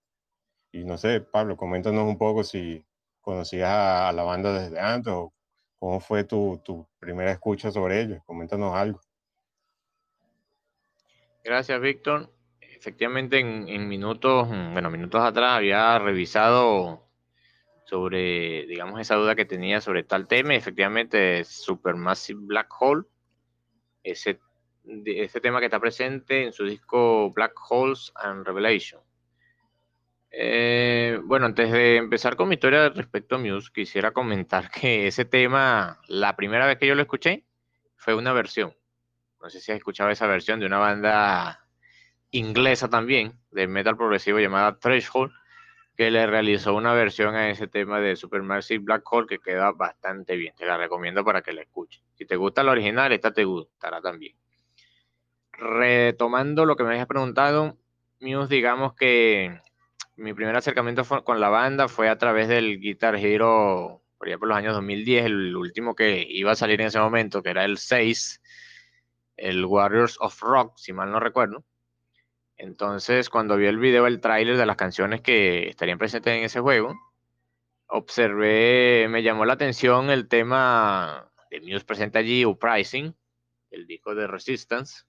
Y 0.71 0.83
no 0.85 0.97
sé, 0.97 1.21
Pablo, 1.21 1.57
coméntanos 1.57 2.03
un 2.05 2.17
poco 2.17 2.43
si, 2.43 2.85
conocías 3.25 3.69
a, 3.69 4.11
la 4.13 4.23
banda 4.23 4.53
desde 4.53 4.79
antes 4.79 5.11
o 5.11 5.33
cómo 5.79 5.99
fue 5.99 6.23
tu, 6.23 6.88
primera 6.99 7.31
escucha 7.31 7.71
sobre 7.71 8.01
ellos. 8.01 8.21
Coméntanos 8.25 8.73
algo. 8.75 9.01
Gracias, 11.43 11.81
Víctor. 11.81 12.31
Efectivamente, 12.61 13.39
en, 13.39 13.88
minutos, 13.88 14.47
bueno, 14.47 14.89
minutos 14.91 15.21
atrás 15.21 15.57
había 15.57 15.97
revisado 15.97 17.03
sobre, 17.85 18.65
digamos, 18.67 18.99
esa 18.99 19.15
duda 19.15 19.35
que 19.35 19.45
tenía 19.45 19.81
sobre 19.81 20.03
tal 20.03 20.27
tema. 20.27 20.55
Efectivamente, 20.55 21.43
Supermassive 21.43 22.41
Black 22.43 22.69
Hole, 22.79 23.03
ese, 24.03 24.39
ese 25.05 25.41
tema 25.41 25.59
que 25.59 25.65
está 25.65 25.79
presente 25.79 26.45
en 26.45 26.53
su 26.53 26.65
disco 26.65 27.31
Black 27.31 27.53
Holes 27.69 28.11
and 28.15 28.45
Revelation. 28.45 29.05
Eh, 30.38 31.17
bueno, 31.24 31.45
antes 31.45 31.71
de 31.71 31.95
empezar 31.95 32.36
con 32.36 32.50
mi 32.50 32.56
historia 32.56 32.89
respecto 32.89 33.36
a 33.36 33.38
Muse, 33.38 33.71
quisiera 33.74 34.12
comentar 34.12 34.69
que 34.69 35.08
ese 35.08 35.24
tema, 35.24 36.02
la 36.10 36.36
primera 36.36 36.67
vez 36.67 36.78
que 36.78 36.88
yo 36.88 36.93
lo 36.93 37.02
escuché, 37.02 37.45
fue 37.95 38.15
una 38.15 38.34
versión. 38.34 38.76
No 39.41 39.50
sé 39.50 39.62
si 39.62 39.71
has 39.71 39.78
escuchado 39.78 40.10
esa 40.10 40.28
versión 40.28 40.60
de 40.60 40.65
una 40.65 40.78
banda 40.78 41.65
inglesa 42.32 42.89
también, 42.89 43.39
de 43.52 43.65
metal 43.67 43.95
progresivo 43.95 44.38
llamada 44.39 44.78
Threshold, 44.78 45.32
que 45.95 46.12
le 46.12 46.28
realizó 46.28 46.76
una 46.76 46.93
versión 46.93 47.34
a 47.36 47.50
ese 47.50 47.69
tema 47.69 48.02
de 48.02 48.17
Supermassive 48.17 48.84
Black 48.84 49.04
Hole 49.10 49.28
que 49.28 49.39
queda 49.39 49.71
bastante 49.71 50.36
bien. 50.36 50.54
Te 50.58 50.65
la 50.65 50.76
recomiendo 50.76 51.24
para 51.24 51.43
que 51.43 51.54
la 51.54 51.62
escuches. 51.62 52.04
Si 52.15 52.26
te 52.26 52.36
gusta 52.36 52.62
la 52.62 52.74
original, 52.74 53.13
esta 53.13 53.32
te 53.32 53.45
gustará 53.45 54.02
también. 54.02 54.36
Retomando 55.54 56.65
lo 56.65 56.76
que 56.76 56.84
me 56.84 56.89
habías 56.89 57.08
preguntado, 57.08 57.78
Muse, 58.19 58.54
digamos 58.54 58.95
que 58.95 59.62
mi 60.15 60.34
primer 60.34 60.56
acercamiento 60.56 61.04
con 61.23 61.39
la 61.39 61.49
banda 61.49 61.88
fue 61.88 62.10
a 62.10 62.17
través 62.17 62.47
del 62.47 62.80
Guitar 62.80 63.15
Hero, 63.15 64.01
por 64.17 64.28
allá 64.28 64.38
por 64.38 64.47
los 64.47 64.58
años 64.58 64.73
2010, 64.73 65.25
el 65.25 65.56
último 65.56 65.95
que 65.95 66.25
iba 66.30 66.51
a 66.51 66.56
salir 66.56 66.82
en 66.82 66.88
ese 66.88 66.99
momento, 66.99 67.43
que 67.43 67.49
era 67.49 67.65
el 67.65 67.78
6, 67.78 68.41
el 69.38 69.65
Warriors 69.65 70.17
of 70.19 70.41
Rock, 70.41 70.78
si 70.78 70.93
mal 70.93 71.12
no 71.12 71.19
recuerdo 71.19 71.65
entonces, 72.58 73.30
cuando 73.30 73.58
vi 73.58 73.65
el 73.67 73.78
video, 73.78 74.08
el 74.08 74.21
tráiler 74.21 74.58
de 74.58 74.65
las 74.65 74.78
canciones 74.78 75.21
que 75.21 75.67
estarían 75.67 75.97
presentes 75.97 76.34
en 76.34 76.43
ese 76.43 76.62
juego, 76.62 76.95
observé, 77.88 79.08
me 79.10 79.23
llamó 79.23 79.45
la 79.45 79.54
atención 79.54 80.10
el 80.10 80.28
tema 80.28 81.32
de 81.51 81.62
Muse 81.62 81.86
presente 81.86 82.17
allí, 82.17 82.45
Uprising, 82.45 83.13
el 83.71 83.88
disco 83.88 84.15
de 84.15 84.28
Resistance. 84.28 85.04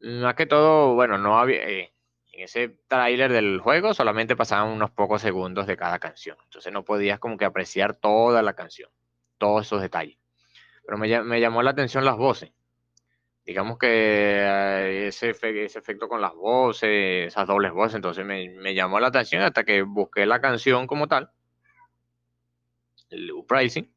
Más 0.00 0.34
que 0.34 0.46
todo, 0.46 0.94
bueno, 0.94 1.18
no 1.18 1.38
había, 1.38 1.68
eh, 1.68 1.93
en 2.34 2.44
ese 2.44 2.76
tráiler 2.88 3.32
del 3.32 3.60
juego 3.60 3.94
solamente 3.94 4.34
pasaban 4.34 4.72
unos 4.72 4.90
pocos 4.90 5.22
segundos 5.22 5.66
de 5.66 5.76
cada 5.76 5.98
canción. 6.00 6.36
Entonces 6.44 6.72
no 6.72 6.84
podías 6.84 7.20
como 7.20 7.36
que 7.36 7.44
apreciar 7.44 7.94
toda 7.94 8.42
la 8.42 8.54
canción, 8.54 8.90
todos 9.38 9.66
esos 9.66 9.80
detalles. 9.80 10.18
Pero 10.84 10.98
me, 10.98 11.40
llamó 11.40 11.62
la 11.62 11.70
atención 11.70 12.04
las 12.04 12.16
voces 12.16 12.52
digamos 13.46 13.76
que 13.76 13.86
eh, 13.88 15.06
ese, 15.08 15.30
ese, 15.30 15.78
efecto 15.78 16.08
con 16.08 16.18
las 16.22 16.34
voces, 16.34 17.26
esas 17.26 17.46
dobles 17.46 17.72
voces, 17.72 17.96
entonces 17.96 18.24
me, 18.24 18.74
llamó 18.74 18.98
la 19.00 19.08
atención 19.08 19.42
hasta 19.42 19.64
que 19.64 19.82
busqué 19.82 20.24
la 20.24 20.40
canción 20.40 20.86
como 20.86 21.08
tal, 21.08 21.30
el 23.10 23.30
Uprising, 23.32 23.92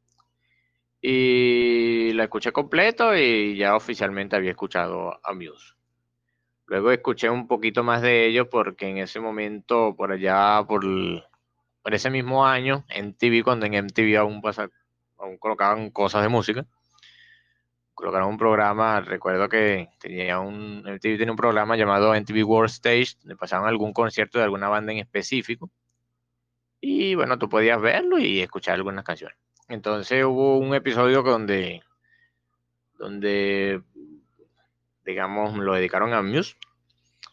y 0.99 2.11
la 2.11 2.25
escuché 2.25 2.51
completo 2.51 3.15
y 3.15 3.55
ya 3.55 3.77
oficialmente 3.77 4.35
había 4.35 4.51
escuchado 4.51 5.17
a 5.23 5.33
Muse. 5.33 5.76
Luego 6.67 6.91
escuché 6.91 7.29
un 7.29 7.47
poquito 7.47 7.83
más 7.83 8.01
de 8.01 8.27
ellos 8.27 8.47
porque 8.51 8.89
en 8.89 8.97
ese 8.97 9.21
momento, 9.21 9.95
por 9.95 10.11
allá, 10.11 10.63
por, 10.67 10.83
por 11.81 11.93
ese 11.93 12.09
mismo 12.09 12.45
año, 12.45 12.85
en 12.89 13.13
TV, 13.13 13.41
cuando 13.41 13.65
en 13.65 13.85
MTV 13.85 14.17
aún, 14.17 14.41
pasa, 14.41 14.69
aún 15.17 15.37
colocaban 15.37 15.89
cosas 15.91 16.23
de 16.23 16.29
música, 16.29 16.65
colocaron 17.93 18.29
un 18.29 18.37
programa, 18.37 18.99
recuerdo 18.99 19.47
que 19.47 19.89
tenía 19.97 20.39
un, 20.39 20.83
MTV 20.85 21.17
tenía 21.17 21.31
un 21.31 21.37
programa 21.37 21.77
llamado 21.77 22.13
MTV 22.13 22.43
World 22.43 22.69
Stage, 22.69 23.15
donde 23.21 23.37
pasaban 23.37 23.69
algún 23.69 23.93
concierto 23.93 24.37
de 24.37 24.43
alguna 24.43 24.67
banda 24.67 24.91
en 24.91 24.99
específico. 24.99 25.71
Y 26.81 27.15
bueno, 27.15 27.39
tú 27.39 27.47
podías 27.47 27.79
verlo 27.81 28.19
y 28.19 28.41
escuchar 28.41 28.75
algunas 28.75 29.05
canciones. 29.05 29.37
Entonces 29.69 30.23
hubo 30.25 30.57
un 30.57 30.75
episodio 30.75 31.23
donde, 31.23 31.81
donde 32.99 33.81
digamos, 35.07 35.57
lo 35.57 35.73
dedicaron 35.73 36.13
a 36.13 36.21
Muse. 36.21 36.55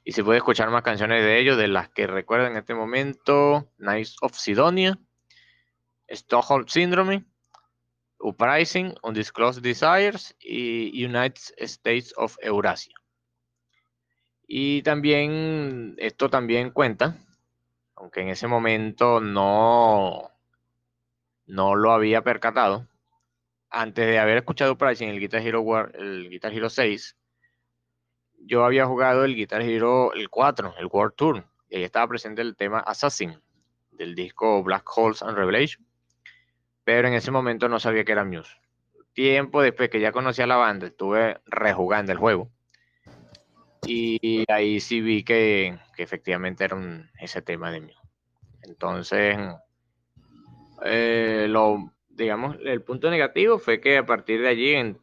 Y 0.05 0.13
se 0.13 0.23
puede 0.23 0.39
escuchar 0.39 0.71
más 0.71 0.83
canciones 0.83 1.23
de 1.23 1.39
ellos, 1.39 1.59
de 1.59 1.69
las 1.69 1.89
que 1.89 2.07
recuerdo 2.07 2.47
en 2.47 2.57
este 2.57 2.75
momento, 2.75 3.69
Nights 3.79 4.17
of 4.23 4.37
Sidonia, 4.37 4.99
Stockholm 6.09 6.69
Syndrome, 6.69 7.25
Uprising, 8.19 8.95
Undisclosed 9.03 9.63
Desires 9.63 10.37
y 10.39 11.05
United 11.05 11.43
States 11.57 12.15
of 12.17 12.37
Eurasia. 12.41 12.95
Y 14.47 14.83
también, 14.83 15.97
esto 15.99 16.31
también 16.31 16.71
cuenta, 16.71 17.17
aunque 17.97 18.21
en 18.21 18.29
ese 18.29 18.47
momento 18.47 19.21
no, 19.21 20.31
no 21.47 21.75
lo 21.75 21.93
había 21.93 22.23
percatado, 22.23 22.87
antes 23.71 24.07
de 24.07 24.19
haber 24.19 24.37
escuchado 24.37 24.73
Uprising, 24.75 25.09
el 25.09 25.19
Guitar 25.19 25.45
Hero, 25.45 25.89
el 25.95 26.29
Guitar 26.31 26.53
Hero 26.53 26.71
6, 26.71 27.17
yo 28.47 28.65
había 28.65 28.87
jugado 28.87 29.25
el 29.25 29.35
Guitar 29.35 29.63
Hero 29.63 30.13
el 30.15 30.29
4, 30.29 30.75
el 30.79 30.87
World 30.87 31.15
Tour, 31.17 31.45
y 31.69 31.77
ahí 31.77 31.85
estaba 31.85 32.09
presente 32.09 32.43
el 32.43 32.57
tema 32.57 32.81
Assassin 32.81 33.41
del 33.91 34.15
disco 34.15 34.63
Black 34.63 34.85
Holes 34.97 35.23
and 35.23 35.37
Revelation 35.37 35.85
pero 36.85 37.09
en 37.09 37.15
ese 37.15 37.31
momento 37.31 37.69
no 37.69 37.81
sabía 37.81 38.05
que 38.05 38.13
era 38.13 38.25
Muse. 38.25 38.57
Tiempo 39.15 39.63
después 39.63 39.89
que 39.89 40.01
ya 40.01 40.13
conocía 40.13 40.47
la 40.47 40.57
banda, 40.57 40.87
estuve 40.87 41.41
rejugando 41.47 42.13
el 42.13 42.19
juego. 42.19 42.51
Y 43.87 44.45
ahí 44.51 44.81
sí 44.81 45.01
vi 45.01 45.25
que, 45.25 45.79
efectivamente 45.97 46.65
era 46.65 46.77
ese 47.21 47.43
tema 47.43 47.71
de 47.71 47.81
Muse. 47.81 47.99
Entonces, 48.63 49.37
eh, 50.85 51.53
digamos, 52.09 52.57
el 52.65 52.83
punto 52.83 53.11
negativo 53.11 53.59
fue 53.59 53.81
que 53.81 53.99
a 53.99 54.07
partir 54.07 54.41
de 54.43 54.49
allí, 54.49 54.97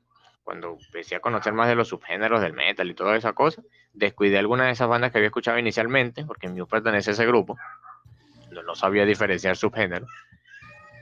cuando 0.43 0.77
empecé 0.79 1.15
a 1.15 1.19
conocer 1.19 1.53
más 1.53 1.67
de 1.67 1.75
los 1.75 1.89
subgéneros 1.89 2.41
del 2.41 2.53
metal 2.53 2.89
y 2.89 2.93
toda 2.93 3.15
esa 3.15 3.33
cosa, 3.33 3.61
descuidé 3.93 4.37
algunas 4.37 4.67
de 4.67 4.73
esas 4.73 4.87
bandas 4.87 5.11
que 5.11 5.19
había 5.19 5.27
escuchado 5.27 5.57
inicialmente, 5.57 6.25
porque 6.25 6.47
Muse 6.49 6.65
pertenece 6.65 7.11
a 7.11 7.13
ese 7.13 7.25
grupo. 7.25 7.57
No, 8.51 8.63
no 8.63 8.75
sabía 8.75 9.05
diferenciar 9.05 9.55
subgéneros. 9.55 10.09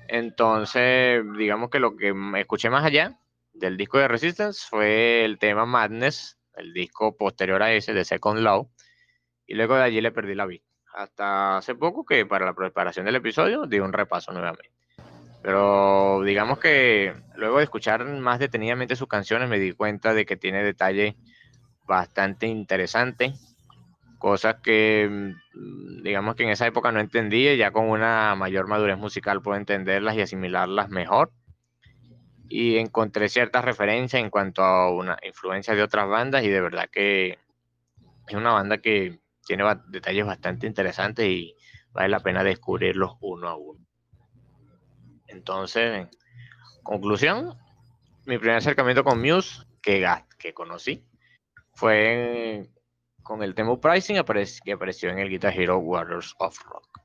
Entonces, 0.07 1.23
digamos 1.37 1.69
que 1.69 1.79
lo 1.79 1.95
que 1.95 2.13
escuché 2.37 2.69
más 2.69 2.83
allá 2.83 3.19
del 3.53 3.77
disco 3.77 3.99
de 3.99 4.07
Resistance 4.07 4.65
fue 4.67 5.23
el 5.23 5.37
tema 5.37 5.65
Madness, 5.65 6.37
el 6.55 6.73
disco 6.73 7.15
posterior 7.15 7.61
a 7.61 7.71
ese 7.73 7.93
de 7.93 8.05
Second 8.05 8.39
Law, 8.39 8.69
y 9.45 9.55
luego 9.55 9.75
de 9.75 9.83
allí 9.83 10.01
le 10.01 10.11
perdí 10.11 10.35
la 10.35 10.45
vista. 10.45 10.67
Hasta 10.93 11.57
hace 11.57 11.75
poco 11.75 12.05
que 12.05 12.25
para 12.25 12.45
la 12.45 12.53
preparación 12.53 13.05
del 13.05 13.15
episodio 13.15 13.65
di 13.65 13.79
un 13.79 13.93
repaso 13.93 14.31
nuevamente. 14.31 14.78
Pero 15.41 16.21
digamos 16.23 16.59
que 16.59 17.13
luego 17.35 17.57
de 17.57 17.63
escuchar 17.63 18.05
más 18.05 18.39
detenidamente 18.39 18.95
sus 18.95 19.07
canciones 19.07 19.49
me 19.49 19.59
di 19.59 19.71
cuenta 19.71 20.13
de 20.13 20.25
que 20.25 20.37
tiene 20.37 20.63
detalles 20.63 21.15
bastante 21.85 22.47
interesantes 22.47 23.49
cosas 24.19 24.57
que 24.61 25.09
mm, 25.09 26.03
digamos 26.03 26.35
que 26.35 26.43
en 26.43 26.49
esa 26.49 26.67
época 26.67 26.91
no 26.91 26.99
entendía, 26.99 27.55
ya 27.55 27.71
con 27.71 27.89
una 27.89 28.35
mayor 28.35 28.67
madurez 28.67 28.97
musical 28.97 29.41
puedo 29.41 29.57
entenderlas 29.57 30.15
y 30.15 30.21
asimilarlas 30.21 30.89
mejor. 30.89 31.31
Y 32.49 32.77
encontré 32.77 33.29
ciertas 33.29 33.63
referencias 33.63 34.21
en 34.21 34.29
cuanto 34.29 34.63
a 34.63 34.91
una 34.91 35.17
influencia 35.23 35.75
de 35.75 35.83
otras 35.83 36.07
bandas 36.07 36.43
y 36.43 36.49
de 36.49 36.61
verdad 36.61 36.89
que 36.91 37.37
es 38.27 38.35
una 38.35 38.51
banda 38.51 38.79
que 38.79 39.19
tiene 39.45 39.63
detalles 39.87 40.25
bastante 40.25 40.67
interesantes 40.67 41.25
y 41.27 41.55
vale 41.91 42.09
la 42.09 42.19
pena 42.19 42.43
descubrirlos 42.43 43.13
uno 43.21 43.47
a 43.47 43.55
uno. 43.55 43.78
Entonces, 45.29 46.07
conclusión, 46.83 47.57
mi 48.25 48.37
primer 48.37 48.57
acercamiento 48.57 49.03
con 49.03 49.21
Muse 49.21 49.63
que, 49.81 50.05
que 50.37 50.53
conocí 50.53 51.03
fue 51.73 52.69
con 53.23 53.43
el 53.43 53.53
tema 53.55 53.79
Pricing 53.79 54.17
que 54.63 54.71
apareció 54.71 55.09
en 55.09 55.19
el 55.19 55.29
Guitar 55.29 55.53
Hero 55.53 55.77
Warriors 55.77 56.35
of 56.39 56.59
Rock. 56.65 56.99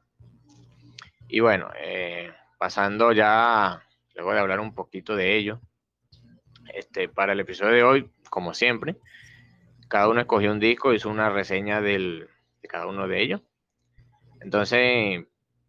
Y 1.28 1.40
bueno, 1.40 1.70
eh, 1.78 2.32
pasando 2.58 3.12
ya, 3.12 3.82
luego 4.14 4.32
de 4.32 4.40
hablar 4.40 4.60
un 4.60 4.74
poquito 4.74 5.16
de 5.16 5.36
ello, 5.36 5.60
este, 6.72 7.08
para 7.08 7.32
el 7.32 7.40
episodio 7.40 7.72
de 7.72 7.82
hoy, 7.82 8.10
como 8.30 8.54
siempre, 8.54 8.96
cada 9.88 10.08
uno 10.08 10.20
escogió 10.20 10.50
un 10.50 10.60
disco, 10.60 10.92
hizo 10.92 11.10
una 11.10 11.30
reseña 11.30 11.80
de 11.80 12.26
cada 12.68 12.86
uno 12.86 13.06
de 13.06 13.22
ellos. 13.22 13.42
Entonces, 14.40 15.26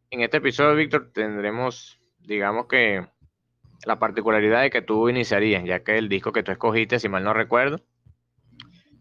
en 0.09 0.21
este 0.21 0.37
episodio, 0.37 0.75
Víctor, 0.75 1.11
tendremos, 1.13 1.99
digamos 2.27 2.67
que, 2.67 3.05
la 3.85 3.99
particularidad 3.99 4.61
de 4.61 4.69
que 4.69 4.81
tú 4.81 5.09
iniciarías, 5.09 5.63
ya 5.63 5.83
que 5.83 5.97
el 5.97 6.09
disco 6.09 6.31
que 6.31 6.43
tú 6.43 6.51
escogiste, 6.51 6.99
si 6.99 7.09
mal 7.09 7.23
no 7.23 7.33
recuerdo, 7.33 7.81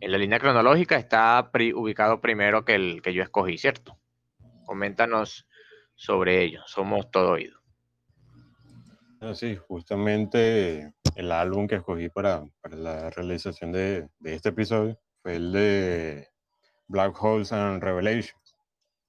en 0.00 0.12
la 0.12 0.18
línea 0.18 0.38
cronológica 0.38 0.96
está 0.96 1.50
ubicado 1.74 2.20
primero 2.20 2.64
que 2.64 2.74
el 2.74 3.02
que 3.02 3.14
yo 3.14 3.22
escogí, 3.22 3.56
¿cierto? 3.56 3.98
Coméntanos 4.66 5.48
sobre 5.94 6.42
ello. 6.42 6.60
Somos 6.66 7.10
todo 7.10 7.32
oído. 7.32 7.58
Ah, 9.20 9.34
sí, 9.34 9.56
justamente 9.56 10.92
el 11.14 11.32
álbum 11.32 11.66
que 11.66 11.76
escogí 11.76 12.10
para, 12.10 12.44
la 12.70 13.08
realización 13.10 13.72
de, 13.72 14.08
este 14.24 14.50
episodio 14.50 14.98
fue 15.22 15.36
el 15.36 15.52
de 15.52 16.28
Black 16.88 17.16
Holes 17.22 17.52
and 17.52 17.82
Revelation. 17.82 18.38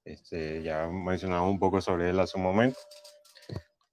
Este, 0.06 0.62
ya 0.64 0.88
mencionaba 0.88 1.46
un 1.50 1.60
poco 1.60 1.82
sobre 1.82 2.12
él 2.12 2.20
hace 2.20 2.38
un 2.38 2.44
momento. 2.44 2.80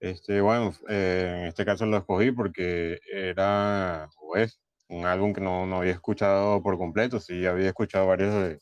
Este, 0.02 0.40
bueno, 0.40 0.72
eh, 0.88 1.36
en 1.42 1.46
este 1.46 1.64
caso 1.64 1.86
lo 1.86 1.96
escogí 1.98 2.32
porque 2.32 2.98
era, 3.12 4.10
o 4.20 4.36
es, 4.36 4.60
un 4.88 5.06
álbum 5.06 5.32
que 5.32 5.40
no, 5.40 5.64
no, 5.64 5.76
había 5.76 5.92
escuchado 5.92 6.60
por 6.60 6.76
completo, 6.76 7.20
sí 7.20 7.46
había 7.46 7.68
escuchado 7.68 8.08
varios 8.08 8.34
de, 8.34 8.58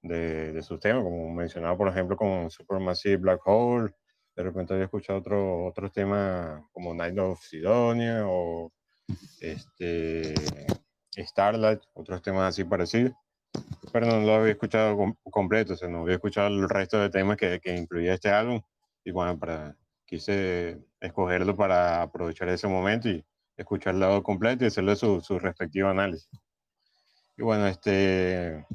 de, 0.00 0.52
de, 0.54 0.62
sus 0.62 0.80
temas, 0.80 1.04
como 1.04 1.34
mencionaba, 1.34 1.76
por 1.76 1.88
ejemplo, 1.88 2.16
como 2.16 2.48
Supermassive 2.48 3.18
Black 3.18 3.42
Hole, 3.44 3.92
de 4.34 4.42
repente 4.42 4.72
había 4.72 4.86
escuchado 4.86 5.18
otro, 5.18 5.66
otros 5.66 5.92
temas 5.92 6.62
como 6.72 6.94
Night 6.94 7.18
of 7.18 7.42
Sidonia 7.44 8.26
o 8.26 8.72
este, 9.40 10.32
Starlight, 11.14 11.82
otros 11.92 12.22
temas 12.22 12.48
así 12.48 12.64
parecidos, 12.64 13.12
pero 13.92 14.06
no 14.06 14.20
lo 14.20 14.34
había 14.36 14.52
escuchado 14.52 14.96
completo, 15.24 15.74
o 15.74 15.76
sea, 15.76 15.90
no 15.90 16.02
había 16.02 16.14
escuchado 16.14 16.48
el 16.48 16.66
resto 16.70 16.98
de 16.98 17.10
temas 17.10 17.36
que, 17.36 17.60
que 17.60 17.76
incluía 17.76 18.14
este 18.14 18.30
álbum, 18.30 18.62
y 19.04 19.10
bueno, 19.10 19.38
para, 19.38 19.76
quise 20.10 20.78
escogerlo 21.00 21.56
para 21.56 22.02
aprovechar 22.02 22.48
ese 22.48 22.66
momento 22.66 23.08
y 23.08 23.24
escucharlo 23.56 24.22
completo 24.24 24.64
y 24.64 24.66
hacerle 24.66 24.96
su, 24.96 25.20
su 25.20 25.38
respectivo 25.38 25.88
análisis. 25.88 26.28
Y 27.36 27.42
bueno, 27.42 27.68
este, 27.68 28.66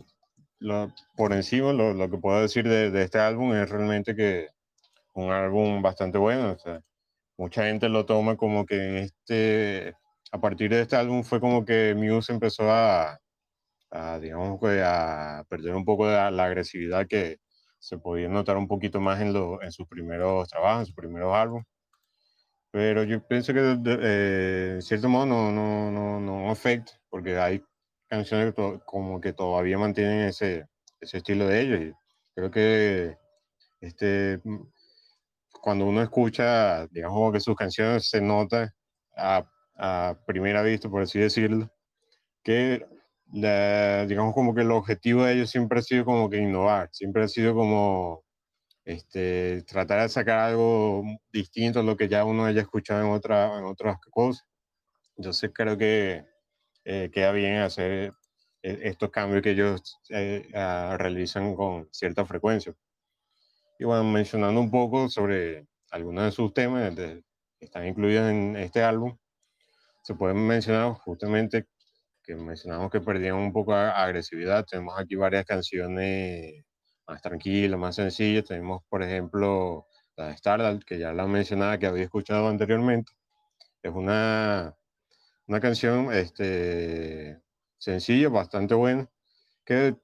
lo, 0.59 0.93
por 1.17 1.33
encima 1.33 1.73
lo, 1.73 1.93
lo, 1.93 2.09
que 2.09 2.17
puedo 2.17 2.41
decir 2.41 2.67
de, 2.67 2.89
de, 2.89 3.03
este 3.03 3.19
álbum 3.19 3.53
es 3.53 3.69
realmente 3.69 4.15
que 4.15 4.47
un 5.13 5.31
álbum 5.31 5.81
bastante 5.81 6.17
bueno. 6.17 6.53
O 6.53 6.57
sea, 6.57 6.81
mucha 7.37 7.65
gente 7.65 7.89
lo 7.89 8.05
toma 8.05 8.37
como 8.37 8.65
que 8.65 8.99
este, 9.01 9.93
a 10.31 10.39
partir 10.39 10.69
de 10.71 10.81
este 10.81 10.95
álbum 10.95 11.23
fue 11.23 11.41
como 11.41 11.65
que 11.65 11.93
Muse 11.95 12.31
empezó 12.31 12.71
a, 12.71 13.19
a 13.91 14.19
digamos, 14.19 14.59
a 14.63 15.43
perder 15.49 15.75
un 15.75 15.85
poco 15.85 16.07
de 16.07 16.31
la, 16.31 16.45
agresividad 16.45 17.07
que 17.07 17.39
se 17.85 17.99
podía 17.99 18.27
notar 18.27 18.57
un 18.57 18.67
poquito 18.67 18.99
más 18.99 19.21
en, 19.21 19.31
lo, 19.31 19.61
en 19.61 19.71
sus 19.71 19.87
primeros 19.87 20.49
trabajos, 20.49 20.79
en 20.79 20.85
sus 20.87 20.95
primeros 20.95 21.35
álbumes. 21.35 21.67
Pero 22.71 23.03
yo 23.03 23.25
pienso 23.27 23.53
que 23.53 23.59
de, 23.61 23.99
eh, 24.01 24.81
cierto 24.81 25.07
modo 25.07 25.27
no, 25.27 25.51
no, 25.51 25.91
no, 25.91 26.19
no 26.19 26.49
afecta, 26.51 26.93
porque 27.09 27.37
hay 27.37 27.63
canciones 28.07 28.55
que 28.55 28.79
como 28.85 29.21
que 29.21 29.33
todavía 29.33 29.77
mantienen 29.77 30.21
ese, 30.21 30.65
ese 30.99 31.17
estilo 31.17 31.45
de 31.47 31.61
ellos. 31.61 31.79
Y 31.81 31.93
creo 32.33 32.49
que 32.49 33.17
este, 33.81 34.41
cuando 35.61 35.85
uno 35.85 36.01
escucha, 36.01 36.87
digamos 36.87 37.33
que 37.33 37.39
sus 37.39 37.55
canciones 37.55 38.09
se 38.09 38.19
nota 38.19 38.73
a, 39.15 39.47
a 39.77 40.17
primera 40.25 40.63
vista, 40.63 40.89
por 40.89 41.03
así 41.03 41.19
decirlo, 41.19 41.69
que 42.43 42.83
la, 43.33 44.05
digamos 44.05 44.33
como 44.33 44.53
que 44.55 44.61
el 44.61 44.71
objetivo 44.71 45.23
de 45.23 45.33
ellos 45.33 45.49
siempre 45.49 45.79
ha 45.79 45.81
sido 45.81 46.05
como 46.05 46.29
que 46.29 46.37
innovar, 46.37 46.89
siempre 46.91 47.23
ha 47.23 47.27
sido 47.27 47.53
como 47.55 48.23
este, 48.85 49.63
tratar 49.63 50.01
de 50.01 50.09
sacar 50.09 50.39
algo 50.39 51.03
distinto 51.31 51.79
a 51.79 51.83
lo 51.83 51.97
que 51.97 52.07
ya 52.07 52.23
uno 52.23 52.45
haya 52.45 52.61
escuchado 52.61 53.03
en, 53.03 53.11
otra, 53.11 53.57
en 53.57 53.65
otras 53.65 53.97
cosas. 54.11 54.45
Entonces 55.17 55.51
creo 55.53 55.77
que 55.77 56.25
eh, 56.83 57.09
queda 57.11 57.31
bien 57.31 57.57
hacer 57.57 58.13
eh, 58.61 58.79
estos 58.83 59.09
cambios 59.09 59.41
que 59.41 59.51
ellos 59.51 59.99
eh, 60.09 60.47
uh, 60.53 60.97
realizan 60.97 61.55
con 61.55 61.87
cierta 61.91 62.25
frecuencia. 62.25 62.75
Y 63.79 63.85
bueno, 63.85 64.03
mencionando 64.03 64.61
un 64.61 64.71
poco 64.71 65.09
sobre 65.09 65.67
algunos 65.89 66.25
de 66.25 66.31
sus 66.31 66.53
temas 66.53 66.95
que 66.95 67.23
están 67.59 67.87
incluidos 67.87 68.29
en 68.29 68.55
este 68.55 68.83
álbum, 68.83 69.17
se 70.03 70.13
pueden 70.13 70.45
mencionar 70.45 70.93
justamente 70.93 71.65
que 72.25 72.35
mencionamos 72.35 72.91
que 72.91 73.01
perdían 73.01 73.35
un 73.35 73.53
poco 73.53 73.75
de 73.75 73.83
agresividad. 73.83 74.65
Tenemos 74.65 74.99
aquí 74.99 75.15
varias 75.15 75.45
canciones 75.45 76.63
más 77.07 77.21
tranquilas, 77.21 77.79
más 77.79 77.95
sencillas. 77.95 78.45
Tenemos, 78.45 78.83
por 78.89 79.03
ejemplo, 79.03 79.87
la 80.17 80.27
de 80.27 80.33
Stardust, 80.35 80.83
que 80.87 80.99
ya 80.99 81.13
la 81.13 81.27
mencionaba, 81.27 81.77
que 81.77 81.87
había 81.87 82.03
escuchado 82.03 82.47
anteriormente. 82.49 83.13
Es 83.83 83.91
una 83.93 84.75
una 85.47 85.59
canción 85.59 86.11
este, 86.13 87.39
sencilla, 87.77 88.29
bastante 88.29 88.73
buena, 88.73 89.09
que 89.65 89.95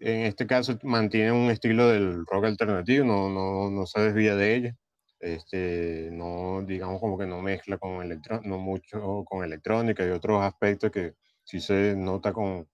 en 0.00 0.22
este 0.22 0.46
caso 0.46 0.78
mantiene 0.82 1.32
un 1.32 1.50
estilo 1.50 1.88
del 1.88 2.24
rock 2.26 2.46
alternativo, 2.46 3.04
no, 3.04 3.28
no, 3.30 3.70
no 3.70 3.86
se 3.86 4.00
desvía 4.00 4.34
de 4.36 4.54
ella. 4.56 4.76
Este, 5.20 6.10
no, 6.12 6.62
digamos 6.66 7.00
como 7.00 7.16
que 7.16 7.26
no 7.26 7.40
mezcla 7.40 7.78
con 7.78 8.02
electro, 8.02 8.40
no 8.44 8.58
mucho 8.58 9.24
con 9.24 9.44
electrónica 9.44 10.04
y 10.04 10.10
otros 10.10 10.42
aspectos 10.42 10.90
que 10.90 11.14
sí 11.44 11.60
se 11.60 11.94
nota 11.96 12.32
con 12.32 12.68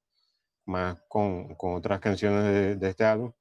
más 0.66 1.00
con, 1.08 1.54
con 1.56 1.74
otras 1.74 2.00
canciones 2.00 2.44
de, 2.44 2.76
de, 2.76 2.88
este 2.90 3.04
álbum, 3.04 3.32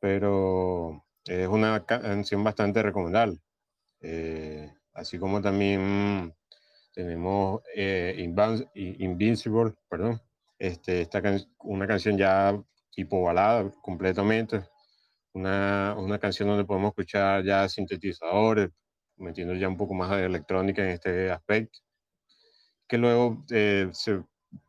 pero 0.00 1.04
es 1.24 1.48
una 1.48 1.84
canción 1.84 2.44
bastante 2.44 2.82
recomendable. 2.82 3.40
Eh, 4.00 4.72
así 4.94 5.18
como 5.18 5.40
también 5.42 6.34
tenemos 6.94 7.62
eh, 7.74 8.14
Invincible, 8.98 9.74
perdón, 9.88 10.20
este, 10.58 11.02
esta 11.02 11.20
can 11.22 11.40
una 11.60 11.86
canción 11.86 12.16
ya 12.16 12.58
tipo 12.90 13.22
balada 13.22 13.70
completamente, 13.82 14.64
una, 15.32 15.94
una, 15.98 16.18
canción 16.18 16.48
donde 16.48 16.64
podemos 16.64 16.90
escuchar 16.90 17.44
ya 17.44 17.68
sintetizadores, 17.68 18.70
metiendo 19.16 19.54
ya 19.54 19.68
un 19.68 19.76
poco 19.76 19.94
más 19.94 20.10
de 20.10 20.24
electrónica 20.26 20.82
en 20.82 20.90
este 20.90 21.30
aspecto, 21.30 21.80
que 22.88 22.98
luego 22.98 23.44
eh, 23.50 23.88
se 23.92 24.22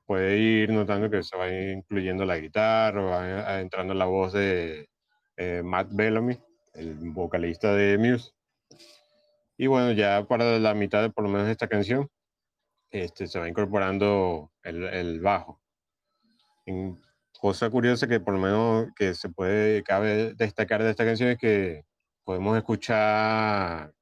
puede 0.07 0.37
ir 0.37 0.71
notando 0.71 1.09
que 1.09 1.21
se 1.21 1.37
va 1.37 1.51
incluyendo 1.51 2.25
la 2.25 2.37
guitarra, 2.39 3.01
va 3.03 3.59
entrando 3.59 3.93
la 3.93 4.05
voz 4.05 4.33
de 4.33 4.89
eh, 5.35 5.61
Matt 5.63 5.89
Bellamy, 5.91 6.39
el 6.73 6.95
vocalista 7.11 7.75
de 7.75 7.97
Muse. 7.97 8.31
Y 9.57 9.67
bueno, 9.67 9.91
ya 9.91 10.25
para 10.25 10.59
la 10.59 10.73
mitad 10.73 11.01
de 11.01 11.09
por 11.09 11.25
lo 11.25 11.29
menos 11.29 11.47
de 11.47 11.51
esta 11.51 11.67
canción, 11.67 12.09
este, 12.89 13.27
se 13.27 13.37
va 13.37 13.49
incorporando 13.49 14.51
el, 14.63 14.83
el 14.85 15.19
bajo. 15.19 15.61
En 16.65 16.99
cosa 17.39 17.69
curiosa 17.69 18.07
que 18.07 18.21
por 18.21 18.33
lo 18.33 18.39
menos 18.39 18.87
que 18.95 19.13
se 19.13 19.29
puede, 19.29 19.83
cabe 19.83 20.33
destacar 20.35 20.83
de 20.83 20.91
esta 20.91 21.05
canción 21.05 21.31
es 21.31 21.37
que 21.37 21.83
podemos 22.23 22.57
escuchar 22.57 23.93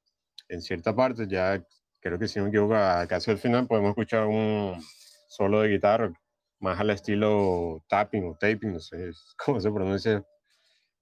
en 0.48 0.62
cierta 0.62 0.94
parte, 0.94 1.26
ya 1.26 1.60
creo 2.00 2.18
que 2.18 2.28
si 2.28 2.38
no 2.38 2.44
me 2.44 2.50
equivoco, 2.50 2.74
casi 3.08 3.32
al 3.32 3.38
final 3.38 3.66
podemos 3.66 3.90
escuchar 3.90 4.26
un 4.26 4.80
solo 5.28 5.62
de 5.62 5.68
guitarra, 5.70 6.12
más 6.60 6.80
al 6.80 6.90
estilo 6.90 7.84
tapping 7.88 8.24
o 8.26 8.36
taping, 8.36 8.72
no 8.74 8.80
sé 8.80 9.10
cómo 9.44 9.60
se 9.60 9.70
pronuncia, 9.70 10.24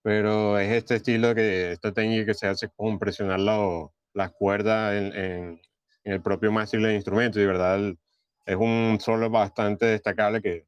pero 0.03 0.59
es 0.59 0.71
este 0.73 0.97
estilo 0.97 1.35
que, 1.35 1.73
esta 1.73 1.93
técnica 1.93 2.27
que 2.27 2.35
se 2.35 2.47
hace 2.49 2.69
con 2.77 2.99
presionar 2.99 3.41
lo, 3.41 3.95
las 4.15 4.33
cuerdas 4.33 4.95
en, 4.95 5.15
en, 5.17 5.61
el 6.05 6.23
propio 6.23 6.53
mástil 6.53 6.83
del 6.83 6.95
instrumento. 6.97 7.39
Y 7.39 7.43
de 7.43 7.49
verdad 7.49 7.81
es 8.47 8.57
un 8.57 8.99
solo 9.01 9.31
bastante 9.31 9.87
destacable 9.87 10.43
que, 10.43 10.67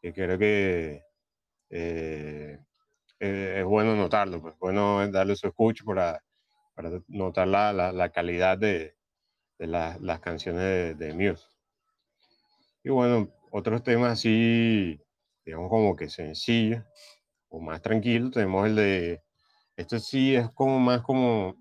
que 0.00 0.12
creo 0.14 0.38
que 0.38 1.02
eh, 1.70 2.58
eh, 3.20 3.56
es 3.58 3.64
bueno 3.64 3.94
notarlo, 3.96 4.40
pues 4.40 4.54
bueno 4.58 5.06
darle 5.10 5.36
su 5.36 5.48
escucho 5.48 5.84
para, 5.84 6.22
para 6.74 6.90
notar 7.08 7.48
la, 7.48 7.72
la, 7.72 7.92
la 7.92 8.10
calidad 8.10 8.56
de, 8.58 8.96
de 9.58 9.66
la, 9.66 9.98
las 10.00 10.20
canciones 10.20 10.62
de, 10.62 10.94
de, 10.94 11.12
Muse. 11.14 11.44
Y 12.82 12.90
bueno, 12.90 13.32
otros 13.50 13.82
temas 13.82 14.12
así, 14.12 15.00
digamos 15.44 15.70
como 15.70 15.96
que 15.96 16.08
sencillos 16.08 16.82
o 17.48 17.60
más 17.60 17.80
tranquilos, 17.82 18.32
tenemos 18.32 18.66
el 18.66 18.76
de, 18.76 19.22
esto 19.76 19.98
sí 19.98 20.34
es 20.34 20.50
como 20.50 20.78
más 20.78 21.02
como, 21.02 21.56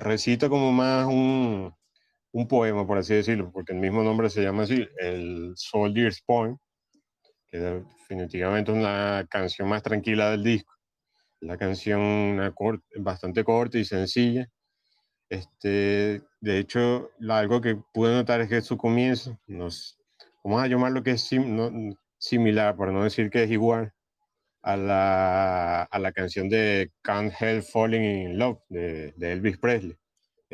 recita 0.00 0.48
como 0.48 0.72
más 0.72 1.06
un, 1.06 1.74
un 2.32 2.48
poema, 2.48 2.86
por 2.86 2.98
así 2.98 3.14
decirlo, 3.14 3.50
porque 3.52 3.72
el 3.72 3.78
mismo 3.78 4.02
nombre 4.02 4.28
se 4.28 4.42
llama 4.42 4.64
así, 4.64 4.86
el 4.98 5.52
Soldier's 5.56 6.20
Poem, 6.22 6.58
que 7.48 7.58
definitivamente 7.58 8.72
es 8.72 8.78
una 8.78 9.26
canción 9.30 9.68
más 9.68 9.82
tranquila 9.82 10.32
del 10.32 10.42
disco. 10.42 10.74
La 11.40 11.56
canción 11.56 12.52
bastante 12.96 13.44
corta 13.44 13.78
y 13.78 13.84
sencilla. 13.84 14.48
Este, 15.28 16.22
de 16.40 16.58
hecho, 16.58 17.10
algo 17.28 17.60
que 17.60 17.76
pude 17.92 18.12
notar 18.12 18.40
es 18.40 18.48
que 18.48 18.62
su 18.62 18.76
comienzo, 18.76 19.38
nos, 19.46 19.96
vamos 20.44 20.62
a 20.62 20.68
llamarlo 20.68 21.02
que 21.02 21.12
es 21.12 21.22
sim, 21.22 21.56
no, 21.56 21.96
similar, 22.18 22.76
por 22.76 22.92
no 22.92 23.04
decir 23.04 23.30
que 23.30 23.44
es 23.44 23.50
igual, 23.50 23.92
a 24.62 24.76
la, 24.76 25.82
a 25.84 25.98
la 25.98 26.12
canción 26.12 26.48
de 26.48 26.92
Can't 27.02 27.32
Help 27.40 27.64
Falling 27.64 28.04
in 28.04 28.38
Love 28.38 28.60
de, 28.68 29.12
de 29.16 29.32
Elvis 29.32 29.58
Presley 29.58 29.96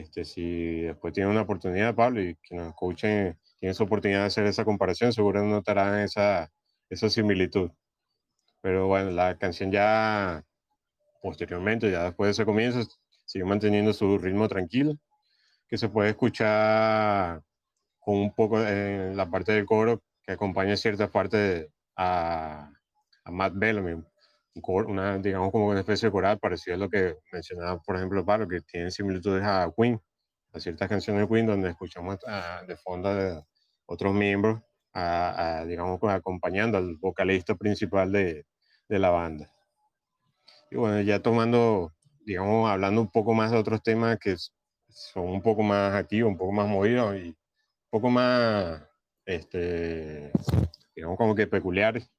este, 0.01 0.25
si 0.25 0.81
después 0.83 1.13
tienen 1.13 1.31
una 1.33 1.43
oportunidad, 1.43 1.95
Pablo, 1.95 2.23
y 2.23 2.37
que 2.37 2.55
nos 2.55 2.69
escuchen, 2.69 3.39
tienen 3.59 3.75
su 3.75 3.85
oportunidad 3.85 4.21
de 4.21 4.27
hacer 4.27 4.47
esa 4.47 4.65
comparación, 4.65 5.13
seguro 5.13 5.45
notarán 5.45 6.01
esa, 6.01 6.51
esa 6.89 7.11
similitud. 7.11 7.71
Pero 8.63 8.87
bueno, 8.89 9.11
la 9.11 9.39
canción 9.39 9.71
ya 9.73 10.45
posteriormente, 11.23 11.91
ya 11.91 12.05
después 12.05 12.29
de 12.29 12.33
ese 12.33 12.45
comienzo, 12.47 12.81
sigue 13.27 13.45
manteniendo 13.45 13.93
su 13.93 14.19
ritmo 14.19 14.49
tranquilo, 14.49 14.95
que 15.69 15.79
se 15.79 15.89
puede 15.89 16.11
escuchar 16.11 17.43
con 18.01 18.17
un 18.17 18.35
poco 18.35 18.61
en 18.61 19.17
la 19.17 19.31
parte 19.31 19.53
del 19.53 19.67
coro 19.67 20.03
que 20.23 20.33
acompaña 20.33 20.77
cierta 20.77 21.09
parte 21.09 21.71
a, 21.97 22.71
a 23.25 23.31
Matt 23.31 23.53
Bellamy, 23.57 24.03
una, 24.55 25.19
digamos 25.19 25.51
como 25.53 25.69
una 25.69 25.81
especie 25.81 26.09
de 26.09 26.13
coral 26.13 26.39
parecido 26.39 26.77
a 26.77 26.79
lo 26.79 26.89
que 26.89 27.17
mencionaba, 27.33 27.81
por 27.81 27.97
ejemplo, 27.97 28.25
Pablo, 28.25 28.49
que 28.49 28.61
tiene 28.63 28.91
similitudes 28.91 29.45
a 29.45 29.71
Queen, 29.77 30.01
a 30.53 30.61
ciertas 30.61 30.89
canciones 30.89 31.23
de 31.23 31.29
Queen 31.29 31.47
donde 31.47 31.71
escuchamos 31.71 32.19
de 32.67 32.77
fondo 32.77 33.15
de 33.15 33.43
otros 33.87 34.15
miembros, 34.15 34.61
a, 34.93 35.65
digamos, 35.67 36.01
pues, 36.01 36.15
acompañando 36.15 36.79
al 36.79 36.97
vocalista 36.97 37.55
principal 37.55 38.11
de, 38.13 38.45
de 38.89 38.99
la 38.99 39.11
banda. 39.11 39.51
Y 40.71 40.77
bueno, 40.77 41.01
ya 41.01 41.21
tomando, 41.21 41.93
digamos, 42.25 42.69
hablando 42.69 43.01
un 43.01 43.11
poco 43.11 43.35
más 43.35 43.51
de 43.51 43.59
otros 43.59 43.83
temas 43.83 44.19
que 44.19 44.37
son 44.89 45.29
un 45.29 45.43
poco 45.43 45.63
más 45.63 45.95
activos, 45.95 46.31
un 46.31 46.39
poco 46.39 46.53
más 46.53 46.69
movidos 46.69 47.17
y 47.17 47.29
un 47.29 47.37
poco 47.91 48.11
más, 48.11 48.83
este, 49.27 50.33
digamos, 50.95 51.19
como 51.19 51.35
que 51.35 51.47
peculiares. 51.47 52.11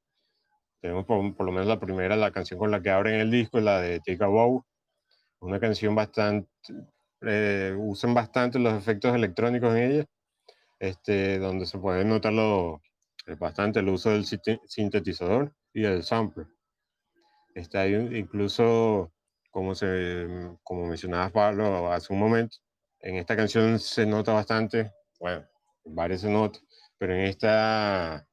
Tenemos 0.81 1.05
por, 1.05 1.36
por, 1.36 1.45
lo 1.45 1.51
menos 1.51 1.67
la 1.67 1.79
primera, 1.79 2.15
la 2.15 2.31
canción 2.31 2.60
con 2.60 2.71
la 2.71 2.81
que 2.81 2.89
abren 2.89 3.19
el 3.19 3.31
disco, 3.31 3.60
la 3.60 3.79
de 3.79 3.99
Take 3.99 4.23
a 4.23 4.27
Bow. 4.27 4.65
Una 5.39 5.60
canción 5.60 5.95
bastante, 5.95 6.49
eh, 7.21 7.75
usan 7.77 8.13
bastante 8.13 8.60
los 8.60 8.73
efectos 8.73 9.15
electrónicos 9.15 9.75
en 9.75 9.91
ella, 9.91 10.05
este, 10.79 11.39
donde 11.39 11.65
se 11.65 11.79
puede 11.79 12.03
notar 12.05 12.34
lo, 12.34 12.81
eh, 13.27 13.36
bastante 13.36 13.79
el 13.79 13.89
uso 13.89 14.10
del 14.10 14.25
sintetizador 14.25 15.53
y 15.73 15.86
el 15.86 16.03
sampler. 16.03 16.47
Está 17.55 17.81
ahí 17.81 17.93
incluso, 18.17 19.12
como, 19.51 19.75
se, 19.75 20.27
como 20.63 20.88
mencionaba 20.88 21.29
Pablo 21.29 21.91
hace 21.91 22.13
un 22.13 22.19
momento, 22.19 22.57
en 22.99 23.17
esta 23.17 23.36
canción 23.36 23.79
se 23.79 24.05
nota 24.05 24.34
bastante, 24.34 24.91
bueno, 25.19 25.39
en 25.39 25.47
varias 25.86 26.22
se 26.22 26.30
nota, 26.30 26.60
pero 26.98 27.13
en 27.13 27.22
esta 27.22 28.28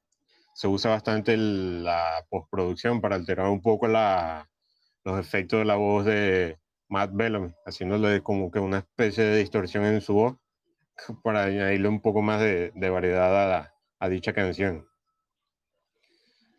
se 0.53 0.67
usa 0.67 0.91
bastante 0.91 1.37
la 1.37 2.25
postproducción 2.29 3.01
para 3.01 3.15
alterar 3.15 3.47
un 3.47 3.61
poco 3.61 3.87
la, 3.87 4.49
los 5.05 5.19
efectos 5.19 5.59
de 5.59 5.65
la 5.65 5.75
voz 5.75 6.05
de 6.05 6.59
Matt 6.89 7.11
Bellamy, 7.13 7.53
haciéndole 7.65 8.21
como 8.21 8.51
que 8.51 8.59
una 8.59 8.79
especie 8.79 9.23
de 9.23 9.37
distorsión 9.37 9.85
en 9.85 10.01
su 10.01 10.13
voz 10.13 10.37
para 11.23 11.45
añadirle 11.45 11.87
un 11.87 12.01
poco 12.01 12.21
más 12.21 12.41
de, 12.41 12.71
de 12.75 12.89
variedad 12.89 13.55
a, 13.55 13.73
a, 13.99 14.09
dicha 14.09 14.33
canción. 14.33 14.85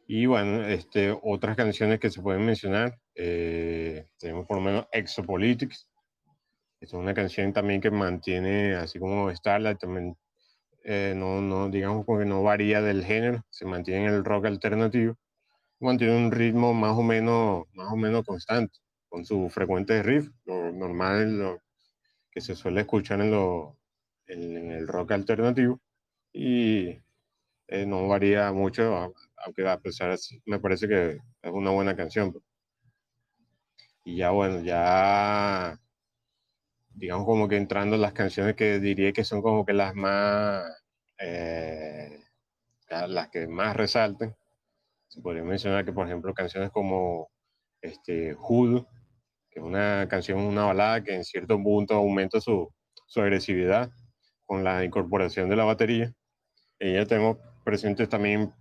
Y 0.07 0.27
bueno, 0.27 0.67
este, 0.67 1.17
otras 1.23 1.57
canciones 1.57 2.01
que 2.01 2.11
se 2.11 2.23
pueden 2.23 2.45
mencionar, 2.45 2.99
eh, 3.15 4.09
tenemos 4.19 4.47
por 4.47 4.57
lo 4.57 4.63
menos 4.63 4.87
Exopolitics, 4.93 5.89
es 6.81 6.95
una 6.95 7.13
canción 7.13 7.53
también 7.53 7.81
que 7.83 7.91
mantiene, 7.91 8.75
así 8.75 8.99
como 8.99 9.31
Starlight, 9.35 9.79
también 9.79 10.17
eh, 10.85 11.15
no, 11.17 11.41
no, 11.41 11.69
digamos 11.69 12.07
que 12.07 12.25
no 12.25 12.43
varía 12.43 12.81
del 12.83 13.05
género, 13.05 13.45
se 13.51 13.65
mantiene 13.67 14.07
en 14.07 14.15
el 14.15 14.25
rock 14.25 14.47
alternativo, 14.47 15.17
mantiene 15.81 16.17
un 16.17 16.33
ritmo 16.33 16.75
más 16.75 16.97
o 16.97 17.03
menos, 17.03 17.67
más 17.75 17.93
o 17.93 17.97
menos 17.97 18.25
constante, 18.27 18.79
con 19.09 19.25
su 19.25 19.49
frecuente 19.51 20.03
riff, 20.03 20.31
lo 20.45 20.73
normal 20.73 21.39
lo 21.39 21.63
que 22.31 22.41
se 22.41 22.55
suele 22.57 22.83
escuchar 22.83 23.21
en, 23.21 23.31
lo, 23.33 23.79
en, 24.27 24.71
el 24.73 24.89
rock 24.89 25.13
alternativo, 25.13 25.81
y 26.33 26.91
eh, 27.69 27.87
no 27.87 28.09
varía 28.09 28.53
mucho, 28.53 29.15
aunque 29.45 29.69
a 29.69 29.79
pesar, 29.81 30.17
me 30.47 30.61
parece 30.61 30.89
que 30.89 31.13
es 31.43 31.53
una 31.53 31.71
buena 31.71 31.97
canción. 31.97 32.35
Y 34.05 34.17
ya 34.17 34.31
bueno, 34.31 34.61
ya 34.63 35.80
digamos 36.95 37.27
como 37.27 37.49
que 37.49 37.57
entrando 37.57 37.97
las 37.97 38.13
canciones 38.13 38.55
que 38.57 38.79
diría 38.79 39.13
que 39.13 39.25
son 39.25 39.43
como 39.43 39.65
que 39.65 39.73
las 39.73 39.95
más, 39.95 40.65
eh, 41.19 42.21
las 42.89 43.29
que 43.31 43.47
más 43.47 43.77
resalten. 43.77 44.35
Se 45.09 45.21
podría 45.21 45.43
mencionar 45.43 45.85
que, 45.85 45.93
por 45.93 46.07
ejemplo, 46.07 46.35
canciones 46.35 46.71
como 46.71 47.31
este, 47.81 48.35
Hood, 48.35 48.85
que 49.51 49.61
es 49.61 49.65
una 49.65 50.07
canción, 50.09 50.39
una 50.39 50.65
balada 50.67 51.03
que 51.03 51.15
en 51.15 51.25
cierto 51.25 51.61
punto 51.63 51.95
aumenta 51.95 52.41
su, 52.41 52.73
su 53.07 53.21
agresividad 53.21 53.91
con 54.47 54.65
la 54.65 54.85
incorporación 54.85 55.49
de 55.49 55.57
la 55.57 55.65
batería. 55.65 56.13
Y 56.79 56.95
ya 56.95 57.07
tenemos 57.07 57.39
presentes 57.65 58.09
también 58.09 58.53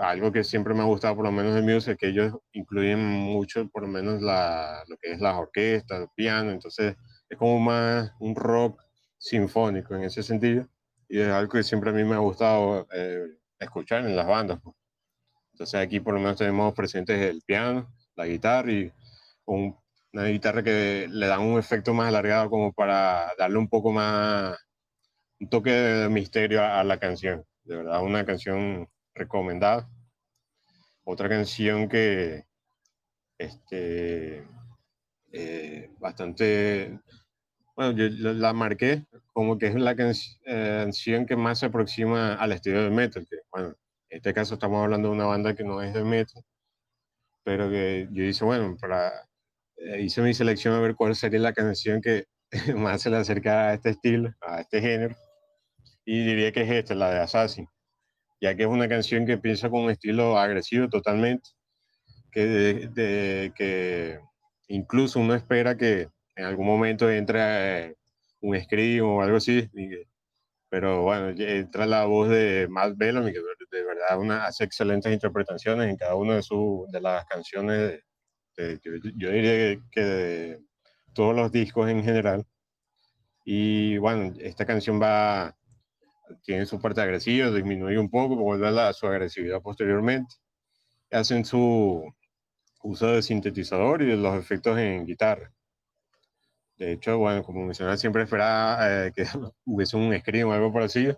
algo 0.00 0.32
que 0.32 0.44
siempre 0.44 0.74
me 0.74 0.80
ha 0.80 0.84
gustado, 0.84 1.16
por 1.16 1.24
lo 1.24 1.32
menos 1.32 1.56
en 1.56 1.64
music, 1.64 1.98
que 1.98 2.08
ellos 2.08 2.34
incluyen 2.52 3.04
mucho, 3.04 3.68
por 3.68 3.82
lo 3.82 3.88
menos, 3.88 4.22
la, 4.22 4.82
lo 4.88 4.96
que 4.96 5.12
es 5.12 5.20
la 5.20 5.38
orquesta, 5.38 5.96
el 5.96 6.08
piano. 6.14 6.50
Entonces, 6.50 6.96
es 7.32 7.38
como 7.38 7.58
más 7.58 8.12
un 8.18 8.36
rock 8.36 8.82
sinfónico 9.16 9.94
en 9.94 10.02
ese 10.04 10.22
sentido. 10.22 10.68
Y 11.08 11.18
es 11.18 11.28
algo 11.28 11.50
que 11.52 11.62
siempre 11.62 11.88
a 11.88 11.94
mí 11.94 12.04
me 12.04 12.14
ha 12.14 12.18
gustado 12.18 12.86
eh, 12.92 13.38
escuchar 13.58 14.04
en 14.04 14.14
las 14.14 14.26
bandas. 14.26 14.60
Pues. 14.62 14.76
Entonces 15.52 15.80
aquí 15.80 15.98
por 15.98 16.12
lo 16.12 16.20
menos 16.20 16.36
tenemos 16.36 16.74
presentes 16.74 17.18
el 17.18 17.40
piano, 17.40 17.90
la 18.16 18.26
guitarra 18.26 18.70
y 18.70 18.92
una 19.46 20.26
guitarra 20.26 20.62
que 20.62 21.08
le 21.10 21.26
da 21.26 21.38
un 21.38 21.58
efecto 21.58 21.94
más 21.94 22.08
alargado 22.08 22.50
como 22.50 22.70
para 22.74 23.32
darle 23.38 23.56
un 23.56 23.68
poco 23.68 23.92
más, 23.92 24.58
un 25.40 25.48
toque 25.48 25.70
de 25.70 26.08
misterio 26.10 26.62
a, 26.62 26.84
la 26.84 26.98
canción. 26.98 27.46
De 27.64 27.76
verdad, 27.76 28.02
una 28.02 28.26
canción 28.26 28.86
recomendada. 29.14 29.88
Otra 31.04 31.30
canción 31.30 31.88
que, 31.88 32.44
este, 33.38 34.46
eh, 35.32 35.90
bastante 35.98 37.00
bueno, 37.74 37.92
yo 37.92 38.32
la 38.34 38.52
marqué 38.52 39.06
como 39.32 39.58
que 39.58 39.66
es 39.68 39.74
la 39.74 39.92
eh, 39.92 40.82
canción 40.84 41.26
que 41.26 41.36
más 41.36 41.60
se 41.60 41.66
aproxima 41.66 42.34
al 42.34 42.52
estilo 42.52 42.82
de 42.82 42.90
metal. 42.90 43.26
Que, 43.28 43.38
bueno, 43.50 43.68
en 44.10 44.16
este 44.18 44.34
caso 44.34 44.54
estamos 44.54 44.82
hablando 44.82 45.08
de 45.08 45.14
una 45.14 45.26
banda 45.26 45.54
que 45.54 45.64
no 45.64 45.80
es 45.82 45.94
de 45.94 46.04
metal, 46.04 46.42
pero 47.44 47.70
que 47.70 48.08
yo 48.12 48.24
hice, 48.24 48.44
bueno, 48.44 48.76
para, 48.80 49.10
eh, 49.76 50.02
hice 50.02 50.22
mi 50.22 50.34
selección 50.34 50.74
a 50.74 50.80
ver 50.80 50.94
cuál 50.96 51.14
sería 51.16 51.40
la 51.40 51.52
canción 51.54 52.00
que 52.02 52.26
más 52.76 53.02
se 53.02 53.10
le 53.10 53.16
acerca 53.16 53.70
a 53.70 53.74
este 53.74 53.90
estilo, 53.90 54.34
a 54.40 54.60
este 54.60 54.80
género. 54.80 55.16
Y 56.04 56.24
diría 56.26 56.52
que 56.52 56.62
es 56.62 56.70
esta, 56.70 56.94
la 56.94 57.10
de 57.10 57.20
Assassin, 57.20 57.68
ya 58.40 58.54
que 58.56 58.64
es 58.64 58.68
una 58.68 58.88
canción 58.88 59.26
que 59.26 59.38
piensa 59.38 59.70
con 59.70 59.84
un 59.84 59.90
estilo 59.90 60.38
agresivo 60.38 60.88
totalmente, 60.88 61.50
que, 62.32 62.46
de, 62.46 63.52
que 63.56 64.20
incluso 64.68 65.20
uno 65.20 65.34
espera 65.34 65.76
que 65.76 66.08
en 66.36 66.44
algún 66.44 66.66
momento 66.66 67.10
entra 67.10 67.80
eh, 67.80 67.96
un 68.40 68.60
scream 68.60 69.06
o 69.06 69.22
algo 69.22 69.36
así, 69.36 69.68
pero 70.68 71.02
bueno, 71.02 71.34
entra 71.38 71.86
la 71.86 72.06
voz 72.06 72.30
de 72.30 72.66
Matt 72.68 72.96
Bellamy, 72.96 73.32
que 73.32 73.40
de 73.70 73.84
verdad 73.84 74.18
una, 74.18 74.46
hace 74.46 74.64
excelentes 74.64 75.12
interpretaciones 75.12 75.88
en 75.88 75.96
cada 75.96 76.14
una 76.14 76.36
de, 76.36 76.42
su, 76.42 76.86
de 76.90 77.00
las 77.00 77.24
canciones, 77.26 78.00
yo, 78.56 79.30
diría 79.30 79.78
que, 79.90 80.00
de 80.00 80.60
todos 81.12 81.34
los 81.36 81.52
discos 81.52 81.90
en 81.90 82.02
general. 82.02 82.46
Y 83.44 83.98
bueno, 83.98 84.34
esta 84.40 84.64
canción 84.66 85.00
va, 85.00 85.56
tiene 86.42 86.66
su 86.66 86.80
parte 86.80 87.00
agresiva, 87.00 87.50
disminuye 87.50 87.98
un 87.98 88.10
poco, 88.10 88.36
vuelve 88.36 88.68
a 88.80 88.92
su 88.92 89.06
agresividad 89.06 89.60
posteriormente. 89.60 90.36
Hacen 91.10 91.44
su 91.44 92.02
uso 92.82 93.06
de 93.08 93.22
sintetizador 93.22 94.02
y 94.02 94.06
de 94.06 94.16
los 94.16 94.36
efectos 94.38 94.78
en 94.78 95.06
guitarra. 95.06 95.52
De 96.82 96.94
hecho, 96.94 97.16
bueno, 97.16 97.44
como 97.44 97.64
mencionaba, 97.64 97.96
siempre 97.96 98.24
esperaba 98.24 99.06
eh, 99.06 99.12
que 99.14 99.22
hubiese 99.66 99.96
un 99.96 100.18
screen 100.18 100.46
o 100.46 100.52
algo 100.52 100.72
parecido. 100.72 101.16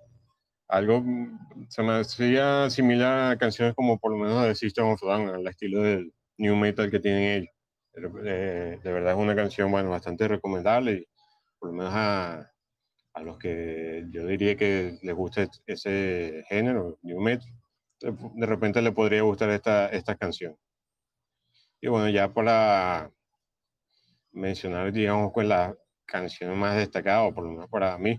Algo 0.68 1.00
mm, 1.00 1.68
se 1.70 1.82
me 1.82 1.92
hacía 2.00 2.68
similar 2.68 3.32
a 3.32 3.38
canciones 3.38 3.74
como 3.74 3.98
por 3.98 4.12
lo 4.12 4.18
menos 4.18 4.44
de 4.44 4.54
System 4.54 4.88
of 4.88 5.00
Down, 5.00 5.30
al 5.30 5.46
estilo 5.46 5.82
del 5.82 6.12
new 6.36 6.54
metal 6.56 6.90
que 6.90 7.00
tienen 7.00 7.22
ellos. 7.22 7.54
Eh, 8.26 8.78
de 8.82 8.92
verdad 8.92 9.12
es 9.14 9.18
una 9.18 9.34
canción, 9.34 9.70
bueno, 9.70 9.88
bastante 9.88 10.28
recomendable 10.28 10.92
y 10.92 11.06
por 11.58 11.70
lo 11.70 11.76
menos 11.76 11.94
a, 11.94 12.52
a 13.14 13.22
los 13.22 13.38
que 13.38 14.04
yo 14.10 14.26
diría 14.26 14.56
que 14.56 14.98
les 15.02 15.14
gusta 15.14 15.48
ese 15.66 16.44
género, 16.48 16.98
new 17.02 17.20
metal, 17.22 17.48
de 18.00 18.46
repente 18.46 18.82
le 18.82 18.92
podría 18.92 19.22
gustar 19.22 19.48
esta, 19.50 19.88
esta 19.88 20.14
canción. 20.16 20.56
Y 21.80 21.88
bueno, 21.88 22.10
ya 22.10 22.32
para 22.34 23.13
mencionar, 24.34 24.92
digamos, 24.92 25.32
con 25.32 25.48
la 25.48 25.74
canción 26.04 26.58
más 26.58 26.76
destacada, 26.76 27.32
por 27.32 27.44
lo 27.44 27.50
menos 27.50 27.70
para 27.70 27.96
mí, 27.98 28.18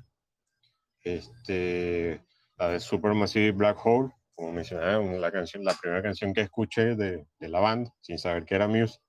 este, 1.03 2.21
la 2.57 2.69
de 2.69 2.79
Supermassive 2.79 3.51
Black 3.51 3.77
Hole, 3.85 4.11
como 4.33 4.51
mencioné, 4.51 5.19
la, 5.19 5.31
canción, 5.31 5.63
la 5.63 5.75
primera 5.75 6.01
canción 6.01 6.33
que 6.33 6.41
escuché 6.41 6.95
de, 6.95 7.27
de 7.39 7.49
la 7.49 7.59
banda, 7.59 7.93
sin 8.01 8.17
saber 8.17 8.45
que 8.45 8.55
era 8.55 8.67
Muse. 8.67 8.99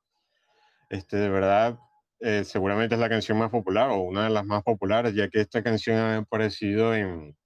Este, 0.90 1.16
de 1.16 1.28
verdad, 1.28 1.78
eh, 2.20 2.44
seguramente 2.44 2.94
es 2.94 3.00
la 3.00 3.08
canción 3.08 3.38
más 3.38 3.50
popular 3.50 3.90
o 3.90 4.00
una 4.00 4.24
de 4.24 4.30
las 4.30 4.44
más 4.44 4.62
populares, 4.62 5.14
ya 5.14 5.28
que 5.28 5.40
esta 5.40 5.62
canción 5.62 5.96
ha 5.96 6.18
aparecido 6.18 6.94
en, 6.94 7.36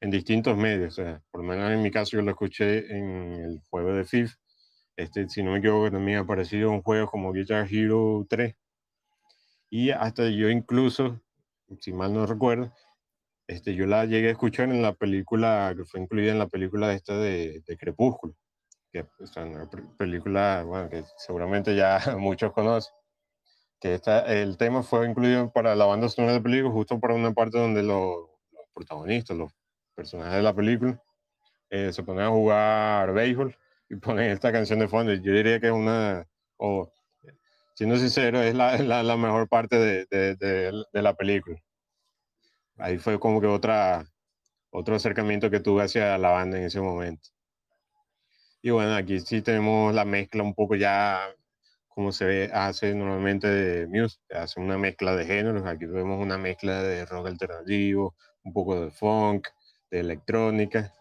en 0.00 0.10
distintos 0.10 0.56
medios. 0.56 0.98
O 0.98 1.02
sea, 1.02 1.22
por 1.30 1.42
lo 1.42 1.48
menos 1.48 1.72
en 1.72 1.82
mi 1.82 1.90
caso 1.90 2.16
yo 2.16 2.22
lo 2.22 2.30
escuché 2.30 2.86
en 2.96 3.32
el 3.34 3.60
juego 3.70 3.94
de 3.94 4.04
FIF. 4.04 4.34
Este, 4.96 5.28
si 5.28 5.42
no 5.42 5.52
me 5.52 5.58
equivoco, 5.58 5.90
también 5.90 6.18
ha 6.18 6.20
aparecido 6.22 6.72
en 6.72 6.82
juegos 6.82 7.10
como 7.10 7.32
Guitar 7.32 7.66
Hero 7.70 8.24
3 8.28 8.54
y 9.74 9.90
hasta 9.90 10.28
yo 10.28 10.50
incluso, 10.50 11.20
si 11.80 11.92
mal 11.92 12.14
no 12.14 12.26
recuerdo, 12.26 12.72
este, 13.48 13.74
yo 13.74 13.86
la 13.86 14.04
llegué 14.04 14.28
a 14.28 14.30
escuchar 14.30 14.68
en 14.68 14.82
la 14.82 14.94
película, 14.94 15.74
que 15.76 15.84
fue 15.84 15.98
incluida 15.98 16.30
en 16.30 16.38
la 16.38 16.46
película 16.46 16.92
esta 16.92 17.18
de, 17.18 17.60
de 17.66 17.76
Crepúsculo, 17.76 18.36
que 18.92 19.04
es 19.18 19.36
una 19.36 19.68
película 19.98 20.62
bueno, 20.64 20.88
que 20.88 21.02
seguramente 21.16 21.74
ya 21.74 21.98
muchos 22.18 22.52
conocen. 22.52 22.94
que 23.80 24.00
el 24.28 24.56
tema 24.58 24.84
fue 24.84 25.08
incluido 25.08 25.50
para 25.52 25.74
la 25.74 25.86
banda 25.86 26.08
sonora 26.08 26.34
de 26.34 26.38
la 26.38 26.44
película, 26.44 26.72
justo 26.72 27.00
para 27.00 27.14
una 27.14 27.32
parte 27.32 27.58
donde 27.58 27.82
los, 27.82 28.28
protagonistas, 28.74 29.36
los 29.36 29.50
personajes 29.96 30.36
de 30.36 30.42
la 30.42 30.54
película, 30.54 31.02
eh, 31.70 31.92
se 31.92 32.04
ponen 32.04 32.26
a 32.26 32.30
jugar 32.30 33.12
béisbol 33.12 33.56
y 33.88 33.96
ponen 33.96 34.30
esta 34.30 34.52
canción 34.52 34.78
de 34.78 34.86
fondo. 34.86 35.12
Yo 35.14 35.32
diría 35.32 35.58
que 35.58 35.66
es 35.66 35.72
una, 35.72 36.28
siendo 37.74 37.96
sincero, 37.96 38.40
es 38.42 38.54
la, 38.54 38.76
la, 38.80 39.16
mejor 39.16 39.48
parte 39.48 39.78
de, 39.78 40.06
de, 40.06 41.02
la 41.02 41.14
película. 41.14 41.60
Ahí 42.78 42.98
fue 42.98 43.20
como 43.20 43.40
que 43.40 43.46
otra, 43.46 44.06
otro 44.70 44.96
acercamiento 44.96 45.50
que 45.50 45.60
tuve 45.60 45.82
hacia 45.84 46.18
la 46.18 46.30
banda 46.30 46.58
en 46.58 46.64
ese 46.64 46.80
momento. 46.80 47.30
Y 48.62 48.70
bueno, 48.70 48.94
aquí 48.94 49.20
sí 49.20 49.42
tenemos 49.42 49.94
la 49.94 50.04
mezcla 50.04 50.42
un 50.42 50.54
poco 50.54 50.74
ya 50.74 51.20
como 51.88 52.10
se 52.12 52.50
hace 52.52 52.94
normalmente 52.94 53.46
de 53.48 53.86
Muse, 53.86 54.18
hace 54.30 54.60
una 54.60 54.78
mezcla 54.78 55.14
de 55.14 55.26
géneros. 55.26 55.64
Aquí 55.66 55.86
vemos 55.86 56.20
una 56.20 56.38
mezcla 56.38 56.82
de 56.82 57.04
rock 57.06 57.28
alternativo, 57.28 58.16
un 58.42 58.52
poco 58.52 58.80
de 58.80 58.90
funk, 58.90 59.48
de 59.90 60.00
electrónica, 60.00 60.92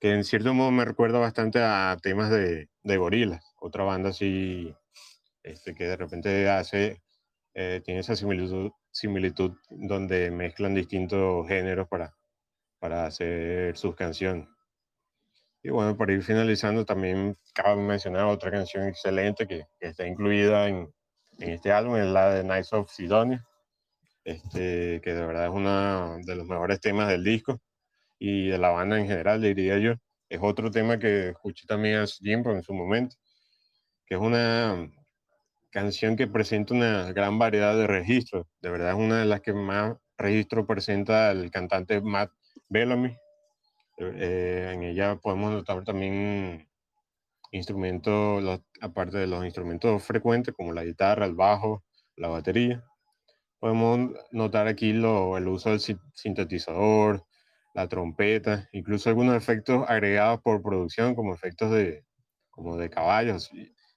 que 0.00 0.12
en 0.12 0.24
cierto 0.24 0.52
modo 0.54 0.70
me 0.70 0.84
recuerda 0.84 1.18
bastante 1.18 1.60
a 1.62 1.96
temas 2.02 2.30
de, 2.30 2.68
de 2.82 2.96
Gorillaz, 2.98 3.42
otra 3.60 3.84
banda 3.84 4.10
así, 4.10 4.74
este, 5.46 5.74
que 5.74 5.84
de 5.84 5.96
repente 5.96 6.48
hace, 6.48 7.00
eh, 7.54 7.80
tiene 7.84 8.00
esa 8.00 8.16
similitud, 8.16 8.72
similitud 8.90 9.52
donde 9.70 10.30
mezclan 10.30 10.74
distintos 10.74 11.46
géneros 11.46 11.88
para, 11.88 12.14
para 12.80 13.06
hacer 13.06 13.76
sus 13.76 13.94
canciones. 13.94 14.48
Y 15.62 15.70
bueno, 15.70 15.96
para 15.96 16.12
ir 16.12 16.22
finalizando, 16.22 16.84
también 16.84 17.36
cabe 17.54 17.80
mencionar 17.80 18.24
otra 18.26 18.50
canción 18.50 18.88
excelente 18.88 19.46
que, 19.46 19.66
está 19.80 20.06
incluida 20.06 20.68
en, 20.68 20.92
en, 21.38 21.50
este 21.50 21.72
álbum, 21.72 21.96
es 21.96 22.06
la 22.06 22.34
de 22.34 22.44
Nights 22.44 22.72
of 22.72 22.90
Sidonia, 22.90 23.46
este, 24.24 25.00
que 25.00 25.14
de 25.14 25.26
verdad 25.26 25.44
es 25.46 25.52
uno 25.52 26.18
de 26.24 26.34
los 26.34 26.46
mejores 26.46 26.80
temas 26.80 27.08
del 27.08 27.22
disco 27.22 27.60
y 28.18 28.48
de 28.48 28.58
la 28.58 28.70
banda 28.70 28.98
en 28.98 29.06
general, 29.06 29.40
diría 29.40 29.78
yo. 29.78 29.94
Es 30.28 30.40
otro 30.42 30.70
tema 30.72 30.98
que 30.98 31.30
escuché 31.30 31.66
también 31.66 31.98
hace 31.98 32.22
tiempo 32.22 32.50
en 32.50 32.62
su 32.62 32.74
momento, 32.74 33.16
que 34.06 34.16
es 34.16 34.20
una 34.20 34.90
canción 35.70 36.16
que 36.16 36.26
presenta 36.26 36.74
una 36.74 37.12
gran 37.12 37.38
variedad 37.38 37.76
de 37.76 37.86
registros. 37.86 38.46
De 38.60 38.70
verdad 38.70 38.90
es 38.90 38.96
una 38.96 39.20
de 39.20 39.26
las 39.26 39.40
que 39.40 39.52
más 39.52 39.96
registro 40.18 40.66
presenta 40.66 41.30
el 41.30 41.50
cantante 41.50 42.00
Matt 42.00 42.30
Bellamy 42.68 43.16
eh, 43.98 44.72
en 44.74 44.82
ella 44.82 45.16
podemos 45.16 45.52
notar 45.52 45.82
también 45.84 46.68
instrumentos, 47.50 48.60
aparte 48.80 49.18
de 49.18 49.26
los 49.26 49.44
instrumentos 49.44 50.02
frecuentes 50.02 50.54
como 50.54 50.72
la 50.72 50.84
guitarra, 50.84 51.26
el 51.26 51.34
bajo, 51.34 51.84
la 52.16 52.28
batería. 52.28 52.84
Podemos 53.58 54.10
notar 54.32 54.68
aquí 54.68 54.90
el 54.90 55.04
uso 55.48 55.70
del 55.70 55.80
sintetizador, 56.14 57.24
la 57.74 57.88
trompeta, 57.88 58.68
incluso 58.72 59.08
algunos 59.08 59.36
efectos 59.36 59.84
agregados 59.88 60.40
por 60.42 60.62
producción 60.62 61.14
como 61.14 61.34
efectos 61.34 61.70
de, 61.70 62.04
como 62.50 62.76
de 62.76 62.90
caballos 62.90 63.50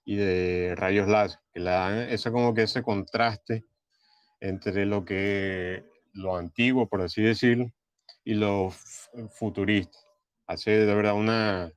y, 0.09 0.15
de 0.15 0.73
rayos 0.75 1.07
láser, 1.07 1.39
que 1.53 1.59
le 1.59 1.69
dan 1.69 1.99
eso 2.09 2.31
como 2.31 2.55
que 2.55 2.63
ese 2.63 2.81
contraste 2.81 3.65
entre 4.39 4.87
lo 4.87 5.05
que 5.05 5.83
lo 6.13 6.35
antiguo, 6.35 6.89
por 6.89 7.01
así 7.01 7.21
decirlo, 7.21 7.71
y 8.23 8.33
lo 8.33 8.71
futurista. 9.29 9.99
Hace 10.47 10.71
de 10.71 10.95
verdad 10.95 11.13
una, 11.13 11.71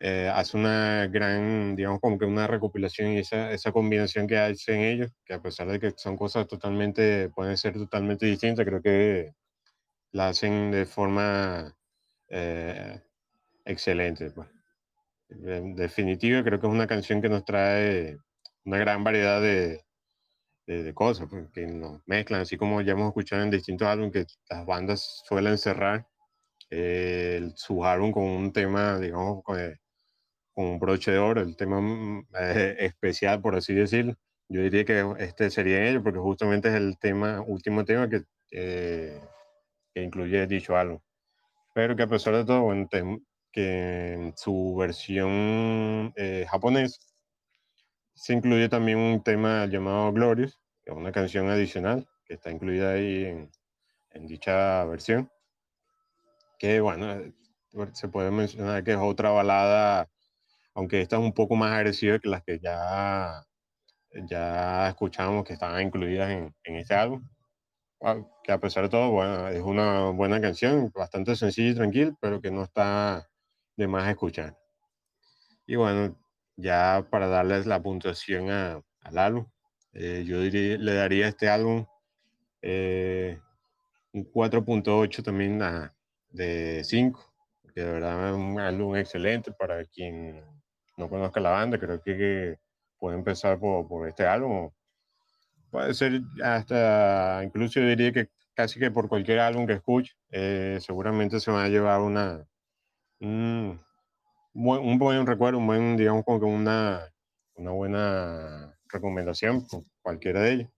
eh, 0.00 0.30
hace 0.34 0.58
una 0.58 1.06
gran, 1.06 1.76
digamos, 1.76 2.00
como 2.00 2.18
que 2.18 2.26
una 2.26 2.46
recopilación 2.46 3.12
y 3.12 3.20
esa, 3.20 3.50
esa 3.52 3.72
combinación 3.72 4.26
que 4.26 4.36
hacen 4.38 4.82
ellos, 4.82 5.10
que 5.24 5.34
a 5.34 5.40
pesar 5.40 5.68
de 5.68 5.80
que 5.80 5.92
son 5.96 6.18
cosas 6.18 6.46
totalmente, 6.48 7.30
pueden 7.30 7.56
ser 7.56 7.72
totalmente 7.74 8.26
distintas, 8.26 8.66
creo 8.66 8.82
que 8.82 9.32
la 10.12 10.28
hacen 10.28 10.70
de 10.72 10.84
forma 10.86 11.74
eh, 12.28 13.00
excelente. 13.64 14.30
Pues. 14.30 14.55
En 15.28 15.74
definitiva, 15.74 16.42
creo 16.44 16.60
que 16.60 16.66
es 16.66 16.72
una 16.72 16.86
canción 16.86 17.20
que 17.20 17.28
nos 17.28 17.44
trae 17.44 18.16
una 18.64 18.78
gran 18.78 19.04
variedad 19.04 19.40
de, 19.40 19.80
de, 20.66 20.94
cosas, 20.94 21.28
pues, 21.30 21.48
que 21.52 21.66
nos 21.66 22.00
mezclan, 22.06 22.42
así 22.42 22.56
como 22.56 22.80
ya 22.82 22.92
hemos 22.92 23.08
escuchado 23.08 23.42
en 23.42 23.50
distintos 23.50 23.88
álbumes 23.88 24.12
que 24.12 24.26
las 24.50 24.66
bandas 24.66 25.22
suelen 25.26 25.58
cerrar 25.58 26.06
eh, 26.70 27.50
su 27.54 27.84
álbum 27.84 28.12
con 28.12 28.24
un 28.24 28.52
tema, 28.52 28.98
digamos, 28.98 29.42
con, 29.44 29.58
eh, 29.60 29.78
un 30.56 30.78
broche 30.80 31.12
de 31.12 31.18
oro, 31.18 31.42
el 31.42 31.56
tema 31.56 31.80
mm, 31.80 32.28
eh, 32.40 32.76
especial, 32.80 33.40
por 33.40 33.56
así 33.56 33.74
decirlo. 33.74 34.14
Yo 34.48 34.62
diría 34.62 34.84
que 34.84 35.04
este 35.18 35.50
sería 35.50 35.88
ello, 35.88 36.02
porque 36.02 36.18
justamente 36.20 36.68
es 36.68 36.74
el 36.74 36.98
tema, 36.98 37.42
último 37.46 37.84
tema 37.84 38.08
que, 38.08 38.22
que 38.50 40.02
incluye 40.02 40.46
dicho 40.46 40.76
álbum. 40.76 41.00
Pero 41.74 41.96
que 41.96 42.04
a 42.04 42.08
pesar 42.08 42.36
de 42.36 42.44
todo, 42.44 42.62
bueno, 42.62 42.88
que 43.56 44.12
en 44.12 44.36
su 44.36 44.76
versión 44.76 46.12
japonesa 46.46 46.98
se 48.16 48.32
incluye 48.32 48.68
también 48.68 48.98
un 48.98 49.22
tema 49.22 49.66
llamado 49.66 50.12
Glorious, 50.12 50.58
que 50.82 50.90
es 50.90 50.96
una 50.96 51.12
canción 51.12 51.48
adicional 51.50 52.08
que 52.24 52.34
está 52.34 52.50
incluida 52.50 52.92
ahí 52.92 53.24
en, 53.24 54.26
dicha 54.26 54.84
versión. 54.86 55.30
Que 56.58 56.80
bueno, 56.80 57.12
eh, 57.12 57.32
se 57.92 58.08
puede 58.08 58.30
mencionar 58.30 58.82
que 58.82 58.92
es 58.92 58.98
otra 58.98 59.30
balada, 59.30 60.08
aunque 60.74 61.02
esta 61.02 61.16
es 61.16 61.22
un 61.22 61.34
poco 61.34 61.56
más 61.56 61.72
agresiva 61.72 62.18
que 62.18 62.28
las 62.28 62.42
que 62.42 62.58
ya, 62.58 63.44
ya 64.28 64.88
escuchamos 64.88 65.44
que 65.44 65.52
estaban 65.52 65.82
incluidas 65.86 66.30
en, 66.30 66.54
en 66.64 66.76
este 66.76 66.94
álbum. 66.94 67.28
Que 68.44 68.52
a 68.52 68.60
pesar 68.60 68.84
de 68.84 68.88
todo, 68.90 69.48
es 69.48 69.62
una 69.62 70.10
buena 70.10 70.40
canción, 70.40 70.90
bastante 70.94 71.36
sencilla 71.36 71.70
y 71.70 71.74
tranquila, 71.74 72.16
pero 72.20 72.40
que 72.40 72.50
no 72.50 72.62
está 72.62 73.28
de 73.76 73.86
más 73.86 74.08
escuchar. 74.08 74.56
Y 75.66 75.76
bueno, 75.76 76.16
ya 76.56 77.06
para 77.10 77.26
darles 77.26 77.66
la 77.66 77.82
puntuación 77.82 78.50
al 78.50 79.18
álbum, 79.18 79.46
eh, 79.92 80.24
yo 80.26 80.38
le 80.38 80.94
daría 80.94 81.26
a 81.26 81.28
este 81.28 81.48
álbum 81.48 81.86
eh, 82.62 83.38
un 84.12 84.24
4.8 84.32 85.22
también 85.22 85.60
de 86.30 86.82
5, 86.84 87.32
que 87.74 87.80
de 87.82 87.92
verdad 87.92 88.30
es 88.30 88.34
un 88.34 88.58
álbum 88.58 88.96
excelente 88.96 89.52
para 89.52 89.84
quien 89.84 90.42
no 90.96 91.08
conozca 91.08 91.40
la 91.40 91.50
banda, 91.50 91.78
creo 91.78 92.00
que, 92.02 92.58
puede 92.98 93.16
empezar 93.18 93.58
por, 93.58 93.86
por, 93.86 94.08
este 94.08 94.26
álbum. 94.26 94.70
Puede 95.70 95.92
ser 95.94 96.22
hasta, 96.42 97.42
incluso 97.44 97.80
yo 97.80 97.86
diría 97.86 98.10
que 98.10 98.30
casi 98.54 98.80
que 98.80 98.90
por 98.90 99.08
cualquier 99.08 99.40
álbum 99.40 99.66
que 99.66 99.74
escuche, 99.74 100.14
eh, 100.30 100.78
seguramente 100.80 101.38
se 101.40 101.52
va 101.52 101.64
a 101.64 101.68
llevar 101.68 102.00
una, 102.00 102.44
un 103.20 104.98
buen 104.98 105.26
recuerdo, 105.26 105.58
un 105.58 105.66
buen, 105.66 105.96
digamos, 105.96 106.24
como 106.24 106.40
que 106.40 106.46
una, 106.46 107.12
una 107.54 107.70
buena 107.72 108.78
recomendación 108.88 109.66
cualquiera 110.02 110.42
de 110.42 110.52
ellos. 110.52 110.70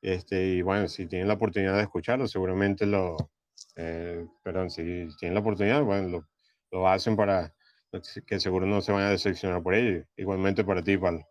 Este, 0.00 0.46
y 0.46 0.62
bueno, 0.62 0.88
si 0.88 1.06
tienen 1.06 1.28
la 1.28 1.34
oportunidad 1.34 1.76
de 1.76 1.82
escucharlo, 1.82 2.28
seguramente 2.28 2.86
lo, 2.86 3.16
eh, 3.76 4.26
perdón, 4.42 4.70
si 4.70 5.08
tienen 5.18 5.34
la 5.34 5.40
oportunidad, 5.40 5.82
bueno, 5.82 6.08
lo, 6.08 6.28
lo, 6.70 6.88
hacen 6.88 7.16
para 7.16 7.54
que 8.26 8.40
seguro 8.40 8.66
no 8.66 8.80
se 8.80 8.92
van 8.92 9.04
a 9.04 9.10
decepcionar 9.10 9.62
por 9.62 9.74
ello. 9.74 10.04
Igualmente 10.16 10.64
para 10.64 10.82
ti, 10.82 10.96
Pablo. 10.98 11.26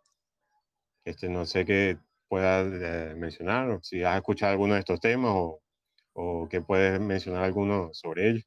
Este, 1.06 1.30
no 1.30 1.46
sé 1.46 1.66
qué 1.66 1.98
puedas 2.28 2.68
eh, 2.74 3.16
mencionar, 3.16 3.80
si 3.84 4.04
has 4.04 4.18
escuchado 4.18 4.52
alguno 4.52 4.74
de 4.74 4.82
estos 4.82 5.00
temas 5.00 5.32
o, 5.34 5.62
o 6.14 6.48
que 6.50 6.62
puedes 6.62 7.00
mencionar 7.00 7.44
alguno 7.44 7.90
sobre 7.94 8.30
ellos. 8.30 8.44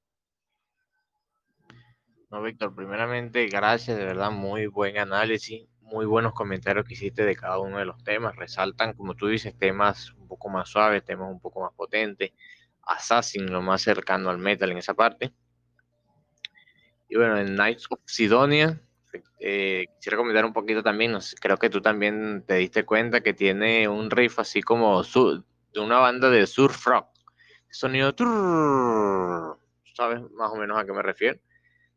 No, 2.30 2.40
Víctor, 2.42 2.72
primeramente, 2.72 3.48
gracias, 3.48 3.98
de 3.98 4.04
verdad, 4.04 4.30
muy 4.30 4.68
buen 4.68 4.98
análisis, 4.98 5.66
muy 5.80 6.06
buenos 6.06 6.32
comentarios 6.32 6.86
que 6.86 6.94
hiciste 6.94 7.24
de 7.24 7.34
cada 7.34 7.58
uno 7.58 7.78
de 7.78 7.84
los 7.84 8.04
temas. 8.04 8.36
Resaltan, 8.36 8.92
como 8.92 9.16
tú 9.16 9.26
dices, 9.26 9.58
temas 9.58 10.12
un 10.12 10.28
poco 10.28 10.48
más 10.48 10.68
suaves, 10.68 11.04
temas 11.04 11.28
un 11.28 11.40
poco 11.40 11.62
más 11.62 11.72
potentes. 11.74 12.30
Assassin, 12.84 13.50
lo 13.50 13.62
más 13.62 13.82
cercano 13.82 14.30
al 14.30 14.38
metal 14.38 14.70
en 14.70 14.78
esa 14.78 14.94
parte. 14.94 15.32
Y 17.08 17.16
bueno, 17.16 17.36
en 17.36 17.56
Knights 17.56 17.86
of 17.90 17.98
Sidonia, 18.04 18.80
eh, 19.40 19.86
quisiera 19.96 20.16
comentar 20.16 20.44
un 20.44 20.52
poquito 20.52 20.84
también, 20.84 21.18
creo 21.40 21.56
que 21.56 21.68
tú 21.68 21.80
también 21.80 22.44
te 22.46 22.54
diste 22.54 22.84
cuenta 22.84 23.22
que 23.22 23.34
tiene 23.34 23.88
un 23.88 24.08
riff 24.08 24.38
así 24.38 24.62
como 24.62 25.02
de 25.02 25.80
una 25.80 25.98
banda 25.98 26.30
de 26.30 26.46
surf 26.46 26.86
rock. 26.86 27.08
Sonido, 27.70 28.14
¿sabes 29.94 30.20
más 30.30 30.50
o 30.52 30.56
menos 30.56 30.78
a 30.78 30.84
qué 30.84 30.92
me 30.92 31.02
refiero? 31.02 31.40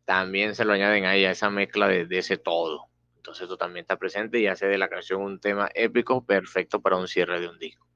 También 0.05 0.55
se 0.55 0.65
lo 0.65 0.73
añaden 0.73 1.05
ahí 1.05 1.25
a 1.25 1.31
esa 1.31 1.49
mezcla 1.49 1.87
de, 1.87 2.07
ese 2.09 2.37
todo. 2.37 2.87
Entonces 3.15 3.43
esto 3.43 3.57
también 3.57 3.83
está 3.83 3.97
presente 3.97 4.39
y 4.39 4.47
hace 4.47 4.67
de 4.67 4.77
la 4.77 4.89
canción 4.89 5.21
un 5.21 5.39
tema 5.39 5.69
épico 5.73 6.25
perfecto 6.25 6.81
para 6.81 6.97
un 6.97 7.07
cierre 7.07 7.39
de 7.39 7.47
un 7.47 7.57
disco. 7.57 7.87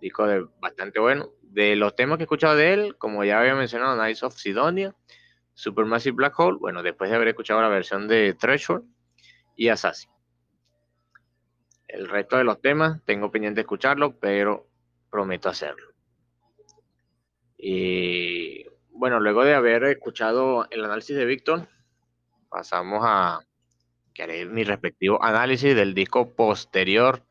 disco 0.00 0.26
bastante 0.60 0.98
bueno. 0.98 1.30
De 1.42 1.76
los 1.76 1.94
temas 1.94 2.16
que 2.16 2.22
he 2.22 2.24
escuchado 2.24 2.56
de 2.56 2.72
él, 2.72 2.96
como 2.96 3.24
ya 3.24 3.40
había 3.40 3.54
mencionado, 3.54 3.96
Nights 3.96 4.22
of 4.22 4.36
Sidonia, 4.36 4.94
Supermassive 5.54 6.16
Black 6.16 6.38
Hole, 6.38 6.58
bueno, 6.58 6.82
después 6.82 7.10
de 7.10 7.16
haber 7.16 7.28
escuchado 7.28 7.60
la 7.60 7.68
versión 7.68 8.08
de 8.08 8.32
Treasure 8.34 8.82
y 9.54 9.68
Assassin. 9.68 10.10
El 11.86 12.08
resto 12.08 12.38
de 12.38 12.44
los 12.44 12.62
temas 12.62 13.02
tengo 13.04 13.30
pendiente 13.30 13.56
de 13.56 13.62
escucharlo, 13.62 14.18
pero 14.18 14.66
prometo 15.10 15.50
hacerlo. 15.50 15.92
Y 17.58 18.64
bueno, 18.92 19.20
luego 19.20 19.44
de 19.44 19.54
haber 19.54 19.84
escuchado 19.84 20.66
el 20.70 20.84
análisis 20.84 21.16
de 21.16 21.24
Víctor, 21.24 21.68
pasamos 22.48 23.00
a 23.04 23.40
que 24.14 24.46
mi 24.46 24.64
respectivo 24.64 25.22
análisis 25.22 25.74
del 25.74 25.94
disco 25.94 26.34
posterior 26.34 27.22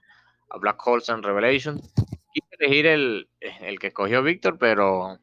a 0.49 0.57
Black 0.57 0.85
Holes 0.85 1.09
and 1.09 1.23
Revelation. 1.23 1.79
Quise 2.33 2.55
elegir 2.59 2.87
el, 2.87 3.29
el 3.39 3.79
que 3.79 3.87
escogió 3.87 4.23
Víctor, 4.23 4.57
pero 4.57 5.19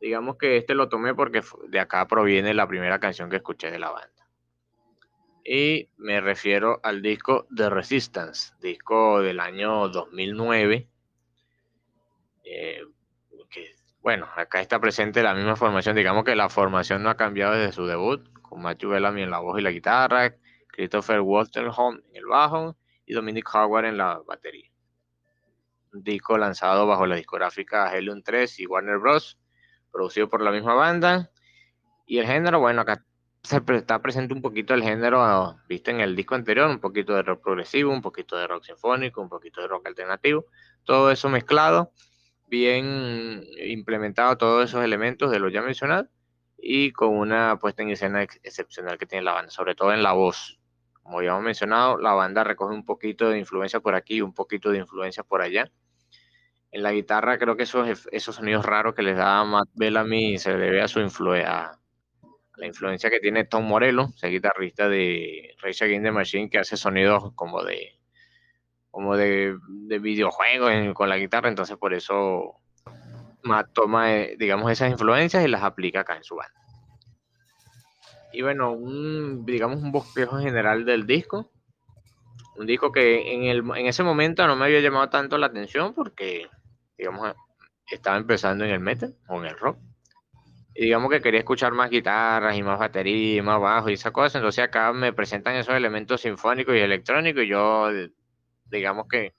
digamos 0.00 0.36
que 0.36 0.56
este 0.56 0.74
lo 0.74 0.88
tomé 0.88 1.14
porque 1.14 1.42
de 1.68 1.80
acá 1.80 2.06
proviene 2.06 2.54
la 2.54 2.66
primera 2.66 2.98
canción 2.98 3.28
que 3.28 3.36
escuché 3.36 3.70
de 3.70 3.78
la 3.78 3.90
banda. 3.90 4.10
Y 5.44 5.90
me 5.96 6.20
refiero 6.20 6.80
al 6.82 7.02
disco 7.02 7.46
The 7.54 7.70
Resistance, 7.70 8.54
disco 8.60 9.20
del 9.20 9.40
año 9.40 9.88
2009. 9.88 10.88
Eh, 12.44 12.82
bueno, 14.02 14.28
acá 14.34 14.60
está 14.60 14.80
presente 14.80 15.22
la 15.22 15.34
misma 15.34 15.56
formación. 15.56 15.94
Digamos 15.96 16.24
que 16.24 16.34
la 16.34 16.48
formación 16.48 17.02
no 17.02 17.10
ha 17.10 17.16
cambiado 17.16 17.54
desde 17.54 17.72
su 17.72 17.86
debut, 17.86 18.26
con 18.42 18.62
Matthew 18.62 18.90
Bellamy 18.90 19.22
en 19.22 19.30
la 19.30 19.40
voz 19.40 19.58
y 19.58 19.62
la 19.62 19.70
guitarra, 19.70 20.34
Christopher 20.68 21.20
Walterholm 21.20 22.00
en 22.08 22.16
el 22.16 22.26
bajo 22.26 22.76
y 23.04 23.12
Dominic 23.12 23.48
Howard 23.54 23.86
en 23.86 23.98
la 23.98 24.20
batería. 24.26 24.70
Un 25.92 26.02
disco 26.02 26.38
lanzado 26.38 26.86
bajo 26.86 27.06
la 27.06 27.16
discográfica 27.16 27.94
Helium 27.94 28.22
3 28.22 28.60
y 28.60 28.66
Warner 28.66 28.98
Bros., 28.98 29.38
producido 29.92 30.28
por 30.28 30.40
la 30.40 30.52
misma 30.52 30.74
banda. 30.74 31.30
Y 32.06 32.18
el 32.18 32.26
género, 32.26 32.60
bueno, 32.60 32.82
acá 32.82 33.04
está 33.42 34.00
presente 34.00 34.34
un 34.34 34.42
poquito 34.42 34.74
el 34.74 34.82
género 34.82 35.56
visto 35.68 35.90
en 35.90 36.00
el 36.00 36.14
disco 36.14 36.34
anterior, 36.34 36.68
un 36.68 36.80
poquito 36.80 37.14
de 37.14 37.22
rock 37.22 37.42
progresivo, 37.42 37.92
un 37.92 38.02
poquito 38.02 38.36
de 38.36 38.46
rock 38.46 38.64
sinfónico, 38.64 39.20
un 39.20 39.28
poquito 39.28 39.60
de 39.60 39.68
rock 39.68 39.86
alternativo, 39.86 40.46
todo 40.84 41.10
eso 41.10 41.28
mezclado, 41.28 41.92
bien 42.50 43.44
implementado 43.64 44.36
todos 44.36 44.68
esos 44.68 44.84
elementos 44.84 45.30
de 45.30 45.38
lo 45.38 45.48
ya 45.48 45.62
mencionado 45.62 46.08
y 46.58 46.92
con 46.92 47.16
una 47.16 47.58
puesta 47.58 47.82
en 47.82 47.90
escena 47.90 48.22
excepcional 48.22 48.98
que 48.98 49.06
tiene 49.06 49.24
la 49.24 49.32
banda, 49.32 49.50
sobre 49.50 49.74
todo 49.74 49.94
en 49.94 50.02
la 50.02 50.12
voz. 50.12 50.60
Como 51.02 51.22
ya 51.22 51.30
hemos 51.30 51.42
mencionado, 51.42 51.96
la 51.96 52.12
banda 52.12 52.44
recoge 52.44 52.74
un 52.74 52.84
poquito 52.84 53.30
de 53.30 53.38
influencia 53.38 53.80
por 53.80 53.94
aquí 53.94 54.20
un 54.20 54.34
poquito 54.34 54.70
de 54.70 54.78
influencia 54.78 55.22
por 55.22 55.40
allá. 55.40 55.70
En 56.72 56.82
la 56.82 56.92
guitarra 56.92 57.38
creo 57.38 57.56
que 57.56 57.62
esos, 57.62 58.06
esos 58.12 58.36
sonidos 58.36 58.64
raros 58.66 58.94
que 58.94 59.02
les 59.02 59.16
da 59.16 59.42
Matt 59.44 59.68
Bellamy 59.74 60.38
se 60.38 60.56
debe 60.56 60.82
a 60.82 60.88
su 60.88 61.00
influencia 61.00 61.80
la 62.56 62.66
influencia 62.66 63.08
que 63.10 63.20
tiene 63.20 63.44
Tom 63.44 63.64
Morello, 63.64 64.10
ese 64.14 64.28
guitarrista 64.28 64.88
de 64.88 65.56
Rage 65.62 65.84
Against 65.84 66.04
the 66.04 66.12
Machine, 66.12 66.50
que 66.50 66.58
hace 66.58 66.76
sonidos 66.76 67.32
como 67.34 67.64
de 67.64 67.99
como 68.90 69.16
de, 69.16 69.56
de 69.68 69.98
videojuegos 69.98 70.72
con 70.94 71.08
la 71.08 71.16
guitarra, 71.16 71.48
entonces 71.48 71.76
por 71.76 71.94
eso 71.94 72.56
Matt 73.42 73.72
toma, 73.72 74.14
eh, 74.14 74.36
digamos, 74.38 74.70
esas 74.70 74.90
influencias 74.90 75.44
y 75.44 75.48
las 75.48 75.62
aplica 75.62 76.00
acá 76.00 76.16
en 76.16 76.24
su 76.24 76.36
banda. 76.36 76.54
Y 78.32 78.42
bueno, 78.42 78.72
un, 78.72 79.44
digamos 79.44 79.82
un 79.82 79.90
bosquejo 79.90 80.38
general 80.38 80.84
del 80.84 81.06
disco. 81.06 81.50
Un 82.56 82.66
disco 82.66 82.92
que 82.92 83.32
en, 83.32 83.44
el, 83.44 83.58
en 83.76 83.86
ese 83.86 84.02
momento 84.02 84.46
no 84.46 84.54
me 84.54 84.66
había 84.66 84.80
llamado 84.80 85.08
tanto 85.08 85.38
la 85.38 85.46
atención 85.46 85.94
porque, 85.94 86.48
digamos, 86.98 87.34
estaba 87.90 88.18
empezando 88.18 88.64
en 88.64 88.70
el 88.70 88.80
metal 88.80 89.16
o 89.28 89.38
en 89.38 89.46
el 89.46 89.58
rock 89.58 89.78
y 90.74 90.84
digamos 90.84 91.10
que 91.10 91.20
quería 91.20 91.40
escuchar 91.40 91.72
más 91.72 91.90
guitarras 91.90 92.56
y 92.56 92.62
más 92.62 92.78
batería 92.78 93.38
y 93.38 93.42
más 93.42 93.60
bajo 93.60 93.90
y 93.90 93.94
esa 93.94 94.12
cosa, 94.12 94.38
entonces 94.38 94.64
acá 94.64 94.92
me 94.92 95.12
presentan 95.12 95.56
esos 95.56 95.74
elementos 95.74 96.20
sinfónicos 96.20 96.74
y 96.74 96.78
electrónicos 96.78 97.42
y 97.44 97.48
yo 97.48 97.90
digamos 98.70 99.06
que 99.08 99.34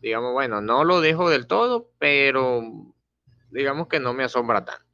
digamos 0.00 0.32
bueno, 0.32 0.60
no 0.60 0.84
lo 0.84 1.00
dejo 1.00 1.28
del 1.28 1.46
todo, 1.46 1.90
pero 1.98 2.62
digamos 3.50 3.88
que 3.88 4.00
no 4.00 4.14
me 4.14 4.24
asombra 4.24 4.64
tanto. 4.64 4.84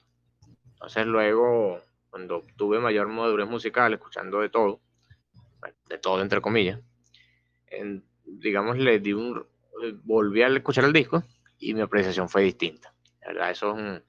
Entonces 0.72 1.06
luego 1.06 1.80
cuando 2.10 2.42
tuve 2.56 2.78
mayor 2.78 3.08
madurez 3.08 3.48
musical 3.48 3.92
escuchando 3.92 4.40
de 4.40 4.48
todo, 4.48 4.80
de 5.88 5.98
todo 5.98 6.22
entre 6.22 6.40
comillas, 6.40 6.80
digamos 8.24 8.78
le 8.78 9.00
di 9.00 9.12
un 9.12 9.46
volví 10.04 10.42
a 10.42 10.48
escuchar 10.48 10.84
el 10.84 10.92
disco 10.92 11.22
y 11.58 11.74
mi 11.74 11.80
apreciación 11.80 12.28
fue 12.28 12.42
distinta. 12.42 12.94
La 13.20 13.28
verdad, 13.28 13.50
eso 13.50 13.70
es 13.70 13.74
un 13.74 14.04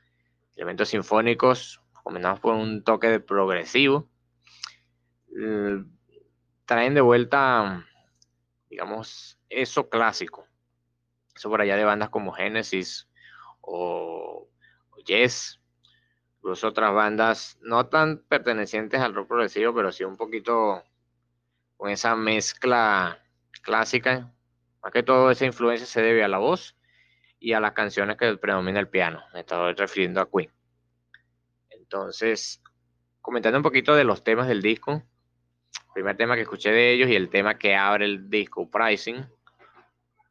elementos 0.55 0.89
sinfónicos 0.89 1.81
combinados 2.03 2.39
por 2.39 2.53
un 2.53 2.83
toque 2.83 3.07
de 3.07 3.19
progresivo. 3.19 4.07
Eh, 5.37 5.83
traen 6.65 6.93
de 6.93 7.01
vuelta, 7.01 7.85
digamos, 8.75 9.39
eso 9.47 9.87
clásico. 9.87 10.45
Eso 11.33 11.49
por 11.49 11.61
allá 11.61 11.77
de 11.77 11.85
bandas 11.85 12.09
como 12.09 12.33
Genesis 12.33 13.07
o, 13.61 14.49
Yes. 15.05 15.61
Incluso 16.37 16.67
otras 16.67 16.93
bandas 16.93 17.57
no 17.61 17.87
tan 17.87 18.23
pertenecientes 18.27 18.99
al 18.99 19.13
rock 19.13 19.29
progresivo, 19.29 19.73
pero 19.73 19.91
sí 19.91 20.03
un 20.03 20.17
poquito 20.17 20.83
con 21.77 21.89
esa 21.89 22.15
mezcla 22.15 23.23
clásica. 23.61 24.33
Más 24.83 24.91
que 24.91 25.03
todo 25.03 25.31
esa 25.31 25.45
influencia 25.45 25.87
se 25.87 26.01
debe 26.01 26.23
a 26.23 26.27
la 26.27 26.39
voz 26.39 26.75
y 27.39 27.53
a 27.53 27.61
las 27.61 27.71
canciones 27.71 28.17
que 28.17 28.35
predomina 28.37 28.79
el 28.79 28.89
piano. 28.89 29.23
Me 29.33 29.41
estaba 29.41 29.71
refiriendo 29.71 30.19
a 30.19 30.29
Queen. 30.29 30.51
Entonces, 31.69 32.61
comentando 33.21 33.59
un 33.59 33.63
poquito 33.63 33.95
de 33.95 34.03
los 34.03 34.23
temas 34.23 34.47
del 34.47 34.61
disco. 34.61 35.01
Primer 35.95 36.17
tema 36.17 36.35
que 36.35 36.41
escuché 36.41 36.71
de 36.71 36.91
ellos 36.91 37.09
y 37.09 37.15
el 37.15 37.29
tema 37.29 37.57
que 37.57 37.73
abre 37.73 38.03
el 38.03 38.29
disco, 38.29 38.69
Pricing. 38.69 39.25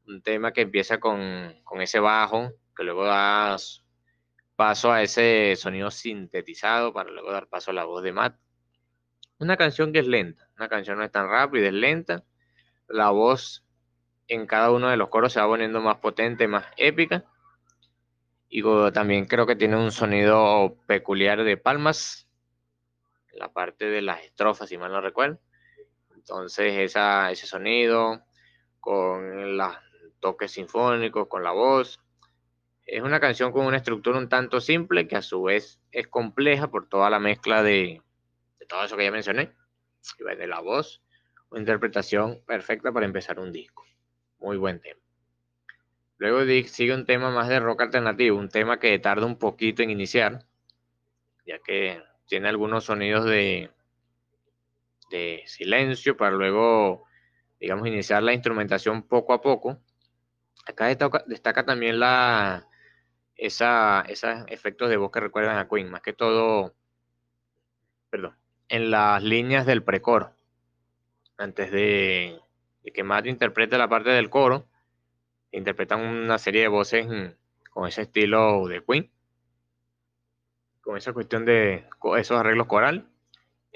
Un 0.07 0.21
tema 0.21 0.53
que 0.53 0.61
empieza 0.61 1.01
con, 1.01 1.55
con 1.65 1.81
ese 1.81 2.01
bajo, 2.01 2.53
que 2.77 2.85
luego 2.85 3.07
da 3.07 3.57
paso 4.57 4.93
a 4.93 5.03
ese 5.03 5.57
sonido 5.57 5.91
sintetizado 5.91 6.93
para 6.93 7.11
luego 7.11 7.33
dar 7.33 7.49
paso 7.49 7.71
a 7.71 7.75
la 7.75 7.85
voz 7.85 8.03
de 8.03 8.13
Matt. 8.13 8.39
Una 9.39 9.57
canción 9.57 9.91
que 9.91 10.01
es 10.01 10.07
lenta, 10.07 10.47
una 10.59 10.69
canción 10.69 10.99
no 10.99 11.05
es 11.05 11.11
tan 11.11 11.31
rápida, 11.31 11.69
es 11.69 11.73
lenta. 11.73 12.25
La 12.87 13.09
voz 13.09 13.65
en 14.29 14.47
cada 14.47 14.71
uno 14.71 14.91
de 14.91 14.99
los 14.99 15.09
coros 15.09 15.33
se 15.33 15.41
va 15.41 15.47
poniendo 15.47 15.81
más 15.81 15.97
potente, 15.97 16.47
más 16.47 16.67
épica. 16.77 17.25
Y 18.51 18.63
también 18.93 19.25
creo 19.25 19.47
que 19.47 19.57
tiene 19.57 19.77
un 19.77 19.91
sonido 19.91 20.77
peculiar 20.87 21.43
de 21.43 21.57
palmas, 21.57 22.29
la 23.33 23.51
parte 23.51 23.87
de 23.87 24.03
las 24.03 24.23
estrofas, 24.23 24.69
si 24.69 24.77
mal 24.77 24.93
no 24.93 25.01
recuerdo. 25.01 25.41
Entonces 26.25 26.79
esa, 26.79 27.31
ese 27.31 27.47
sonido 27.47 28.23
con 28.81 29.59
los 29.59 29.75
toques 30.21 30.53
sinfónicos, 30.53 31.29
con 31.29 31.43
la 31.43 31.53
voz. 31.53 32.01
Es 32.87 33.03
una 33.03 33.21
canción 33.21 33.53
con 33.53 33.67
una 33.67 33.77
estructura 33.77 34.19
un 34.19 34.31
tanto 34.31 34.61
simple 34.61 35.07
que 35.07 35.17
a 35.17 35.23
su 35.23 35.43
vez 35.43 35.81
es 35.93 36.09
compleja 36.09 36.71
por 36.71 36.89
toda 36.89 37.11
la 37.11 37.19
mezcla 37.19 37.63
de, 37.63 38.01
todo 38.69 38.85
eso 38.85 38.97
que 38.97 39.05
ya 39.05 39.11
mencioné. 39.11 39.53
Y 40.19 40.37
de 40.37 40.47
la 40.47 40.61
voz, 40.61 41.03
una 41.51 41.61
interpretación 41.61 42.41
perfecta 42.47 42.91
para 42.91 43.05
empezar 43.05 43.39
un 43.39 43.53
disco. 43.53 43.85
Muy 44.39 44.57
buen 44.57 44.81
tema. 44.81 45.01
Luego 46.17 46.41
sigue 46.67 46.95
un 46.95 47.05
tema 47.05 47.31
más 47.31 47.49
de 47.49 47.61
rock 47.61 47.83
alternativo, 47.83 48.39
un 48.39 48.49
tema 48.49 48.79
que 48.79 48.99
tarda 48.99 49.27
un 49.27 49.39
poquito 49.39 49.83
en 49.83 49.91
iniciar, 49.91 50.47
ya 51.45 51.59
que 51.59 52.03
tiene 52.27 52.49
algunos 52.49 52.85
sonidos 52.85 53.27
de, 53.27 53.71
de 55.11 55.43
silencio 55.47 56.17
para 56.17 56.33
luego, 56.33 57.07
digamos, 57.61 57.87
iniciar 57.87 58.23
la 58.23 58.33
instrumentación 58.33 59.03
poco 59.03 59.33
a 59.33 59.41
poco. 59.41 59.79
Acá 60.67 60.87
destaca, 60.87 61.65
también 61.67 62.01
la, 62.01 62.67
esa, 63.37 64.03
esos 64.09 64.45
efectos 64.49 64.89
de 64.89 64.97
voz 64.97 65.11
que 65.11 65.21
recuerdan 65.21 65.59
a 65.59 65.69
Queen, 65.69 65.91
más 65.91 66.01
que 66.01 66.13
todo, 66.13 66.75
perdón, 68.11 68.37
en 68.69 68.91
las 68.91 69.23
líneas 69.23 69.67
del 69.67 69.83
precoro, 69.83 70.35
antes 71.37 71.71
de, 71.71 72.41
y 72.83 72.91
que 72.93 73.05
Matt 73.05 73.27
interpreta 73.27 73.77
la 73.77 73.89
parte 73.89 74.11
del 74.11 74.31
coro, 74.31 74.67
interpretan 75.53 76.01
una 76.01 76.39
serie 76.39 76.63
de 76.63 76.69
voces 76.69 77.07
con 77.71 77.87
ese 77.89 78.03
estilo 78.03 78.67
de 78.69 78.83
Queen, 78.85 79.11
con 80.81 80.97
esa 80.97 81.13
cuestión 81.13 81.45
de 81.45 81.87
esos 82.17 82.39
arreglos 82.39 82.67
coral, 82.67 83.09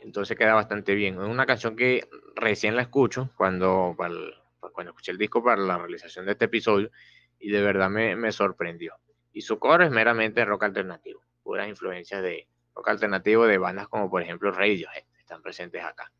entonces 0.02 0.36
queda 0.36 0.54
bastante 0.54 0.94
bien. 0.94 1.14
Es 1.14 1.28
una 1.28 1.46
canción 1.46 1.76
que 1.76 2.08
recién 2.34 2.76
la 2.76 2.82
escucho 2.82 3.30
cuando, 3.36 3.94
cuando 3.96 4.90
escuché 4.90 5.12
el 5.12 5.18
disco 5.18 5.42
para 5.42 5.60
la 5.60 5.78
realización 5.78 6.26
de 6.26 6.32
este 6.32 6.46
episodio 6.46 6.90
y 7.38 7.50
de 7.50 7.62
verdad 7.62 7.90
me, 7.90 8.16
me 8.16 8.32
sorprendió. 8.32 8.94
Y 9.32 9.42
su 9.42 9.58
coro 9.58 9.84
es 9.84 9.90
meramente 9.90 10.44
rock 10.44 10.64
alternativo, 10.64 11.22
puras 11.42 11.68
influencias 11.68 12.22
de 12.22 12.48
rock 12.74 12.88
alternativo 12.88 13.46
de 13.46 13.58
bandas 13.58 13.88
como 13.88 14.10
por 14.10 14.22
ejemplo 14.22 14.50
Radiohead, 14.52 15.04
están 15.18 15.42
presentes 15.42 15.84
acá. 15.84 16.12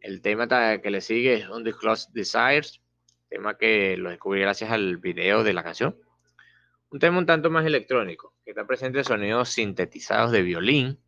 El 0.00 0.20
tema 0.20 0.48
que 0.80 0.90
le 0.90 1.00
sigue 1.00 1.34
es 1.34 1.48
Undisclosed 1.48 2.12
Desires, 2.12 2.82
tema 3.28 3.56
que 3.56 3.96
lo 3.96 4.10
descubrí 4.10 4.40
gracias 4.40 4.70
al 4.70 4.98
video 4.98 5.42
de 5.42 5.54
la 5.54 5.62
canción. 5.62 5.96
Un 6.90 6.98
tema 6.98 7.18
un 7.18 7.26
tanto 7.26 7.50
más 7.50 7.66
electrónico, 7.66 8.34
que 8.44 8.50
está 8.50 8.66
presente 8.66 9.02
sonidos 9.02 9.48
sintetizados 9.48 10.30
de 10.30 10.42
violín 10.42 11.00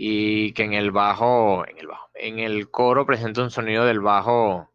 y 0.00 0.52
que 0.52 0.62
en 0.62 0.74
el 0.74 0.92
bajo, 0.92 1.66
en 1.66 1.76
el 1.76 1.88
bajo, 1.88 2.08
en 2.14 2.38
el 2.38 2.70
coro 2.70 3.04
presenta 3.04 3.42
un 3.42 3.50
sonido 3.50 3.84
del 3.84 3.98
bajo, 3.98 4.70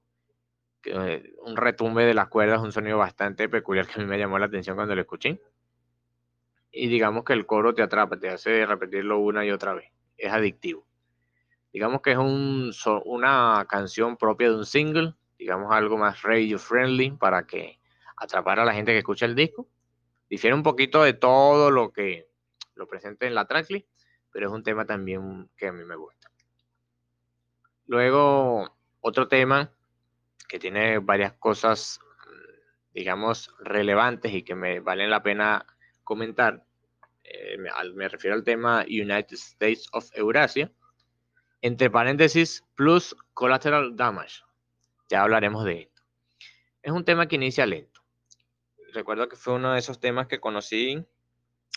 un 1.45 1.55
retumbe 1.55 2.03
de 2.03 2.13
las 2.13 2.28
cuerdas, 2.28 2.59
un 2.59 2.74
sonido 2.74 2.97
bastante 2.97 3.47
peculiar 3.47 3.88
que 3.88 3.93
a 3.93 4.03
mí 4.03 4.05
me 4.05 4.19
llamó 4.19 4.38
la 4.38 4.47
atención 4.47 4.76
cuando 4.76 4.95
lo 4.95 4.99
escuché. 4.99 5.41
Y 6.74 6.89
digamos 6.89 7.24
que 7.24 7.32
el 7.32 7.45
coro 7.45 7.74
te 7.74 7.82
atrapa, 7.82 8.19
te 8.19 8.28
hace 8.28 8.65
repetirlo 8.65 9.17
una 9.19 9.45
y 9.45 9.51
otra 9.51 9.74
vez, 9.74 9.93
es 10.17 10.30
adictivo. 10.30 10.86
Digamos 11.71 12.01
que 12.01 12.11
es 12.11 12.17
un, 12.17 12.74
una 13.05 13.65
canción 13.69 14.17
propia 14.17 14.49
de 14.49 14.57
un 14.57 14.65
single, 14.65 15.13
digamos 15.39 15.71
algo 15.71 15.97
más 15.97 16.21
radio 16.24 16.59
friendly 16.59 17.11
para 17.11 17.47
que 17.47 17.80
atrapar 18.17 18.59
a 18.59 18.65
la 18.65 18.74
gente 18.74 18.91
que 18.91 18.97
escucha 18.97 19.26
el 19.26 19.36
disco. 19.36 19.69
Difiere 20.30 20.53
un 20.53 20.63
poquito 20.63 21.01
de 21.01 21.13
todo 21.13 21.71
lo 21.71 21.93
que 21.93 22.28
lo 22.76 22.88
presente 22.88 23.26
en 23.26 23.36
la 23.36 23.45
tracklist, 23.45 23.88
pero 24.34 24.47
es 24.47 24.53
un 24.53 24.63
tema 24.63 24.86
también 24.86 25.49
que 25.55 25.67
a 25.67 25.71
mí 25.71 25.86
me 25.86 25.95
gusta. 25.95 26.29
Luego, 27.86 28.75
otro 29.01 29.27
tema 29.27 29.71
que 30.49 30.59
tiene 30.59 30.97
varias 30.97 31.34
cosas, 31.34 31.99
digamos, 32.93 33.53
relevantes 33.59 34.34
y 34.34 34.43
que 34.43 34.55
me 34.55 34.79
valen 34.79 35.11
la 35.11 35.21
pena 35.21 35.65
comentar. 36.03 36.65
Eh, 37.23 37.57
me, 37.57 38.09
refiero 38.09 38.36
al 38.36 38.43
tema 38.43 38.84
United 38.88 39.34
States 39.34 39.88
of 39.91 40.09
Eurasia, 40.15 40.71
entre 41.61 41.89
paréntesis, 41.89 42.63
plus 42.75 43.15
collateral 43.34 43.95
damage. 43.95 44.41
Ya 45.09 45.21
hablaremos 45.21 45.63
de 45.63 45.84
esto. 45.84 46.01
Es 46.81 46.91
un 46.91 47.05
tema 47.05 47.27
que 47.27 47.36
inicia 47.36 47.65
lento. 47.65 48.01
Recuerdo 48.93 49.29
que 49.29 49.36
fue 49.36 49.53
uno 49.53 49.73
de 49.73 49.79
esos 49.79 49.99
temas 49.99 50.27
que 50.27 50.39
conocí 50.39 51.05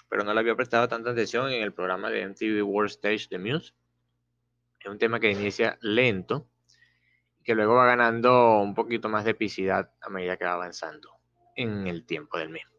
pero 0.09 0.25
no 0.25 0.33
le 0.33 0.41
había 0.41 0.55
prestado 0.55 0.89
tanta 0.89 1.11
atención 1.11 1.51
en 1.51 1.63
el 1.63 1.73
programa 1.73 2.11
de 2.11 2.27
MTV 2.29 2.63
World 2.63 2.91
Stage 2.91 3.29
de 3.31 3.39
Muse. 3.39 3.75
Es 4.81 4.87
un 4.87 4.99
tema 4.99 5.19
que 5.19 5.31
inicia 5.31 5.79
lento 5.81 6.49
que 7.43 7.55
luego 7.55 7.75
va 7.75 7.87
ganando 7.87 8.59
un 8.59 8.75
poquito 8.75 9.09
más 9.09 9.25
de 9.25 9.31
epicidad 9.31 9.93
a 10.01 10.11
medida 10.11 10.37
que 10.37 10.45
va 10.45 10.55
avanzando 10.55 11.11
en 11.55 11.87
el 11.87 12.05
tiempo 12.05 12.39
del 12.39 12.51
mismo. 12.51 12.73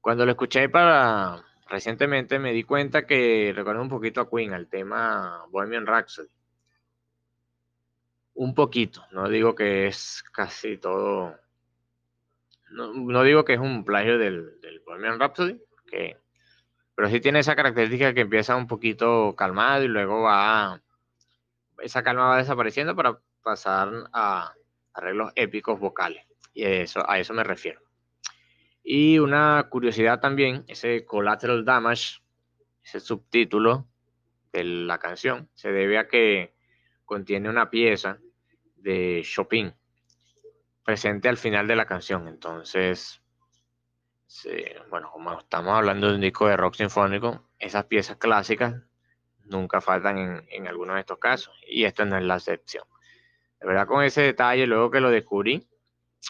Cuando 0.00 0.24
lo 0.24 0.32
escuché 0.32 0.68
para 0.68 1.42
recientemente 1.68 2.38
me 2.38 2.52
di 2.52 2.62
cuenta 2.62 3.06
que 3.06 3.52
recuerda 3.54 3.80
un 3.80 3.88
poquito 3.88 4.20
a 4.20 4.30
Queen, 4.30 4.52
al 4.52 4.68
tema 4.68 5.44
Bohemian 5.50 5.86
Rhapsody. 5.86 6.28
Un 8.34 8.54
poquito, 8.54 9.02
no 9.12 9.28
digo 9.28 9.54
que 9.54 9.86
es 9.86 10.22
casi 10.32 10.76
todo. 10.76 11.34
No, 12.70 13.22
digo 13.22 13.44
que 13.44 13.54
es 13.54 13.60
un 13.60 13.84
plagio 13.84 14.18
del, 14.18 14.60
del 14.60 14.80
Bohemian 14.80 15.18
Rhapsody, 15.18 15.60
pero 16.94 17.10
sí 17.10 17.20
tiene 17.20 17.40
esa 17.40 17.54
característica 17.54 18.14
que 18.14 18.22
empieza 18.22 18.56
un 18.56 18.66
poquito 18.66 19.34
calmado 19.36 19.84
y 19.84 19.88
luego 19.88 20.22
va, 20.22 20.80
esa 21.78 22.02
calma 22.02 22.28
va 22.28 22.38
desapareciendo 22.38 22.96
para 22.96 23.20
pasar 23.42 23.90
a 24.12 24.54
arreglos 24.94 25.32
épicos 25.36 25.78
vocales. 25.78 26.24
Y 26.54 26.64
eso, 26.64 27.08
a 27.08 27.18
eso 27.18 27.34
me 27.34 27.44
refiero. 27.44 27.82
Y 28.82 29.18
una 29.18 29.66
curiosidad 29.68 30.20
también, 30.20 30.64
ese 30.68 31.04
Collateral 31.04 31.64
Damage, 31.64 32.20
ese 32.82 33.00
subtítulo 33.00 33.86
de 34.52 34.64
la 34.64 34.98
canción, 34.98 35.50
se 35.54 35.70
debe 35.72 35.98
a 35.98 36.08
que 36.08 36.54
contiene 37.04 37.50
una 37.50 37.68
pieza 37.68 38.18
de 38.76 39.22
Chopin 39.22 39.74
presente 40.82 41.28
al 41.28 41.36
final 41.36 41.66
de 41.66 41.76
la 41.76 41.84
canción. 41.84 42.26
Entonces, 42.26 43.20
bueno, 44.90 45.10
como 45.10 45.38
estamos 45.38 45.74
hablando 45.74 46.08
de 46.08 46.14
un 46.14 46.20
disco 46.20 46.48
de 46.48 46.56
rock 46.56 46.74
sinfónico, 46.74 47.48
esas 47.58 47.84
piezas 47.84 48.16
clásicas 48.16 48.74
nunca 49.44 49.80
faltan 49.80 50.18
en, 50.18 50.46
en 50.50 50.66
algunos 50.66 50.94
de 50.94 51.00
estos 51.00 51.18
casos, 51.18 51.54
y 51.66 51.84
esta 51.84 52.04
no 52.04 52.16
es 52.16 52.24
la 52.24 52.36
excepción. 52.36 52.84
De 53.60 53.66
verdad, 53.66 53.86
con 53.86 54.02
ese 54.02 54.22
detalle, 54.22 54.66
luego 54.66 54.90
que 54.90 55.00
lo 55.00 55.10
descubrí, 55.10 55.66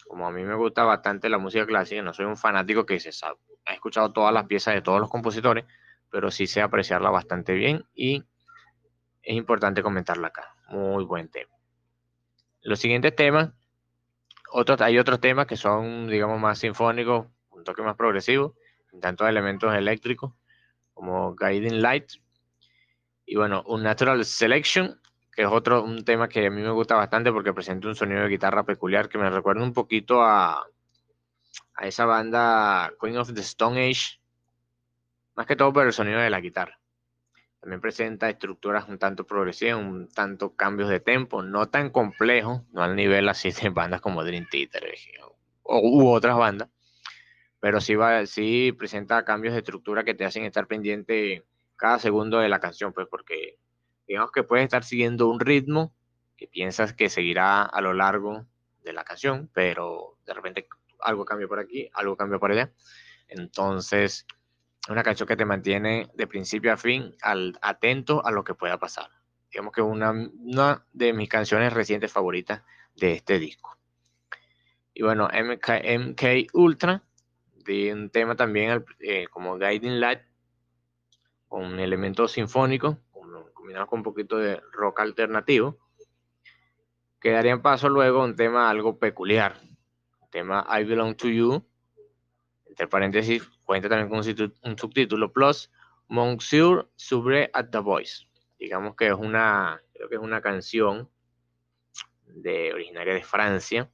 como 0.06 0.26
a 0.26 0.30
mí 0.30 0.42
me 0.44 0.54
gusta 0.54 0.84
bastante 0.84 1.28
la 1.28 1.38
música 1.38 1.66
clásica, 1.66 2.02
no 2.02 2.12
soy 2.12 2.26
un 2.26 2.36
fanático 2.36 2.84
que 2.84 3.00
se 3.00 3.12
sabe, 3.12 3.38
ha 3.64 3.74
escuchado 3.74 4.12
todas 4.12 4.32
las 4.32 4.44
piezas 4.46 4.74
de 4.74 4.82
todos 4.82 5.00
los 5.00 5.10
compositores, 5.10 5.64
pero 6.10 6.30
sí 6.30 6.46
sé 6.46 6.62
apreciarla 6.62 7.10
bastante 7.10 7.54
bien 7.54 7.84
y 7.94 8.22
es 9.22 9.34
importante 9.34 9.82
comentarla 9.82 10.28
acá. 10.28 10.54
Muy 10.68 11.04
buen 11.04 11.28
tema. 11.28 11.52
Los 12.62 12.78
siguientes 12.78 13.14
temas, 13.14 13.50
otros, 14.52 14.80
hay 14.80 14.98
otros 14.98 15.20
temas 15.20 15.46
que 15.46 15.56
son, 15.56 16.08
digamos, 16.08 16.40
más 16.40 16.58
sinfónicos, 16.58 17.26
toque 17.66 17.82
más 17.82 17.96
progresivo, 17.96 18.54
en 18.92 19.00
tantos 19.00 19.28
elementos 19.28 19.74
eléctricos 19.74 20.32
como 20.94 21.36
Guiding 21.36 21.82
Light. 21.82 22.12
Y 23.26 23.36
bueno, 23.36 23.62
un 23.66 23.82
Natural 23.82 24.24
Selection, 24.24 24.98
que 25.32 25.42
es 25.42 25.48
otro 25.48 25.82
un 25.82 26.04
tema 26.04 26.28
que 26.28 26.46
a 26.46 26.50
mí 26.50 26.62
me 26.62 26.70
gusta 26.70 26.94
bastante 26.94 27.30
porque 27.30 27.52
presenta 27.52 27.88
un 27.88 27.94
sonido 27.94 28.22
de 28.22 28.28
guitarra 28.28 28.64
peculiar 28.64 29.10
que 29.10 29.18
me 29.18 29.28
recuerda 29.28 29.62
un 29.62 29.74
poquito 29.74 30.22
a, 30.22 30.66
a 31.74 31.86
esa 31.86 32.06
banda 32.06 32.94
Queen 32.98 33.18
of 33.18 33.34
the 33.34 33.42
Stone 33.42 33.78
Age, 33.78 34.18
más 35.34 35.46
que 35.46 35.56
todo 35.56 35.72
por 35.72 35.86
el 35.86 35.92
sonido 35.92 36.20
de 36.20 36.30
la 36.30 36.40
guitarra. 36.40 36.80
También 37.60 37.80
presenta 37.80 38.30
estructuras 38.30 38.88
un 38.88 38.98
tanto 38.98 39.26
progresivas, 39.26 39.80
un 39.80 40.08
tanto 40.08 40.54
cambios 40.54 40.88
de 40.88 41.00
tempo, 41.00 41.42
no 41.42 41.68
tan 41.68 41.90
complejos, 41.90 42.62
no 42.72 42.82
al 42.82 42.94
nivel 42.94 43.28
así 43.28 43.50
de 43.50 43.70
bandas 43.70 44.00
como 44.00 44.24
Dream 44.24 44.46
Theater 44.48 44.84
eh, 44.86 45.20
u 45.64 46.08
otras 46.08 46.36
bandas, 46.36 46.68
pero 47.66 47.80
sí, 47.80 47.96
va, 47.96 48.24
sí 48.26 48.70
presenta 48.70 49.24
cambios 49.24 49.52
de 49.52 49.58
estructura 49.58 50.04
que 50.04 50.14
te 50.14 50.24
hacen 50.24 50.44
estar 50.44 50.68
pendiente 50.68 51.44
cada 51.74 51.98
segundo 51.98 52.38
de 52.38 52.48
la 52.48 52.60
canción, 52.60 52.92
pues 52.92 53.08
porque 53.10 53.58
digamos 54.06 54.30
que 54.30 54.44
puedes 54.44 54.62
estar 54.62 54.84
siguiendo 54.84 55.28
un 55.28 55.40
ritmo 55.40 55.92
que 56.36 56.46
piensas 56.46 56.92
que 56.92 57.10
seguirá 57.10 57.64
a 57.64 57.80
lo 57.80 57.92
largo 57.92 58.46
de 58.84 58.92
la 58.92 59.02
canción, 59.02 59.50
pero 59.52 60.16
de 60.24 60.34
repente 60.34 60.68
algo 61.00 61.24
cambia 61.24 61.48
por 61.48 61.58
aquí, 61.58 61.90
algo 61.92 62.16
cambia 62.16 62.38
por 62.38 62.52
allá. 62.52 62.72
Entonces, 63.26 64.26
es 64.84 64.88
una 64.88 65.02
canción 65.02 65.26
que 65.26 65.36
te 65.36 65.44
mantiene 65.44 66.08
de 66.14 66.28
principio 66.28 66.72
a 66.72 66.76
fin 66.76 67.16
al, 67.20 67.58
atento 67.62 68.24
a 68.24 68.30
lo 68.30 68.44
que 68.44 68.54
pueda 68.54 68.78
pasar. 68.78 69.10
Digamos 69.50 69.72
que 69.72 69.82
una, 69.82 70.12
una 70.12 70.86
de 70.92 71.12
mis 71.12 71.28
canciones 71.28 71.72
recientes 71.72 72.12
favoritas 72.12 72.62
de 72.94 73.14
este 73.14 73.40
disco. 73.40 73.76
Y 74.94 75.02
bueno, 75.02 75.26
MK, 75.26 75.68
MK 75.98 76.54
Ultra 76.54 77.02
un 77.68 78.10
tema 78.10 78.36
también 78.36 78.84
eh, 79.00 79.26
como 79.30 79.58
Guiding 79.58 80.00
Light, 80.00 80.20
con 81.48 81.64
un 81.64 81.78
elemento 81.78 82.28
sinfónico, 82.28 82.98
combinado 83.54 83.86
con 83.86 84.00
un 84.00 84.04
poquito 84.04 84.38
de 84.38 84.60
rock 84.72 85.00
alternativo, 85.00 85.78
que 87.20 87.30
darían 87.30 87.62
paso 87.62 87.88
luego 87.88 88.22
a 88.22 88.24
un 88.24 88.36
tema 88.36 88.70
algo 88.70 88.98
peculiar, 88.98 89.60
el 90.22 90.30
tema 90.30 90.66
I 90.70 90.84
Belong 90.84 91.16
to 91.16 91.28
You, 91.28 91.66
entre 92.66 92.88
paréntesis, 92.88 93.42
cuenta 93.64 93.88
también 93.88 94.08
con 94.08 94.18
un, 94.18 94.78
subtítulo, 94.78 95.32
plus 95.32 95.70
Monsieur 96.08 96.88
Sobre 96.94 97.50
at 97.52 97.70
the 97.70 97.78
Voice. 97.78 98.26
Digamos 98.58 98.94
que 98.94 99.08
es 99.08 99.14
una, 99.14 99.82
creo 99.92 100.08
que 100.08 100.14
es 100.14 100.20
una 100.20 100.40
canción 100.40 101.10
de, 102.26 102.72
originaria 102.72 103.14
de 103.14 103.22
Francia, 103.22 103.90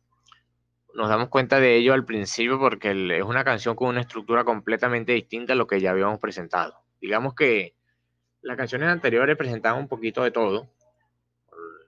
nos 0.95 1.09
damos 1.09 1.29
cuenta 1.29 1.61
de 1.61 1.77
ello 1.77 1.95
al 1.95 2.05
principio 2.05 2.59
porque 2.59 2.91
es 2.91 3.25
una 3.25 3.45
canción 3.45 3.75
con 3.75 3.89
una 3.89 4.01
estructura 4.01 4.45
completamente 4.45 5.13
distinta 5.13 5.53
a 5.53 5.57
lo 5.57 5.67
que 5.67 5.81
ya 5.81 5.91
habíamos 5.91 6.19
presentado. 6.19 6.75
Digamos 7.01 7.35
que 7.35 7.75
las 8.43 8.57
canciones 8.57 8.89
anteriores 8.89 9.37
presentaban 9.37 9.81
un 9.81 9.89
poquito 9.89 10.23
de 10.23 10.31
todo, 10.31 10.71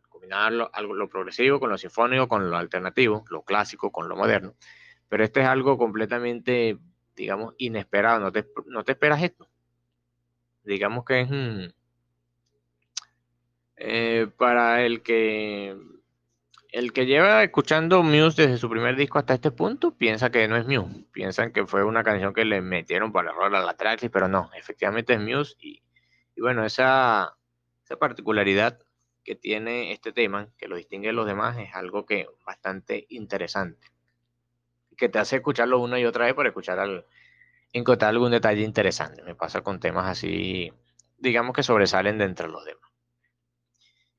combinar 0.09 0.52
lo, 0.52 0.70
lo 0.94 1.09
progresivo 1.09 1.61
con 1.61 1.70
lo 1.70 1.78
sinfónico, 1.78 2.28
con 2.28 2.50
lo 2.50 2.57
alternativo, 2.57 3.24
lo 3.30 3.42
clásico 3.42 3.92
con 3.92 4.09
lo 4.09 4.16
moderno, 4.16 4.55
pero 5.09 5.24
este 5.24 5.40
es 5.40 5.46
algo 5.46 5.76
completamente, 5.76 6.78
digamos, 7.14 7.55
inesperado, 7.59 8.20
no 8.20 8.32
te, 8.32 8.46
no 8.66 8.84
te 8.84 8.92
esperas 8.92 9.22
esto. 9.22 9.48
Digamos 10.62 11.05
que 11.05 11.20
es 11.20 11.28
eh, 13.76 14.28
para 14.38 14.82
el 14.82 15.02
que 15.02 15.76
el 16.75 16.93
que 16.93 17.07
lleva 17.07 17.45
escuchando 17.45 18.03
Muse 18.03 18.43
desde 18.43 18.59
su 18.59 18.68
primer 18.68 18.97
disco 18.97 19.20
hasta 19.20 19.35
este 19.35 19.53
punto 19.53 19.97
piensa 19.97 20.31
que 20.31 20.49
no 20.49 20.57
es 20.57 20.66
Muse. 20.66 21.07
Piensan 21.12 21.53
que 21.53 21.66
fue 21.66 21.85
una 21.85 22.03
canción 22.03 22.35
que 22.35 22.45
le 22.45 22.61
metieron 22.62 23.12
por 23.12 23.25
error 23.25 23.55
a 23.55 23.64
la 23.64 23.77
tracklist, 23.77 24.12
pero 24.12 24.27
no, 24.27 24.51
efectivamente 24.57 25.12
es 25.12 25.20
Muse. 25.20 25.55
Y, 25.61 25.83
bueno, 26.37 26.64
esa, 26.64 27.37
esa, 27.85 27.97
particularidad 27.97 28.81
que 29.22 29.37
tiene 29.37 29.93
este 29.93 30.12
tema, 30.12 30.49
que 30.59 30.66
lo 30.66 30.75
distingue 30.75 31.07
de 31.07 31.12
los 31.12 31.27
demás, 31.27 31.57
es 31.59 31.72
algo 31.77 32.07
que 32.07 32.27
bastante 32.45 33.07
interesante. 33.09 33.87
Que 34.97 35.09
te 35.09 35.20
hace 35.20 35.37
escucharlo 35.37 35.79
una 35.79 36.01
y 36.01 36.05
otra 36.05 36.25
vez 36.25 36.35
por 36.35 36.49
escuchar 36.49 36.81
al, 36.81 37.07
encontrar 37.72 38.09
algún 38.09 38.33
detalle 38.33 38.62
interesante. 38.62 39.22
Me 39.22 39.37
pasa 39.37 39.61
con 39.61 39.79
temas 39.79 40.09
así, 40.09 40.72
digamos 41.18 41.55
que 41.55 41.62
sobresalen 41.62 42.18
de 42.18 42.25
entre 42.25 42.49
los 42.49 42.64
demás. 42.64 42.91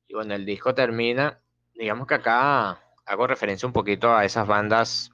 Y 0.08 0.14
bueno, 0.14 0.34
el 0.34 0.46
disco 0.46 0.74
termina 0.74 1.42
digamos 1.76 2.06
que 2.06 2.14
acá 2.14 2.80
hago 3.04 3.26
referencia 3.26 3.66
un 3.66 3.72
poquito 3.72 4.14
a 4.14 4.24
esas 4.24 4.46
bandas 4.46 5.10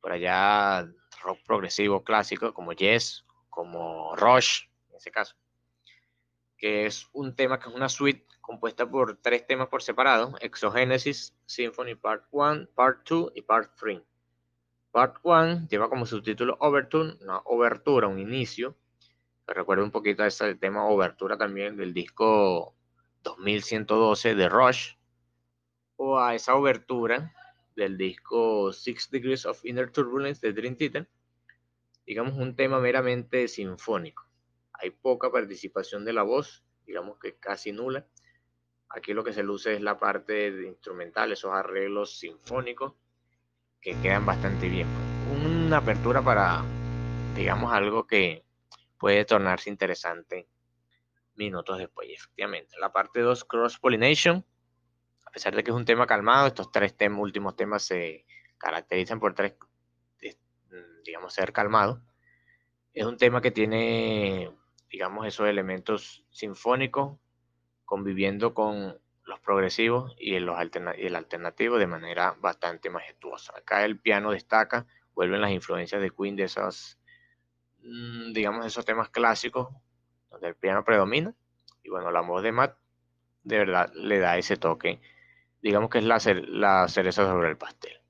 por 0.00 0.12
allá 0.12 0.86
rock 1.22 1.38
progresivo 1.46 2.04
clásico 2.04 2.52
como 2.52 2.72
Yes, 2.72 3.24
como 3.48 4.14
Rush, 4.16 4.64
en 4.90 4.96
ese 4.96 5.10
caso, 5.10 5.34
que 6.56 6.86
es 6.86 7.08
un 7.12 7.34
tema 7.34 7.58
que 7.58 7.68
es 7.68 7.74
una 7.74 7.88
suite 7.88 8.26
compuesta 8.40 8.88
por 8.88 9.16
tres 9.16 9.46
temas 9.46 9.68
por 9.68 9.82
separado, 9.82 10.34
Exogenesis, 10.40 11.34
Symphony 11.46 11.94
Part 11.94 12.24
1, 12.30 12.68
Part 12.74 13.08
2 13.08 13.32
y 13.34 13.42
Part 13.42 13.72
3. 13.78 14.00
Part 14.90 15.16
1 15.22 15.68
lleva 15.68 15.88
como 15.88 16.04
subtítulo 16.04 16.56
Overture, 16.60 17.16
una 17.22 17.38
obertura, 17.44 18.08
un 18.08 18.18
inicio. 18.18 18.76
Me 19.46 19.54
recuerda 19.54 19.84
un 19.84 19.90
poquito 19.90 20.22
a 20.22 20.26
ese 20.26 20.54
tema 20.56 20.84
obertura 20.86 21.38
también 21.38 21.76
del 21.76 21.94
disco 21.94 22.74
2112 23.22 24.34
de 24.34 24.48
Rush, 24.48 24.94
o 26.04 26.18
a 26.18 26.34
esa 26.34 26.56
obertura 26.56 27.32
del 27.76 27.96
disco 27.96 28.72
Six 28.72 29.10
Degrees 29.12 29.46
of 29.46 29.64
Inner 29.64 29.88
Turbulence 29.92 30.44
de 30.44 30.52
Dream 30.52 30.74
Theater, 30.74 31.08
digamos 32.04 32.36
un 32.36 32.56
tema 32.56 32.80
meramente 32.80 33.46
sinfónico. 33.46 34.26
Hay 34.72 34.90
poca 34.90 35.30
participación 35.30 36.04
de 36.04 36.12
la 36.12 36.24
voz, 36.24 36.64
digamos 36.84 37.18
que 37.20 37.36
casi 37.36 37.70
nula. 37.70 38.04
Aquí 38.88 39.14
lo 39.14 39.22
que 39.22 39.32
se 39.32 39.44
luce 39.44 39.74
es 39.74 39.80
la 39.80 40.00
parte 40.00 40.50
de 40.50 40.66
instrumental, 40.66 41.30
esos 41.30 41.52
arreglos 41.52 42.18
sinfónicos 42.18 42.94
que 43.80 43.94
quedan 44.02 44.26
bastante 44.26 44.68
bien. 44.68 44.88
Una 45.44 45.76
apertura 45.76 46.20
para, 46.20 46.64
digamos, 47.36 47.72
algo 47.72 48.08
que 48.08 48.44
puede 48.98 49.24
tornarse 49.24 49.70
interesante 49.70 50.48
minutos 51.36 51.78
después. 51.78 52.08
efectivamente, 52.10 52.76
la 52.80 52.92
parte 52.92 53.20
2, 53.20 53.44
Cross 53.44 53.78
Pollination, 53.78 54.44
pesar 55.32 55.56
de 55.56 55.64
que 55.64 55.70
es 55.70 55.76
un 55.76 55.84
tema 55.84 56.06
calmado, 56.06 56.46
estos 56.46 56.70
tres 56.70 56.96
temas, 56.96 57.20
últimos 57.20 57.56
temas 57.56 57.82
se 57.82 58.26
caracterizan 58.58 59.18
por 59.18 59.34
tres, 59.34 59.54
digamos, 61.04 61.34
ser 61.34 61.52
calmado. 61.52 62.02
Es 62.94 63.06
un 63.06 63.16
tema 63.16 63.40
que 63.40 63.50
tiene, 63.50 64.50
digamos, 64.90 65.26
esos 65.26 65.48
elementos 65.48 66.24
sinfónicos 66.30 67.18
conviviendo 67.84 68.54
con 68.54 69.00
los 69.24 69.40
progresivos 69.40 70.14
y, 70.18 70.38
los 70.38 70.56
y 70.96 71.06
el 71.06 71.16
alternativo 71.16 71.78
de 71.78 71.86
manera 71.86 72.36
bastante 72.40 72.90
majestuosa. 72.90 73.54
Acá 73.56 73.84
el 73.84 73.98
piano 73.98 74.32
destaca, 74.32 74.86
vuelven 75.14 75.40
las 75.40 75.52
influencias 75.52 76.00
de 76.00 76.10
Queen 76.10 76.36
de 76.36 76.44
esos, 76.44 76.98
mm, 77.78 78.32
digamos, 78.32 78.66
esos 78.66 78.84
temas 78.84 79.08
clásicos 79.08 79.68
donde 80.30 80.48
el 80.48 80.56
piano 80.56 80.84
predomina. 80.84 81.34
Y 81.82 81.90
bueno, 81.90 82.10
la 82.10 82.20
voz 82.20 82.42
de 82.42 82.52
Matt 82.52 82.76
de 83.44 83.58
verdad 83.58 83.92
le 83.94 84.18
da 84.18 84.38
ese 84.38 84.56
toque, 84.56 85.00
digamos 85.62 85.88
que 85.90 85.98
es 85.98 86.04
la, 86.04 86.18
cereza 86.88 87.26
sobre 87.26 87.48
el 87.48 87.56
pastel. 87.56 88.00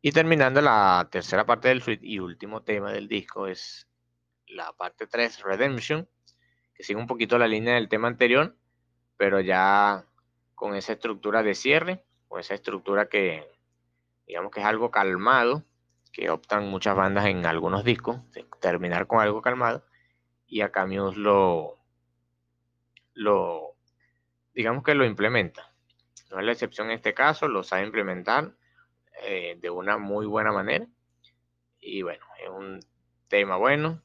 Y 0.00 0.10
terminando 0.10 0.60
la 0.60 1.08
tercera 1.10 1.46
parte 1.46 1.68
del 1.68 1.80
suite 1.80 2.04
y 2.04 2.18
último 2.18 2.62
tema 2.62 2.90
del 2.90 3.06
disco 3.06 3.46
es 3.46 3.88
la 4.48 4.72
parte 4.72 5.06
3, 5.06 5.42
Redemption, 5.42 6.08
que 6.74 6.82
sigue 6.82 6.98
un 6.98 7.06
poquito 7.06 7.38
la 7.38 7.46
línea 7.46 7.74
del 7.74 7.88
tema 7.88 8.08
anterior, 8.08 8.56
pero 9.16 9.40
ya 9.40 10.04
con 10.56 10.74
esa 10.74 10.94
estructura 10.94 11.44
de 11.44 11.54
cierre, 11.54 12.04
con 12.26 12.40
esa 12.40 12.54
estructura 12.54 13.08
que 13.08 13.48
digamos 14.26 14.50
que 14.50 14.60
es 14.60 14.66
algo 14.66 14.90
calmado, 14.90 15.64
que 16.12 16.30
optan 16.30 16.68
muchas 16.68 16.96
bandas 16.96 17.26
en 17.26 17.46
algunos 17.46 17.84
discos, 17.84 18.20
terminar 18.60 19.06
con 19.06 19.20
algo 19.20 19.40
calmado, 19.40 19.84
y 20.46 20.60
a 20.60 20.70
Muse 20.86 21.18
lo, 21.18 21.78
lo, 23.14 23.76
digamos 24.54 24.82
que 24.82 24.94
lo 24.94 25.04
implementa. 25.04 25.71
No 26.32 26.40
es 26.40 26.46
la 26.46 26.52
excepción 26.52 26.88
en 26.88 26.94
este 26.94 27.14
caso, 27.14 27.46
lo 27.46 27.62
sabe 27.62 27.84
implementar 27.84 28.52
eh, 29.22 29.56
de 29.60 29.70
una 29.70 29.98
muy 29.98 30.26
buena 30.26 30.50
manera. 30.50 30.86
Y 31.80 32.02
bueno, 32.02 32.24
es 32.42 32.48
un 32.48 32.80
tema 33.28 33.56
bueno 33.56 34.02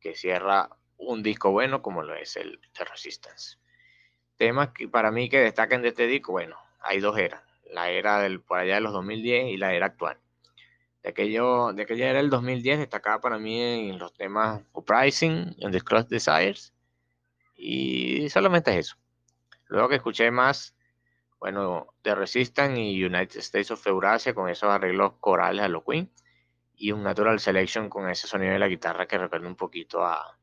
que 0.00 0.14
cierra 0.14 0.70
un 0.96 1.22
disco 1.22 1.50
bueno 1.50 1.82
como 1.82 2.02
lo 2.02 2.14
es 2.14 2.36
el 2.36 2.60
The 2.72 2.84
Resistance. 2.84 3.58
Temas 4.36 4.70
que 4.70 4.88
para 4.88 5.10
mí 5.10 5.28
que 5.28 5.40
destacan 5.40 5.82
de 5.82 5.88
este 5.88 6.06
disco, 6.06 6.32
bueno, 6.32 6.56
hay 6.80 7.00
dos 7.00 7.18
eras. 7.18 7.42
La 7.70 7.90
era 7.90 8.20
del 8.20 8.40
por 8.40 8.58
allá 8.58 8.76
de 8.76 8.80
los 8.80 8.92
2010 8.92 9.48
y 9.48 9.56
la 9.56 9.74
era 9.74 9.86
actual 9.86 10.18
de, 11.06 11.10
aquello, 11.10 11.72
de 11.72 11.82
aquella 11.82 12.10
era 12.10 12.18
el 12.18 12.30
2010 12.30 12.80
destacaba 12.80 13.20
para 13.20 13.38
mí 13.38 13.62
en 13.62 13.96
los 13.96 14.12
temas 14.12 14.62
Uprising, 14.72 15.54
en 15.60 15.70
The 15.70 15.80
Cross 15.80 16.08
Desires, 16.08 16.74
y 17.54 18.28
solamente 18.28 18.72
es 18.72 18.78
eso. 18.88 18.96
Luego 19.68 19.88
que 19.88 19.94
escuché 19.94 20.32
más, 20.32 20.74
bueno, 21.38 21.94
The 22.02 22.14
Resistance 22.14 22.80
y 22.80 23.04
United 23.04 23.38
States 23.40 23.70
of 23.70 23.86
Eurasia 23.86 24.34
con 24.34 24.48
esos 24.48 24.70
arreglos 24.70 25.14
corales 25.20 25.62
a 25.62 25.68
lo 25.68 25.84
Queen, 25.84 26.10
y 26.76 26.92
un 26.92 27.02
Natural 27.02 27.40
Selection 27.40 27.88
con 27.88 28.08
ese 28.08 28.26
sonido 28.26 28.52
de 28.52 28.58
la 28.58 28.68
guitarra 28.68 29.06
que 29.06 29.18
recuerda 29.18 29.48
un 29.48 29.56
poquito 29.56 30.04
a, 30.04 30.38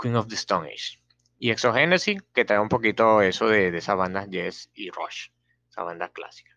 Queen 0.00 0.16
of 0.16 0.26
the 0.26 0.34
Stone 0.34 0.68
Age. 0.68 1.00
Y 1.38 1.50
Exogenesis, 1.50 2.22
que 2.32 2.44
trae 2.44 2.58
un 2.58 2.68
poquito 2.68 3.20
eso 3.22 3.46
de, 3.46 3.76
esas 3.76 3.96
bandas 3.96 4.28
Yes 4.30 4.70
y 4.74 4.90
Rush, 4.90 5.28
esas 5.68 5.84
bandas 5.84 6.10
clásicas. 6.10 6.56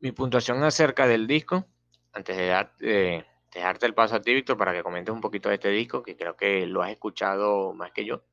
Mi 0.00 0.12
puntuación 0.12 0.62
acerca 0.64 1.06
del 1.06 1.26
disco, 1.26 1.66
antes 2.12 2.36
de, 2.36 3.24
dejarte 3.52 3.86
el 3.86 3.94
paso 3.94 4.16
a 4.16 4.20
ti, 4.20 4.34
Víctor, 4.34 4.56
para 4.56 4.72
que 4.72 4.82
comentes 4.82 5.14
un 5.14 5.20
poquito 5.20 5.48
de 5.48 5.56
este 5.56 5.68
disco, 5.68 6.02
que 6.02 6.16
creo 6.16 6.36
que 6.36 6.66
lo 6.66 6.82
has 6.82 6.90
escuchado 6.90 7.72
más 7.72 7.92
que 7.92 8.04
yo. 8.04 8.24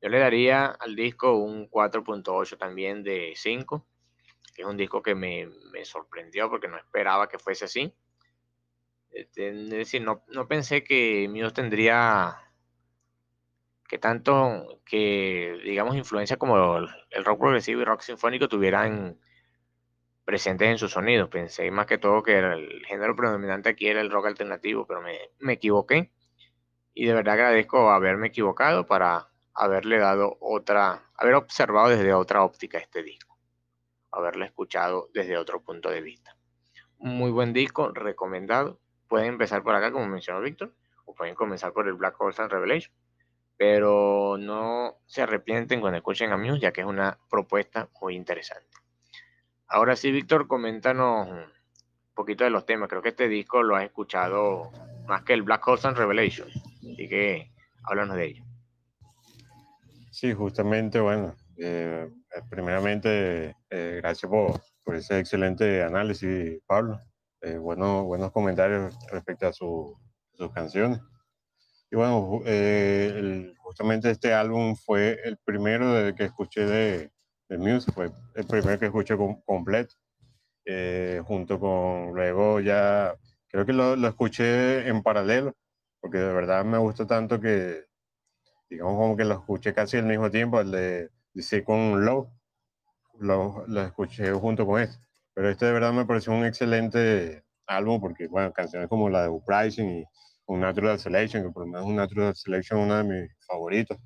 Yo 0.00 0.08
le 0.08 0.18
daría 0.18 0.66
al 0.66 0.94
disco 0.94 1.36
un 1.36 1.68
4.8 1.70 2.58
también 2.58 3.02
de 3.02 3.32
5, 3.34 3.86
que 4.54 4.62
es 4.62 4.68
un 4.68 4.76
disco 4.76 5.02
que 5.02 5.14
me, 5.14 5.48
sorprendió 5.84 6.48
porque 6.50 6.68
no 6.68 6.76
esperaba 6.76 7.28
que 7.28 7.38
fuese 7.38 7.64
así. 7.64 7.94
Este, 9.10 9.48
es 9.48 9.70
decir, 9.70 10.02
no, 10.02 10.48
pensé 10.48 10.84
que 10.84 11.28
Muse 11.30 11.52
tendría 11.52 12.36
que 13.88 13.98
tanto 13.98 14.82
que, 14.84 15.60
digamos, 15.64 15.96
influencia 15.96 16.36
como 16.36 16.78
el 16.78 17.24
rock 17.24 17.38
progresivo 17.38 17.80
y 17.80 17.84
rock 17.84 18.00
sinfónico 18.02 18.48
tuvieran 18.48 19.18
presentes 20.26 20.68
en 20.68 20.76
su 20.76 20.88
sonido. 20.88 21.30
Pensé 21.30 21.70
más 21.70 21.86
que 21.86 21.96
todo 21.96 22.22
que 22.22 22.38
el 22.38 22.84
género 22.84 23.16
predominante 23.16 23.70
aquí 23.70 23.86
era 23.86 24.02
el 24.02 24.10
rock 24.10 24.26
alternativo, 24.26 24.86
pero 24.86 25.00
me, 25.00 25.52
equivoqué. 25.52 26.12
Y 26.92 27.06
de 27.06 27.14
verdad 27.14 27.34
agradezco 27.34 27.90
haberme 27.90 28.28
equivocado 28.28 28.86
para 28.86 29.30
haberle 29.56 29.98
dado 29.98 30.36
otra, 30.40 31.02
haber 31.16 31.34
observado 31.34 31.88
desde 31.88 32.12
otra 32.12 32.44
óptica 32.44 32.78
este 32.78 33.02
disco, 33.02 33.38
haberle 34.12 34.46
escuchado 34.46 35.08
desde 35.14 35.38
otro 35.38 35.62
punto 35.62 35.90
de 35.90 36.02
vista. 36.02 36.36
Muy 36.98 37.30
buen 37.30 37.52
disco, 37.52 37.90
recomendado. 37.92 38.78
Pueden 39.08 39.28
empezar 39.28 39.62
por 39.62 39.74
acá, 39.74 39.90
como 39.90 40.06
mencionó 40.06 40.40
Víctor, 40.40 40.74
o 41.04 41.14
pueden 41.14 41.34
comenzar 41.34 41.72
por 41.72 41.88
el 41.88 41.94
Black 41.94 42.20
Horse 42.20 42.42
and 42.42 42.50
Revelation, 42.50 42.92
pero 43.56 44.36
no 44.38 44.96
se 45.06 45.22
arrepienten 45.22 45.80
cuando 45.80 45.96
escuchen 45.96 46.32
a 46.32 46.36
Muse, 46.36 46.60
ya 46.60 46.72
que 46.72 46.82
es 46.82 46.86
una 46.86 47.18
propuesta 47.30 47.88
muy 48.00 48.14
interesante. 48.14 48.76
Ahora 49.68 49.96
sí, 49.96 50.12
Víctor, 50.12 50.46
coméntanos 50.46 51.28
un 51.28 51.46
poquito 52.14 52.44
de 52.44 52.50
los 52.50 52.66
temas. 52.66 52.88
Creo 52.88 53.02
que 53.02 53.10
este 53.10 53.28
disco 53.28 53.62
lo 53.62 53.76
has 53.76 53.84
escuchado 53.84 54.70
más 55.06 55.22
que 55.22 55.32
el 55.32 55.42
Black 55.42 55.66
Horse 55.66 55.88
and 55.88 55.96
Revelation. 55.96 56.48
Así 56.48 57.08
que 57.08 57.50
háblanos 57.84 58.16
de 58.16 58.26
ello. 58.26 58.45
Sí, 60.16 60.32
justamente, 60.32 60.98
bueno, 60.98 61.36
eh, 61.58 62.08
primeramente, 62.48 63.54
eh, 63.68 64.00
gracias 64.00 64.30
por, 64.30 64.62
por, 64.82 64.94
ese 64.94 65.18
excelente 65.18 65.82
análisis, 65.82 66.58
Pablo. 66.66 66.98
Eh, 67.42 67.58
bueno, 67.58 68.04
buenos 68.04 68.32
comentarios 68.32 68.96
respecto 69.12 69.46
a 69.46 69.52
sus 69.52 69.94
canciones. 70.54 71.00
Y 71.90 71.96
bueno, 71.96 72.40
justamente 73.58 74.10
este 74.10 74.32
álbum 74.32 74.74
fue 74.74 75.20
el 75.22 75.36
primero 75.44 76.14
que 76.14 76.24
escuché 76.24 76.64
de, 76.64 77.12
de 77.50 77.58
Muse, 77.58 77.92
fue 77.92 78.10
el 78.36 78.46
primero 78.46 78.78
que 78.78 78.86
escuché 78.86 79.18
completo, 79.44 79.96
eh, 80.64 81.20
junto 81.26 81.60
con, 81.60 82.14
luego 82.14 82.60
ya, 82.60 83.14
creo 83.48 83.66
que 83.66 83.74
lo, 83.74 83.96
lo, 83.96 84.08
escuché 84.08 84.88
en 84.88 85.02
paralelo, 85.02 85.52
porque 86.00 86.18
de 86.18 86.32
verdad 86.32 86.64
me 86.64 86.78
gustó 86.78 87.06
tanto 87.06 87.38
que, 87.38 87.85
digamos 88.68 88.94
como 88.96 89.16
que 89.16 89.24
lo 89.24 89.34
escuché 89.34 89.74
casi 89.74 89.96
al 89.96 90.06
mismo 90.06 90.30
tiempo, 90.30 90.60
el 90.60 90.70
de, 90.70 91.10
dice 91.32 91.64
con 91.64 92.04
Low, 92.04 92.30
lo, 93.18 93.64
lo 93.66 93.82
escuché 93.82 94.32
junto 94.32 94.66
con 94.66 94.80
este, 94.80 94.98
pero 95.34 95.50
este 95.50 95.66
de 95.66 95.72
verdad 95.72 95.92
me 95.92 96.06
pareció 96.06 96.32
un 96.32 96.44
excelente 96.44 97.44
álbum, 97.66 98.00
porque 98.00 98.26
bueno, 98.28 98.52
canciones 98.52 98.88
como 98.88 99.08
la 99.08 99.22
de 99.22 99.28
Uprising 99.28 100.00
y 100.00 100.04
un 100.46 100.60
Natural 100.60 100.98
Selection, 100.98 101.42
que 101.42 101.50
por 101.50 101.64
lo 101.64 101.72
menos 101.72 101.86
un 101.86 101.96
Natural 101.96 102.34
Selection 102.34 102.80
es 102.80 102.86
uno 102.86 102.96
de 102.96 103.04
mis 103.04 103.46
favoritos, 103.46 103.98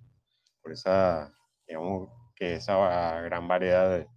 por 0.63 0.73
esa, 0.73 1.33
digamos, 1.67 2.11
que 2.35 2.55
esa 2.55 3.21
gran 3.23 3.47
variedad 3.49 3.91
de, 3.91 4.09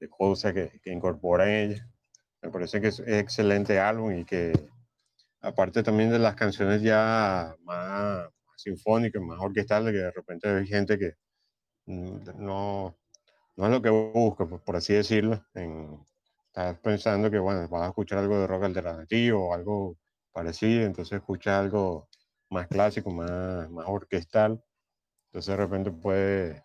de 0.00 0.08
cosas 0.08 0.52
que, 0.52 0.80
que, 0.82 0.92
incorpora 0.92 1.44
en 1.46 1.70
ella. 1.70 1.88
Me 2.42 2.50
parece 2.50 2.80
que 2.80 2.88
es 2.88 3.00
excelente 3.00 3.78
álbum 3.80 4.12
y 4.18 4.24
que 4.24 4.52
aparte 5.40 5.82
también 5.82 6.10
de 6.10 6.18
las 6.18 6.34
canciones 6.34 6.82
ya 6.82 7.54
más, 7.62 8.28
sinfónicas, 8.56 9.22
más 9.22 9.40
orquestales, 9.40 9.92
que 9.92 9.98
de 9.98 10.10
repente 10.10 10.48
hay 10.48 10.66
gente 10.66 10.98
que 10.98 11.14
no, 11.86 12.96
no 13.56 13.64
es 13.66 13.70
lo 13.70 13.82
que 13.82 13.90
busca, 13.90 14.46
por, 14.46 14.76
así 14.76 14.94
decirlo. 14.94 15.44
En, 15.54 16.00
estás 16.48 16.78
pensando 16.80 17.30
que, 17.30 17.38
bueno, 17.38 17.68
vas 17.68 17.82
a 17.82 17.88
escuchar 17.88 18.18
algo 18.18 18.38
de 18.40 18.46
rock 18.46 18.64
alternativo 18.64 19.48
o 19.48 19.54
algo 19.54 19.96
parecido, 20.32 20.86
entonces 20.86 21.18
escuchas 21.18 21.54
algo 21.54 22.08
más 22.50 22.68
clásico, 22.68 23.10
más, 23.10 23.70
más 23.70 23.86
orquestal. 23.88 24.62
Entonces 25.26 25.52
de 25.52 25.56
repente 25.56 25.90
puede, 25.92 26.64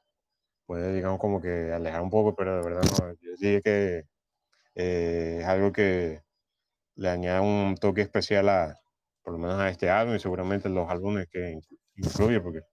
puede, 0.65 0.93
digamos, 0.95 1.19
como 1.19 1.41
que 1.41 1.71
alejar 1.73 2.01
un 2.01 2.09
poco, 2.09 2.35
pero 2.35 2.57
de 2.57 2.63
verdad 2.63 2.83
no. 2.99 3.13
Yo 3.21 3.31
diría 3.37 3.61
que 3.61 4.05
eh, 4.75 5.39
es 5.41 5.45
algo 5.47 5.71
que 5.73 6.23
le 6.95 7.09
añade 7.09 7.41
un 7.41 7.75
toque 7.77 8.01
especial 8.01 8.49
a, 8.49 8.79
por 9.23 9.33
lo 9.33 9.39
menos 9.39 9.59
a 9.59 9.69
este 9.69 9.89
álbum 9.89 10.15
y 10.15 10.19
seguramente 10.19 10.69
los 10.69 10.89
álbumes 10.89 11.27
que 11.29 11.59
incluye, 12.04 12.41
porque 12.41 12.64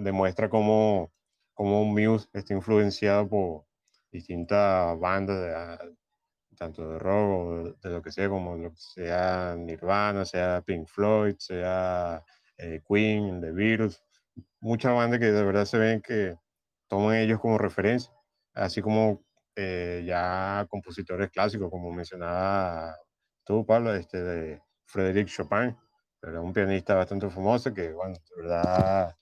demuestra 0.00 0.48
cómo, 0.48 1.12
cómo 1.54 1.84
Muse 1.84 2.28
está 2.32 2.54
influenciado 2.54 3.28
por 3.28 3.64
distintas 4.10 4.98
bandas, 4.98 5.78
tanto 6.56 6.90
de 6.90 6.98
rock 6.98 7.28
o 7.30 7.74
de, 7.80 7.90
lo 7.90 8.02
que 8.02 8.12
sea, 8.12 8.28
como 8.28 8.56
lo 8.56 8.70
que 8.70 8.76
sea 8.76 9.56
Nirvana, 9.56 10.24
sea 10.24 10.62
Pink 10.62 10.86
Floyd, 10.86 11.36
sea 11.38 12.22
eh, 12.58 12.82
Queen, 12.86 13.40
The 13.40 13.52
Beatles, 13.52 14.02
muchas 14.60 14.94
bandas 14.94 15.20
que 15.20 15.32
de 15.32 15.44
verdad 15.44 15.64
se 15.64 15.78
ven 15.78 16.02
que 16.02 16.36
toman 16.88 17.16
ellos 17.16 17.40
como 17.40 17.56
referencia, 17.56 18.12
así 18.54 18.82
como 18.82 19.24
eh, 19.56 20.02
ya 20.06 20.66
compositores 20.68 21.30
clásicos, 21.30 21.70
como 21.70 21.92
mencionaba 21.92 22.96
tú, 23.44 23.64
Pablo, 23.64 23.94
este, 23.94 24.22
de 24.22 24.62
Frédéric 24.84 25.28
Chopin, 25.28 25.76
era 26.22 26.40
un 26.40 26.52
pianista 26.52 26.94
bastante 26.94 27.28
famoso 27.30 27.72
que, 27.72 27.92
bueno, 27.92 28.14
de 28.14 28.42
verdad 28.42 29.16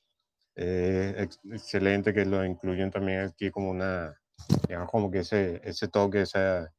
es 0.59 1.39
excelente 1.45 2.13
que 2.13 2.25
lo 2.25 2.45
incluyen 2.45 2.91
también 2.91 3.21
aquí 3.21 3.51
como 3.51 3.71
una, 3.71 4.21
digamos, 4.67 4.91
como 4.91 5.11
que 5.11 5.21
ese, 5.21 5.61
ese 5.63 5.87
toque, 5.87 6.23
esa, 6.23 6.73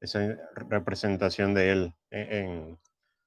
esa 0.00 0.36
representación 0.56 1.54
de 1.54 1.70
él 1.70 1.94
en, 2.10 2.78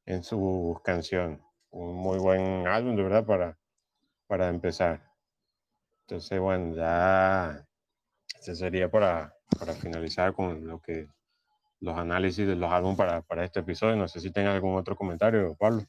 en, 0.05 0.23
su 0.23 0.79
canción. 0.83 1.41
Un 1.71 1.95
muy 1.95 2.19
buen 2.19 2.67
álbum, 2.67 2.95
de 2.97 3.03
verdad, 3.03 3.25
para, 3.25 3.57
para 4.27 4.49
empezar. 4.49 5.01
Entonces, 6.01 6.37
bueno, 6.39 6.75
ya 6.75 7.65
ese 8.39 8.55
sería 8.55 8.91
para, 8.91 9.33
para 9.57 9.73
finalizar 9.73 10.33
con 10.33 10.67
lo 10.67 10.81
que 10.81 11.07
los 11.79 11.97
análisis 11.97 12.45
de 12.45 12.55
los 12.55 12.71
álbumes 12.71 12.97
para, 12.97 13.21
para 13.21 13.45
este 13.45 13.61
episodio. 13.61 13.95
No 13.95 14.07
sé 14.09 14.19
si 14.19 14.31
tenga 14.31 14.53
algún 14.53 14.75
otro 14.75 14.97
comentario, 14.97 15.55
Pablo. 15.55 15.83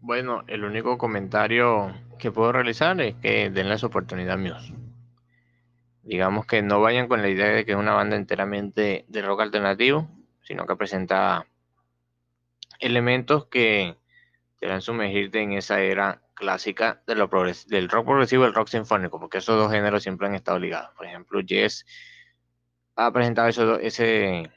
Bueno, 0.00 0.44
el 0.46 0.64
único 0.64 0.96
comentario 0.96 1.92
que 2.18 2.30
puedo 2.30 2.52
realizar 2.52 3.00
es 3.00 3.16
que 3.16 3.50
denle 3.50 3.78
su 3.78 3.86
oportunidad 3.86 4.34
a 4.34 4.36
Muse. 4.36 4.72
Digamos 6.02 6.46
que 6.46 6.62
no 6.62 6.80
vayan 6.80 7.08
con 7.08 7.20
la 7.20 7.28
idea 7.28 7.48
de 7.48 7.64
que 7.66 7.72
es 7.72 7.78
una 7.78 7.94
banda 7.94 8.16
enteramente 8.16 9.04
de 9.08 9.22
rock 9.22 9.40
alternativo, 9.40 10.08
sino 10.42 10.66
que 10.66 10.76
presenta 10.76 11.46
elementos 12.78 13.46
que 13.46 13.96
te 14.60 14.80
sumergirte 14.80 15.40
en 15.40 15.52
esa 15.52 15.80
era 15.80 16.22
clásica 16.34 17.02
del 17.06 17.18
rock 17.18 18.06
progresivo 18.06 18.44
y 18.44 18.46
el 18.46 18.54
rock 18.54 18.68
sinfónico, 18.68 19.18
porque 19.18 19.38
esos 19.38 19.56
dos 19.56 19.72
géneros 19.72 20.04
siempre 20.04 20.28
han 20.28 20.36
estado 20.36 20.60
ligados. 20.60 20.94
Por 20.96 21.06
ejemplo, 21.06 21.40
Jess 21.44 21.84
ha 22.94 23.12
presentado 23.12 23.48
esos, 23.48 23.80
ese, 23.82 24.50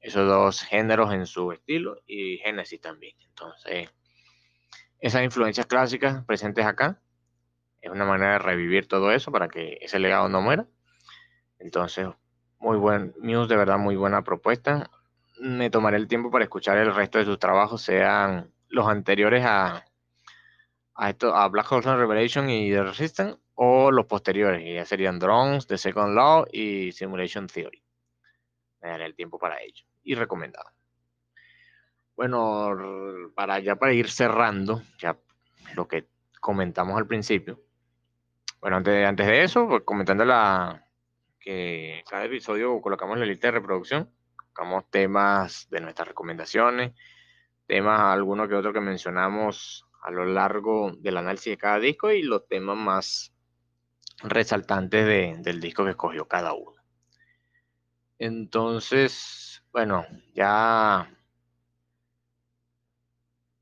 esos 0.00 0.28
dos 0.28 0.62
géneros 0.62 1.12
en 1.14 1.26
su 1.26 1.52
estilo 1.52 1.96
y 2.06 2.36
Genesis 2.38 2.80
también. 2.80 3.16
Entonces, 3.26 3.90
esas 5.04 5.22
influencias 5.22 5.66
clásicas 5.66 6.24
presentes 6.24 6.64
acá. 6.64 6.98
Es 7.82 7.90
una 7.90 8.06
manera 8.06 8.32
de 8.32 8.38
revivir 8.38 8.88
todo 8.88 9.12
eso 9.12 9.30
para 9.30 9.48
que 9.48 9.76
ese 9.82 9.98
legado 9.98 10.30
no 10.30 10.40
muera. 10.40 10.66
Entonces, 11.58 12.08
muy 12.58 12.78
buen 12.78 13.14
Muse, 13.20 13.48
de 13.48 13.56
verdad, 13.58 13.76
muy 13.76 13.96
buena 13.96 14.24
propuesta. 14.24 14.90
Me 15.38 15.68
tomaré 15.68 15.98
el 15.98 16.08
tiempo 16.08 16.30
para 16.30 16.44
escuchar 16.44 16.78
el 16.78 16.94
resto 16.94 17.18
de 17.18 17.26
sus 17.26 17.38
trabajos, 17.38 17.82
sean 17.82 18.50
los 18.68 18.88
anteriores 18.88 19.44
a, 19.44 19.84
a, 20.94 21.10
esto, 21.10 21.34
a 21.34 21.48
Black 21.48 21.70
Hole 21.70 21.96
Revelation 21.96 22.48
y 22.48 22.70
The 22.70 22.84
Resistance, 22.84 23.38
o 23.56 23.90
los 23.90 24.06
posteriores, 24.06 24.62
que 24.62 24.72
ya 24.72 24.86
serían 24.86 25.18
Drones, 25.18 25.66
The 25.66 25.76
Second 25.76 26.14
Law 26.14 26.46
y 26.50 26.92
Simulation 26.92 27.46
Theory. 27.46 27.84
Me 28.80 28.88
daré 28.88 29.04
el 29.04 29.14
tiempo 29.14 29.38
para 29.38 29.60
ello. 29.60 29.84
Y 30.02 30.14
recomendado. 30.14 30.73
Bueno, 32.16 32.70
para 33.34 33.58
ya 33.58 33.76
para 33.76 33.92
ir 33.92 34.10
cerrando, 34.10 34.82
ya 34.98 35.18
lo 35.74 35.88
que 35.88 36.08
comentamos 36.40 36.96
al 36.96 37.06
principio. 37.06 37.60
Bueno, 38.60 38.76
antes, 38.76 39.06
antes 39.06 39.26
de 39.26 39.42
eso, 39.42 39.66
pues 39.68 39.82
comentando 39.84 40.24
la 40.24 40.86
que 41.40 42.02
cada 42.08 42.24
episodio 42.24 42.80
colocamos 42.80 43.18
la 43.18 43.26
lista 43.26 43.48
de 43.48 43.52
reproducción, 43.52 44.10
colocamos 44.36 44.90
temas 44.90 45.68
de 45.70 45.80
nuestras 45.80 46.08
recomendaciones, 46.08 46.92
temas 47.66 48.00
algunos 48.00 48.48
que 48.48 48.54
otros 48.54 48.72
que 48.72 48.80
mencionamos 48.80 49.86
a 50.02 50.10
lo 50.10 50.24
largo 50.24 50.92
del 50.98 51.16
análisis 51.16 51.52
de 51.52 51.58
cada 51.58 51.78
disco 51.78 52.10
y 52.12 52.22
los 52.22 52.46
temas 52.46 52.76
más 52.76 53.34
resaltantes 54.22 55.42
del 55.42 55.60
disco 55.60 55.84
que 55.84 55.90
escogió 55.90 56.28
cada 56.28 56.52
uno. 56.52 56.80
Entonces, 58.18 59.64
bueno, 59.72 60.06
ya 60.32 61.10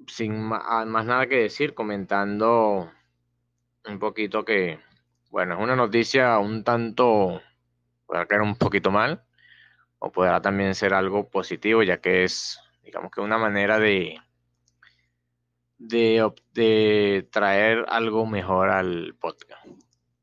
sin 0.07 0.51
ah, 0.53 0.85
más 0.87 1.07
nada 1.07 1.27
que 1.27 1.37
decir, 1.37 1.75
comentando 1.75 2.91
un 3.87 3.99
poquito 3.99 4.45
que, 4.45 4.79
bueno, 5.31 5.55
es 5.55 5.61
una 5.61 5.77
noticia 5.77 6.39
un 6.39 6.65
tanto, 6.65 7.41
puede 8.07 8.27
caer 8.27 8.43
un 8.43 8.57
poquito 8.57 8.91
mal, 8.91 9.25
o 9.99 10.11
podrá 10.11 10.41
también 10.43 10.75
ser 10.75 10.95
algo 10.95 11.29
positivo, 11.29 11.83
ya 11.83 12.01
que 12.01 12.25
es, 12.25 12.59
digamos 12.83 13.11
que 13.11 13.21
una 13.21 13.39
manera 13.39 13.79
de, 13.79 14.19
de, 15.79 17.29
traer 17.31 17.85
algo 17.89 18.27
mejor 18.27 18.71
al 18.71 19.15
podcast. 19.21 19.67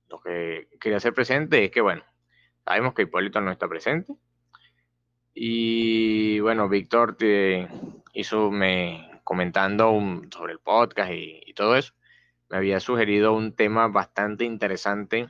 Lo 0.10 0.20
que 0.20 0.68
quería 0.80 0.98
hacer 0.98 1.14
presente 1.14 1.66
es 1.66 1.72
que, 1.72 1.82
bueno, 1.82 2.04
sabemos 2.66 2.94
que 2.94 3.04
Hipólito 3.04 3.42
no 3.42 3.52
está 3.52 3.68
presente. 3.68 4.14
Y 5.34 6.40
bueno, 6.40 6.68
Víctor 6.68 7.16
hizo, 8.14 8.52
me 8.52 9.19
comentando 9.30 9.94
sobre 10.32 10.54
el 10.54 10.60
podcast 10.60 11.12
y, 11.14 11.54
todo 11.54 11.76
eso, 11.76 11.94
me 12.50 12.58
había 12.58 12.80
sugerido 12.80 13.32
un 13.32 13.54
tema 13.54 13.88
bastante 13.88 14.44
interesante 14.44 15.30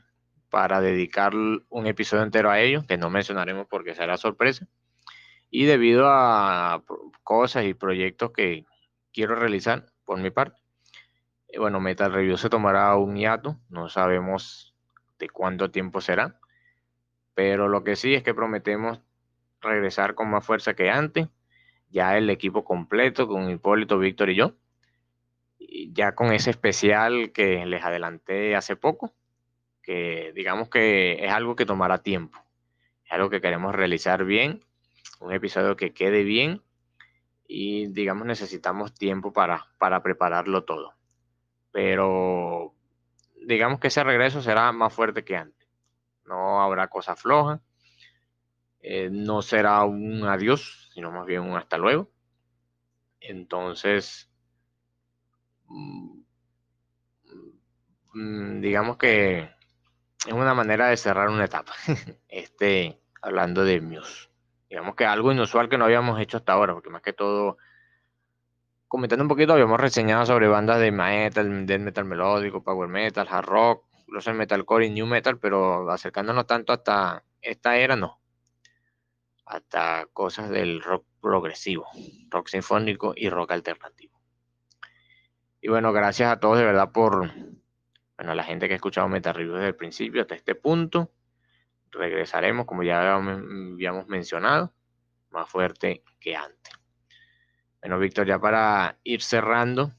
para 0.50 0.80
dedicar 0.80 1.34
un 1.36 1.86
episodio 1.86 2.24
entero 2.24 2.50
a 2.50 2.62
ello, 2.62 2.86
que 2.88 2.98
no 2.98 3.10
mencionaremos 3.10 3.68
porque 3.68 3.96
será 3.96 4.16
sorpresa. 4.16 4.70
Y 5.50 5.66
debido 5.66 6.06
a 6.08 6.82
cosas 7.24 7.66
y 7.66 7.74
proyectos 7.74 8.32
que 8.32 8.66
quiero 9.12 9.36
realizar 9.36 9.88
por 10.06 10.18
mi 10.18 10.30
parte, 10.30 10.62
eh, 11.50 11.60
bueno, 11.60 11.82
Metal 11.82 12.14
Review 12.14 12.38
se 12.38 12.50
tomará 12.50 12.96
un 12.96 13.18
hiato, 13.18 13.60
no 13.68 13.90
sabemos 13.90 14.74
de 15.20 15.28
cuánto 15.28 15.72
tiempo 15.72 16.00
será, 16.00 16.40
pero 17.34 17.68
lo 17.68 17.84
que 17.84 17.98
sí 17.98 18.16
es 18.16 18.24
que 18.24 18.34
prometemos 18.34 19.02
regresar 19.60 20.16
con 20.16 20.30
más 20.30 20.46
fuerza 20.46 20.74
que 20.74 20.90
antes 20.90 21.28
ya 21.90 22.18
el 22.18 22.30
equipo 22.30 22.64
completo 22.64 23.28
con 23.28 23.50
Hipólito, 23.50 24.00
Víctor 24.00 24.30
y 24.30 24.36
yo. 24.36 24.54
Ya 25.92 26.14
con 26.14 26.34
ese 26.34 26.50
especial 26.50 27.32
que 27.32 27.66
les 27.66 27.84
adelanté 27.84 28.56
hace 28.56 28.76
poco, 28.76 29.14
que 29.84 30.32
digamos 30.34 30.70
que 30.70 31.24
es 31.26 31.32
algo 31.32 31.56
que 31.56 31.66
tomará 31.66 32.00
tiempo, 32.00 32.40
es 33.06 33.12
algo 33.12 33.30
que 33.30 33.42
queremos 33.42 33.76
realizar 33.76 34.24
bien, 34.24 34.64
un 35.20 35.34
episodio 35.34 35.76
que 35.76 35.94
quede 35.94 36.24
bien 36.24 36.62
y 37.48 37.88
digamos 37.88 38.26
necesitamos 38.26 38.94
tiempo 38.94 39.34
para, 39.34 39.68
para 39.78 40.02
prepararlo 40.02 40.64
todo. 40.64 40.94
Pero 41.72 42.74
digamos 43.46 43.80
que 43.80 43.88
ese 43.88 44.04
regreso 44.04 44.42
será 44.42 44.72
más 44.72 44.94
fuerte 44.94 45.24
que 45.24 45.36
antes. 45.36 45.68
No 46.26 46.62
habrá 46.62 46.88
cosa 46.88 47.16
floja. 47.16 47.62
Eh, 48.82 49.10
no 49.12 49.42
será 49.42 49.84
un 49.84 50.24
adiós, 50.26 50.90
sino 50.94 51.12
más 51.12 51.26
bien 51.26 51.42
un 51.42 51.58
hasta 51.58 51.78
luego. 51.78 52.10
Entonces, 53.22 54.30
mm, 55.68 56.22
mm, 58.14 58.62
digamos 58.62 58.98
que 58.98 59.50
es 60.28 60.34
una 60.34 60.54
manera 60.54 60.88
de 60.90 60.98
cerrar 60.98 61.30
una 61.30 61.46
etapa. 61.46 61.74
Este, 62.30 63.00
hablando 63.22 63.64
de 63.66 63.82
Muse. 63.82 64.30
Digamos 64.70 64.96
que 64.96 65.06
algo 65.06 65.32
inusual 65.32 65.70
que 65.70 65.78
no 65.78 65.86
habíamos 65.86 66.20
hecho 66.22 66.38
hasta 66.38 66.54
ahora, 66.54 66.74
porque 66.74 66.90
más 66.90 67.02
que 67.02 67.14
todo, 67.14 67.58
comentando 68.88 69.24
un 69.24 69.30
poquito, 69.30 69.54
habíamos 69.54 69.80
reseñado 69.80 70.26
sobre 70.26 70.48
bandas 70.48 70.80
de 70.80 70.92
metal, 70.92 71.66
de 71.66 71.80
metal 71.80 72.06
melódico, 72.06 72.64
power 72.64 72.88
metal, 72.90 73.28
hard 73.30 73.46
rock, 73.46 73.86
los 74.08 74.28
metalcore 74.28 74.86
y 74.88 74.90
new 74.92 75.08
metal, 75.08 75.40
pero 75.40 75.90
acercándonos 75.92 76.48
tanto 76.48 76.74
hasta 76.74 77.24
esta 77.42 77.78
era, 77.78 77.96
no 77.96 78.19
hasta 79.50 80.06
cosas 80.14 80.52
del 80.52 80.82
rock 80.82 81.06
progresivo, 81.20 81.88
rock 82.30 82.50
sinfónico 82.50 83.14
y 83.16 83.30
rock 83.30 83.52
alternativo. 83.52 84.22
Y 85.60 85.70
bueno, 85.70 85.92
gracias 85.92 86.32
a 86.32 86.40
todos 86.40 86.60
de 86.60 86.66
verdad 86.66 86.92
por, 86.92 87.32
bueno, 88.16 88.36
la 88.36 88.44
gente 88.44 88.68
que 88.68 88.74
ha 88.74 88.76
escuchado 88.76 89.10
Meta 89.10 89.34
Review 89.34 89.56
desde 89.56 89.70
el 89.70 89.76
principio 89.76 90.22
hasta 90.22 90.36
este 90.36 90.54
punto. 90.54 91.12
Regresaremos, 91.90 92.68
como 92.68 92.84
ya 92.84 93.16
habíamos 93.16 94.08
mencionado, 94.08 94.72
más 95.32 95.50
fuerte 95.50 96.04
que 96.20 96.36
antes. 96.36 96.74
Bueno, 97.82 97.98
Víctor, 97.98 98.28
ya 98.28 98.38
para 98.38 99.00
ir 99.04 99.24
cerrando, 99.24 99.92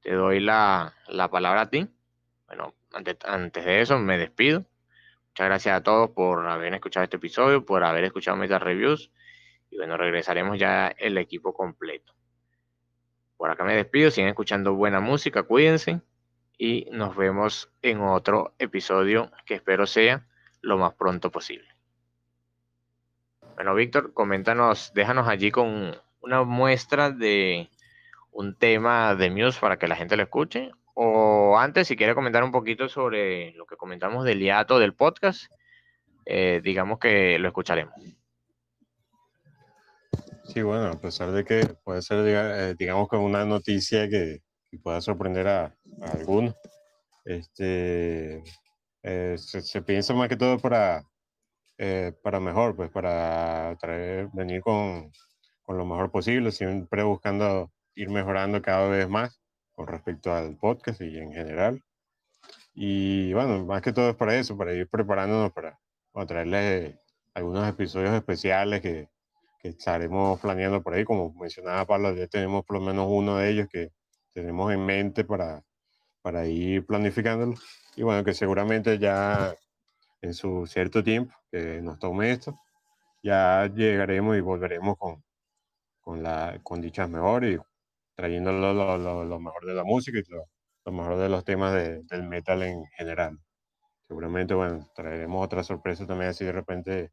te 0.00 0.14
doy 0.14 0.40
la, 0.40 0.94
palabra 1.30 1.60
a 1.62 1.70
ti. 1.70 1.86
Bueno, 2.46 2.74
antes, 2.94 3.18
antes, 3.26 3.62
de 3.62 3.82
eso 3.82 3.98
me 3.98 4.16
despido. 4.16 4.64
Muchas 5.36 5.48
gracias 5.48 5.76
a 5.76 5.82
todos 5.82 6.08
por 6.12 6.48
haber 6.48 6.72
escuchado 6.72 7.04
este 7.04 7.18
episodio, 7.18 7.62
por 7.62 7.84
haber 7.84 8.04
escuchado 8.04 8.38
Meta 8.38 8.58
Reviews. 8.58 9.10
Y 9.68 9.76
bueno, 9.76 9.98
regresaremos 9.98 10.58
ya 10.58 10.88
el 10.88 11.18
equipo 11.18 11.52
completo. 11.52 12.14
Por 13.36 13.50
acá 13.50 13.62
me 13.62 13.76
despido, 13.76 14.10
siguen 14.10 14.30
escuchando 14.30 14.72
buena 14.72 15.00
música, 15.00 15.42
cuídense 15.42 16.00
y 16.56 16.88
nos 16.90 17.14
vemos 17.16 17.70
en 17.82 18.00
otro 18.00 18.54
episodio 18.58 19.30
que 19.44 19.56
espero 19.56 19.86
sea 19.86 20.26
lo 20.62 20.78
más 20.78 20.94
pronto 20.94 21.30
posible. 21.30 21.68
Bueno, 23.56 23.74
Víctor, 23.74 24.14
coméntanos, 24.14 24.94
déjanos 24.94 25.28
allí 25.28 25.50
con 25.50 26.00
una 26.20 26.44
muestra 26.44 27.10
de 27.10 27.68
un 28.30 28.54
tema 28.54 29.14
de 29.14 29.28
Muse 29.28 29.60
para 29.60 29.78
que 29.78 29.86
la 29.86 29.96
gente 29.96 30.16
lo 30.16 30.22
escuche. 30.22 30.70
O 30.98 31.58
antes, 31.58 31.88
si 31.88 31.94
quiere 31.94 32.14
comentar 32.14 32.42
un 32.42 32.50
poquito 32.50 32.88
sobre 32.88 33.52
lo 33.52 33.66
que 33.66 33.76
comentamos 33.76 34.24
del 34.24 34.40
hiato 34.40 34.78
del 34.78 34.94
podcast, 34.94 35.52
eh, 36.24 36.62
digamos 36.64 36.98
que 36.98 37.38
lo 37.38 37.48
escucharemos. 37.48 37.94
Sí, 40.44 40.62
bueno, 40.62 40.86
a 40.86 40.98
pesar 40.98 41.32
de 41.32 41.44
que 41.44 41.66
puede 41.84 42.00
ser, 42.00 42.24
eh, 42.26 42.74
digamos, 42.78 43.08
como 43.08 43.26
una 43.26 43.44
noticia 43.44 44.08
que, 44.08 44.40
pueda 44.82 45.02
sorprender 45.02 45.46
a, 45.48 45.74
algunos, 46.00 46.54
este, 47.26 48.42
eh, 49.02 49.36
se, 49.36 49.82
piensa 49.82 50.14
más 50.14 50.28
que 50.30 50.36
todo 50.36 50.58
para, 50.58 51.02
eh, 51.76 52.14
para 52.22 52.40
mejor, 52.40 52.74
pues 52.74 52.90
para 52.90 53.76
traer, 53.78 54.28
venir 54.32 54.62
con, 54.62 55.12
con, 55.62 55.76
lo 55.76 55.84
mejor 55.84 56.10
posible, 56.10 56.52
siempre 56.52 57.02
buscando 57.02 57.70
ir 57.94 58.08
mejorando 58.08 58.62
cada 58.62 58.88
vez 58.88 59.08
más 59.08 59.40
con 59.76 59.86
respecto 59.86 60.32
al 60.32 60.56
podcast 60.56 61.00
y 61.02 61.18
en 61.18 61.32
general. 61.32 61.84
Y 62.74 63.32
bueno, 63.34 63.64
más 63.64 63.82
que 63.82 63.92
todo 63.92 64.10
es 64.10 64.16
para 64.16 64.36
eso, 64.36 64.56
para 64.56 64.72
ir 64.72 64.88
preparándonos 64.88 65.52
para, 65.52 65.78
para 66.12 66.26
traerles 66.26 66.96
algunos 67.34 67.68
episodios 67.68 68.14
especiales 68.14 68.80
que, 68.80 69.08
estaremos 69.62 70.38
planeando 70.40 70.80
por 70.80 70.94
ahí. 70.94 71.04
Como 71.04 71.32
mencionaba 71.34 71.84
Pablo, 71.84 72.14
ya 72.14 72.28
tenemos 72.28 72.64
por 72.64 72.78
lo 72.78 72.84
menos 72.84 73.08
uno 73.10 73.38
de 73.38 73.50
ellos 73.50 73.68
que 73.68 73.90
tenemos 74.32 74.72
en 74.72 74.86
mente 74.86 75.24
para, 75.24 75.64
para 76.22 76.46
ir 76.46 76.86
planificándolo. 76.86 77.54
Y 77.96 78.02
bueno, 78.04 78.22
que 78.22 78.32
seguramente 78.32 78.96
ya 78.98 79.56
en 80.22 80.34
su 80.34 80.68
cierto 80.68 81.02
tiempo 81.02 81.34
que 81.50 81.82
nos 81.82 81.98
tome 81.98 82.30
esto, 82.30 82.60
ya 83.24 83.66
llegaremos 83.74 84.36
y 84.36 84.40
volveremos 84.40 84.96
con, 84.98 85.24
con, 86.00 86.22
la, 86.22 86.60
con 86.62 86.80
dichas 86.80 87.10
mejores 87.10 87.58
trayendo 88.16 88.50
lo, 88.52 88.72
lo, 88.72 89.24
lo, 89.24 89.40
mejor 89.40 89.66
de 89.66 89.74
la 89.74 89.84
música 89.84 90.18
y 90.18 90.22
lo, 90.32 90.92
mejor 90.92 91.18
de 91.18 91.28
los 91.28 91.44
temas 91.44 91.74
de, 91.74 92.02
del 92.04 92.22
metal 92.24 92.62
en 92.62 92.84
general. 92.96 93.38
Seguramente, 94.08 94.54
bueno, 94.54 94.88
traeremos 94.94 95.44
otra 95.44 95.62
sorpresa 95.62 96.06
también 96.06 96.30
así 96.30 96.44
de 96.44 96.52
repente 96.52 97.12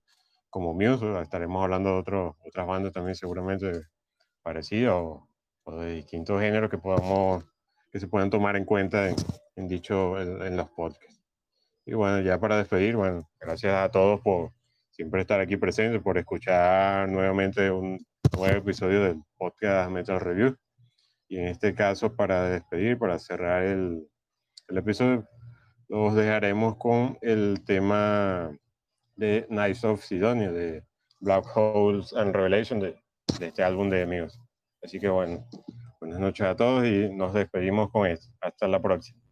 como 0.49 0.73
Muse, 0.73 1.19
estaremos 1.21 1.63
hablando 1.63 1.89
de 1.93 1.99
otros 1.99 2.35
otras 2.45 2.67
bandas 2.67 2.93
también 2.93 3.15
seguramente 3.15 3.71
parecidas 4.43 4.93
o, 4.95 5.27
de 5.65 5.95
distintos 5.95 6.39
géneros 6.41 6.69
que 6.69 6.77
podamos, 6.77 7.43
que 7.91 7.99
se 7.99 8.07
puedan 8.07 8.29
tomar 8.29 8.55
en 8.55 8.65
cuenta 8.65 9.09
en, 9.09 9.15
en 9.55 9.67
dicho, 9.67 10.19
en, 10.21 10.55
los 10.55 10.69
podcasts. 10.69 11.21
Y 11.85 11.93
bueno, 11.93 12.21
ya 12.21 12.39
para 12.39 12.57
despedir, 12.57 12.95
bueno, 12.95 13.27
gracias 13.39 13.73
a 13.73 13.89
todos 13.89 14.21
por 14.21 14.51
siempre 14.91 15.21
estar 15.21 15.39
aquí 15.39 15.57
presentes, 15.57 16.01
por 16.01 16.17
escuchar 16.17 17.09
nuevamente 17.09 17.71
un 17.71 18.05
nuevo 18.37 18.57
episodio 18.57 19.03
del 19.03 19.23
podcast 19.37 19.89
Metal 19.89 20.19
Review. 20.19 20.55
Y 21.27 21.37
en 21.37 21.47
este 21.47 21.73
caso, 21.73 22.15
para 22.15 22.49
despedir, 22.49 22.97
para 22.97 23.17
cerrar 23.19 23.63
el, 23.63 24.07
el 24.67 24.77
episodio, 24.77 25.27
los 25.87 26.15
dejaremos 26.15 26.77
con 26.77 27.17
el 27.21 27.63
tema 27.65 28.55
de 29.15 29.45
Nights 29.49 29.83
of 29.83 30.03
Sidonia, 30.03 30.51
de 30.51 30.83
Black 31.19 31.45
Holes 31.55 32.13
and 32.13 32.35
Revelation, 32.35 32.79
de, 32.79 32.95
de 33.39 33.47
este 33.47 33.63
álbum 33.63 33.89
de 33.89 34.03
amigos. 34.03 34.39
Así 34.83 34.99
que 34.99 35.09
bueno, 35.09 35.47
buenas 35.99 36.19
noches 36.19 36.45
a 36.45 36.55
todos 36.55 36.85
y 36.85 37.09
nos 37.13 37.33
despedimos 37.33 37.89
con 37.91 38.07
esto. 38.07 38.27
Hasta 38.41 38.67
la 38.67 38.81
próxima. 38.81 39.22